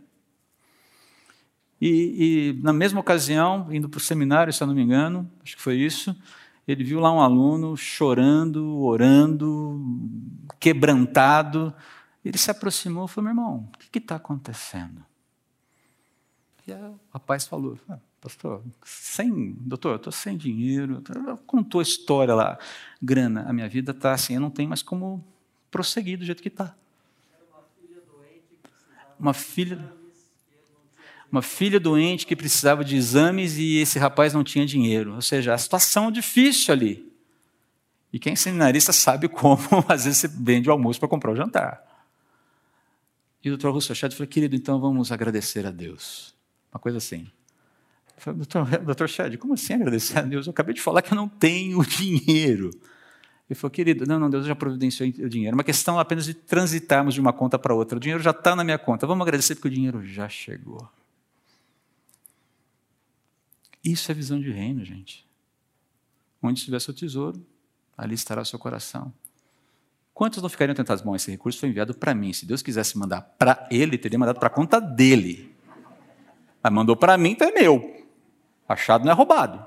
E, 1.80 2.54
e 2.58 2.64
na 2.64 2.74
mesma 2.74 3.00
ocasião, 3.00 3.68
indo 3.72 3.88
para 3.90 3.98
o 3.98 4.02
seminário, 4.02 4.52
se 4.52 4.64
eu 4.64 4.68
não 4.68 4.74
me 4.74 4.82
engano, 4.82 5.30
acho 5.44 5.56
que 5.56 5.62
foi 5.62 5.76
isso, 5.76 6.16
ele 6.68 6.84
viu 6.84 7.00
lá 7.00 7.12
um 7.12 7.20
aluno 7.20 7.78
chorando, 7.78 8.80
orando, 8.80 9.80
quebrantado. 10.60 11.74
Ele 12.24 12.38
se 12.38 12.50
aproximou 12.50 13.06
e 13.06 13.08
falou: 13.08 13.32
meu 13.32 13.32
irmão, 13.32 13.70
o 13.74 13.92
que 13.92 14.00
está 14.00 14.16
acontecendo? 14.16 15.06
E 16.68 16.72
o 16.72 17.00
rapaz 17.14 17.46
falou: 17.46 17.78
ah, 17.88 18.00
pastor, 18.26 18.64
sem, 18.84 19.56
doutor, 19.60 19.92
eu 19.92 19.96
estou 19.98 20.12
sem 20.12 20.36
dinheiro. 20.36 21.04
Contou 21.46 21.80
a 21.80 21.84
história 21.84 22.34
lá. 22.34 22.58
Grana, 23.00 23.46
a 23.48 23.54
minha 23.54 23.70
vida 23.70 23.92
está 23.92 24.14
assim, 24.14 24.34
eu 24.34 24.42
não 24.42 24.50
tenho 24.50 24.68
mais 24.68 24.82
como 24.82 25.24
prosseguir 25.70 26.18
do 26.18 26.26
jeito 26.26 26.42
que 26.42 26.48
está. 26.48 26.76
Uma 29.20 29.34
filha 29.34 29.94
uma 31.32 31.42
filha 31.42 31.80
doente 31.80 32.26
que 32.26 32.36
precisava 32.36 32.84
de 32.86 32.96
exames 32.96 33.58
e 33.58 33.78
esse 33.78 34.00
rapaz 34.00 34.34
não 34.34 34.44
tinha 34.44 34.66
dinheiro. 34.66 35.16
Ou 35.16 35.22
seja, 35.22 35.54
a 35.54 35.58
situação 35.58 36.10
difícil 36.10 36.74
ali. 36.74 37.12
E 38.14 38.18
quem 38.18 38.34
é 38.34 38.36
seminarista 38.38 38.94
sabe 38.94 39.28
como, 39.28 39.60
às 39.90 40.06
vezes, 40.06 40.20
você 40.20 40.28
vende 40.30 40.70
o 40.70 40.72
almoço 40.72 40.98
para 40.98 41.10
comprar 41.10 41.32
o 41.32 41.36
jantar. 41.36 41.84
E 43.44 43.50
o 43.50 43.52
doutor 43.52 43.74
Russo 43.74 43.94
Chad 43.94 44.14
falou, 44.14 44.28
querido, 44.28 44.56
então 44.56 44.80
vamos 44.80 45.12
agradecer 45.12 45.66
a 45.66 45.72
Deus. 45.72 46.34
Uma 46.72 46.80
coisa 46.80 47.00
assim. 47.00 47.28
Falei, 48.18 48.38
doutor, 48.38 48.66
doutor 48.84 49.10
Chad, 49.10 49.38
como 49.38 49.54
assim 49.54 49.74
agradecer 49.74 50.20
a 50.20 50.22
Deus? 50.22 50.48
Eu 50.48 50.52
acabei 50.52 50.74
de 50.74 50.82
falar 50.82 51.02
que 51.02 51.12
eu 51.12 51.16
não 51.16 51.28
tenho 51.28 51.84
dinheiro. 51.86 52.72
Ele 53.50 53.56
falou, 53.60 53.72
querido, 53.72 54.06
não, 54.08 54.20
não, 54.20 54.30
Deus 54.30 54.46
já 54.46 54.56
providenciou 54.56 55.08
o 55.08 55.30
dinheiro. 55.30 55.54
É 55.54 55.58
uma 55.58 55.64
questão 55.64 56.00
apenas 56.00 56.26
de 56.26 56.34
transitarmos 56.34 57.14
de 57.14 57.22
uma 57.22 57.32
conta 57.32 57.60
para 57.60 57.76
outra. 57.76 57.98
O 57.98 58.02
dinheiro 58.02 58.22
já 58.22 58.32
está 58.32 58.56
na 58.56 58.64
minha 58.64 58.78
conta. 58.78 59.06
Vamos 59.06 59.22
agradecer 59.22 59.56
porque 59.56 59.68
o 59.68 59.72
dinheiro 59.72 60.04
já 60.04 60.28
chegou. 60.28 60.90
Isso 63.84 64.12
é 64.12 64.16
visão 64.16 64.40
de 64.40 64.50
reino, 64.50 64.84
gente. 64.84 65.24
Onde 66.42 66.60
estiver 66.60 66.82
seu 66.82 66.94
tesouro, 66.94 67.46
ali 67.96 68.16
estará 68.16 68.44
seu 68.44 68.58
coração. 68.58 69.14
Quantos 70.12 70.42
não 70.42 70.50
ficariam 70.50 70.74
tentados? 70.74 71.04
Bom, 71.04 71.16
esse 71.16 71.30
recurso 71.30 71.60
foi 71.60 71.70
enviado 71.70 71.94
para 71.94 72.16
mim. 72.16 72.34
Se 72.34 72.48
Deus 72.48 72.64
quisesse 72.64 72.98
mandar 72.98 73.22
para 73.38 73.68
ele, 73.70 73.98
teria 73.98 74.18
mandado 74.18 74.40
para 74.40 74.48
a 74.48 74.52
conta 74.52 74.80
dele. 74.80 75.54
Mas 76.64 76.74
mandou 76.74 76.96
para 76.96 77.16
mim, 77.16 77.32
então 77.32 77.48
é 77.48 77.52
meu. 77.52 78.05
Achado 78.68 79.06
não 79.06 79.12
é 79.12 79.16
roubado. 79.16 79.66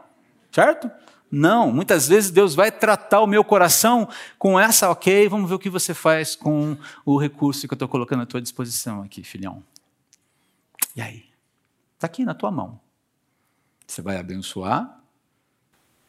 Certo? 0.50 0.90
Não, 1.30 1.70
muitas 1.70 2.08
vezes 2.08 2.30
Deus 2.30 2.54
vai 2.54 2.72
tratar 2.72 3.20
o 3.20 3.26
meu 3.26 3.44
coração 3.44 4.08
com 4.38 4.58
essa, 4.58 4.90
ok, 4.90 5.28
vamos 5.28 5.48
ver 5.48 5.56
o 5.56 5.58
que 5.58 5.68
você 5.68 5.92
faz 5.92 6.34
com 6.34 6.76
o 7.04 7.18
recurso 7.18 7.68
que 7.68 7.74
eu 7.74 7.76
estou 7.76 7.88
colocando 7.88 8.22
à 8.22 8.26
tua 8.26 8.40
disposição 8.40 9.02
aqui, 9.02 9.22
filhão. 9.22 9.62
E 10.96 11.02
aí? 11.02 11.28
Está 11.94 12.06
aqui 12.06 12.24
na 12.24 12.34
tua 12.34 12.50
mão. 12.50 12.80
Você 13.86 14.00
vai 14.00 14.16
abençoar 14.16 15.00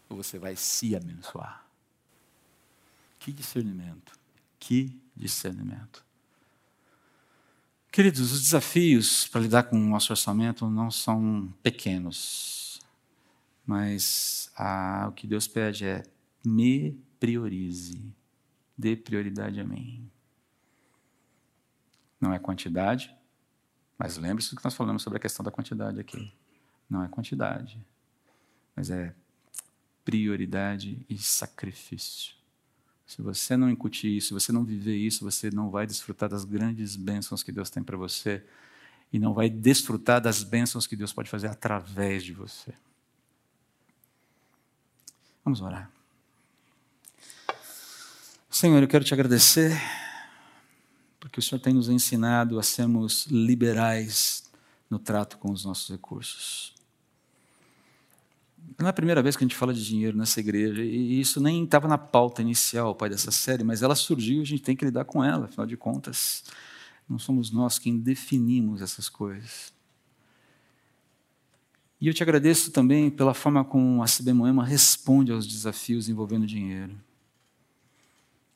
ou 0.09 0.17
você 0.17 0.39
vai 0.39 0.55
se 0.55 0.95
abençoar? 0.95 1.65
Que 3.19 3.31
discernimento. 3.31 4.13
Que 4.57 4.97
discernimento. 5.15 6.03
Queridos, 7.91 8.31
os 8.31 8.41
desafios 8.41 9.27
para 9.27 9.41
lidar 9.41 9.63
com 9.63 9.75
o 9.75 9.89
nosso 9.89 10.13
orçamento 10.13 10.69
não 10.69 10.91
são 10.91 11.51
pequenos, 11.61 12.58
mas 13.69 14.51
ah, 14.55 15.05
o 15.09 15.11
que 15.11 15.27
Deus 15.27 15.47
pede 15.47 15.85
é 15.85 16.01
me 16.43 16.99
priorize, 17.19 18.01
dê 18.75 18.95
prioridade 18.95 19.59
a 19.59 19.63
mim. 19.63 20.09
Não 22.19 22.33
é 22.33 22.39
quantidade, 22.39 23.15
mas 23.95 24.17
lembre-se 24.17 24.49
do 24.49 24.57
que 24.57 24.63
nós 24.63 24.73
falamos 24.73 25.03
sobre 25.03 25.17
a 25.17 25.19
questão 25.19 25.43
da 25.43 25.51
quantidade 25.51 25.99
aqui. 25.99 26.33
Não 26.89 27.03
é 27.03 27.07
quantidade, 27.07 27.79
mas 28.75 28.89
é 28.89 29.13
prioridade 30.03 31.05
e 31.07 31.15
sacrifício. 31.19 32.33
Se 33.05 33.21
você 33.21 33.55
não 33.55 33.69
incutir 33.69 34.17
isso, 34.17 34.29
se 34.29 34.33
você 34.33 34.51
não 34.51 34.65
viver 34.65 34.97
isso, 34.97 35.23
você 35.23 35.51
não 35.51 35.69
vai 35.69 35.85
desfrutar 35.85 36.27
das 36.27 36.43
grandes 36.43 36.95
bênçãos 36.95 37.43
que 37.43 37.51
Deus 37.51 37.69
tem 37.69 37.83
para 37.83 37.95
você 37.95 38.43
e 39.13 39.19
não 39.19 39.31
vai 39.31 39.47
desfrutar 39.47 40.19
das 40.19 40.41
bênçãos 40.41 40.87
que 40.87 40.95
Deus 40.95 41.13
pode 41.13 41.29
fazer 41.29 41.49
através 41.49 42.23
de 42.23 42.33
você. 42.33 42.73
Vamos 45.43 45.61
orar. 45.61 45.89
Senhor, 48.49 48.81
eu 48.81 48.87
quero 48.87 49.05
te 49.05 49.13
agradecer 49.13 49.79
porque 51.19 51.39
o 51.39 51.43
Senhor 51.43 51.61
tem 51.61 51.73
nos 51.73 51.89
ensinado 51.89 52.57
a 52.57 52.63
sermos 52.63 53.27
liberais 53.27 54.49
no 54.89 54.97
trato 54.97 55.37
com 55.37 55.51
os 55.51 55.63
nossos 55.63 55.89
recursos. 55.89 56.73
Não 58.77 58.87
é 58.87 58.89
a 58.89 58.93
primeira 58.93 59.21
vez 59.21 59.35
que 59.35 59.43
a 59.43 59.47
gente 59.47 59.55
fala 59.55 59.73
de 59.73 59.85
dinheiro 59.85 60.17
nessa 60.17 60.39
igreja, 60.39 60.81
e 60.81 61.19
isso 61.19 61.41
nem 61.41 61.63
estava 61.63 61.87
na 61.87 61.97
pauta 61.97 62.41
inicial, 62.41 62.95
pai, 62.95 63.09
dessa 63.09 63.31
série, 63.31 63.63
mas 63.63 63.81
ela 63.81 63.95
surgiu 63.95 64.39
e 64.39 64.41
a 64.41 64.45
gente 64.45 64.63
tem 64.63 64.75
que 64.75 64.85
lidar 64.85 65.05
com 65.05 65.23
ela, 65.23 65.45
afinal 65.45 65.65
de 65.65 65.75
contas, 65.75 66.43
não 67.07 67.19
somos 67.19 67.51
nós 67.51 67.77
quem 67.77 67.97
definimos 67.97 68.81
essas 68.81 69.09
coisas. 69.09 69.73
E 72.01 72.07
eu 72.07 72.13
te 72.13 72.23
agradeço 72.23 72.71
também 72.71 73.09
pela 73.09 73.33
forma 73.33 73.63
como 73.63 74.01
a 74.01 74.05
CB 74.05 74.33
Moema 74.33 74.65
responde 74.65 75.31
aos 75.31 75.45
desafios 75.45 76.07
envolvendo 76.07 76.47
dinheiro. 76.47 76.95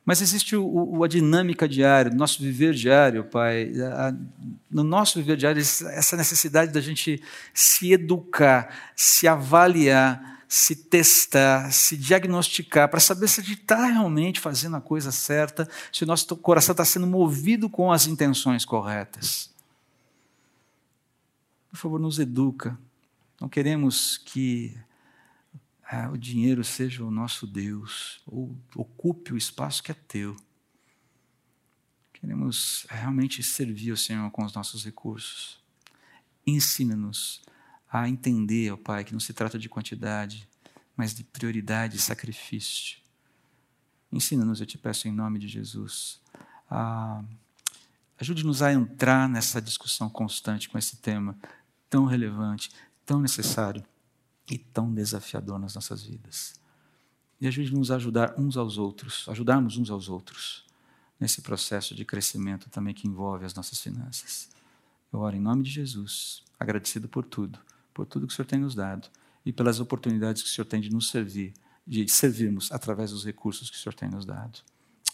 Mas 0.05 0.21
existe 0.21 0.55
o, 0.55 0.65
o, 0.65 1.03
a 1.03 1.07
dinâmica 1.07 1.67
diária, 1.67 2.11
do 2.11 2.17
nosso 2.17 2.41
viver 2.41 2.73
diário, 2.73 3.23
Pai. 3.23 3.71
A, 3.79 4.13
no 4.69 4.83
nosso 4.83 5.19
viver 5.19 5.37
diário, 5.37 5.61
essa 5.61 6.17
necessidade 6.17 6.71
da 6.71 6.81
gente 6.81 7.21
se 7.53 7.93
educar, 7.93 8.91
se 8.95 9.27
avaliar, 9.27 10.43
se 10.47 10.75
testar, 10.75 11.71
se 11.71 11.97
diagnosticar, 11.97 12.89
para 12.89 12.99
saber 12.99 13.27
se 13.27 13.39
a 13.39 13.43
gente 13.43 13.61
está 13.61 13.85
realmente 13.87 14.39
fazendo 14.39 14.75
a 14.75 14.81
coisa 14.81 15.11
certa, 15.11 15.67
se 15.91 16.03
o 16.03 16.07
nosso 16.07 16.35
coração 16.37 16.73
está 16.73 16.83
sendo 16.83 17.07
movido 17.07 17.69
com 17.69 17.91
as 17.91 18.05
intenções 18.05 18.65
corretas. 18.65 19.49
Por 21.69 21.77
favor, 21.77 21.99
nos 21.99 22.19
educa. 22.19 22.77
Não 23.43 23.49
queremos 23.49 24.17
que 24.17 24.73
ah, 25.83 26.09
o 26.09 26.17
dinheiro 26.17 26.63
seja 26.63 27.03
o 27.03 27.11
nosso 27.11 27.45
Deus, 27.45 28.21
ou 28.25 28.57
ocupe 28.73 29.33
o 29.33 29.37
espaço 29.37 29.83
que 29.83 29.91
é 29.91 29.93
teu. 29.93 30.33
Queremos 32.13 32.87
realmente 32.89 33.43
servir 33.43 33.91
o 33.91 33.97
Senhor 33.97 34.31
com 34.31 34.45
os 34.45 34.53
nossos 34.53 34.85
recursos. 34.85 35.61
Ensina-nos 36.47 37.41
a 37.91 38.07
entender, 38.07 38.71
ó 38.71 38.77
Pai, 38.77 39.03
que 39.03 39.11
não 39.11 39.19
se 39.19 39.33
trata 39.33 39.59
de 39.59 39.67
quantidade, 39.67 40.47
mas 40.95 41.13
de 41.13 41.25
prioridade 41.25 41.97
e 41.97 41.99
sacrifício. 41.99 42.99
Ensina-nos, 44.09 44.61
eu 44.61 44.65
te 44.65 44.77
peço 44.77 45.09
em 45.09 45.11
nome 45.11 45.37
de 45.37 45.49
Jesus. 45.49 46.21
Ajude-nos 48.17 48.61
a 48.61 48.71
entrar 48.71 49.27
nessa 49.27 49.61
discussão 49.61 50.09
constante 50.09 50.69
com 50.69 50.77
esse 50.77 50.95
tema 50.95 51.37
tão 51.89 52.05
relevante, 52.05 52.71
tão 53.05 53.19
necessário 53.19 53.83
e 54.49 54.57
tão 54.57 54.93
desafiador 54.93 55.59
nas 55.59 55.75
nossas 55.75 56.03
vidas. 56.03 56.53
E 57.39 57.47
ajude-nos 57.47 57.91
a 57.91 57.95
ajudar 57.95 58.39
uns 58.39 58.57
aos 58.57 58.77
outros, 58.77 59.25
ajudarmos 59.27 59.77
uns 59.77 59.89
aos 59.89 60.09
outros 60.09 60.65
nesse 61.19 61.41
processo 61.41 61.95
de 61.95 62.05
crescimento 62.05 62.69
também 62.69 62.93
que 62.93 63.07
envolve 63.07 63.45
as 63.45 63.53
nossas 63.53 63.79
finanças. 63.79 64.49
Eu 65.11 65.19
oro 65.19 65.35
em 65.35 65.41
nome 65.41 65.63
de 65.63 65.69
Jesus, 65.69 66.43
agradecido 66.59 67.07
por 67.07 67.23
tudo, 67.23 67.59
por 67.93 68.05
tudo 68.05 68.27
que 68.27 68.33
o 68.33 68.35
Senhor 68.35 68.47
tem 68.47 68.59
nos 68.59 68.75
dado 68.75 69.07
e 69.45 69.53
pelas 69.53 69.79
oportunidades 69.79 70.41
que 70.41 70.49
o 70.49 70.51
Senhor 70.51 70.65
tem 70.65 70.81
de 70.81 70.89
nos 70.89 71.09
servir, 71.09 71.53
de 71.85 72.07
servirmos 72.09 72.71
através 72.71 73.11
dos 73.11 73.25
recursos 73.25 73.69
que 73.69 73.77
o 73.77 73.79
Senhor 73.79 73.93
tem 73.93 74.09
nos 74.09 74.25
dado. 74.25 74.59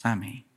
Amém. 0.03 0.48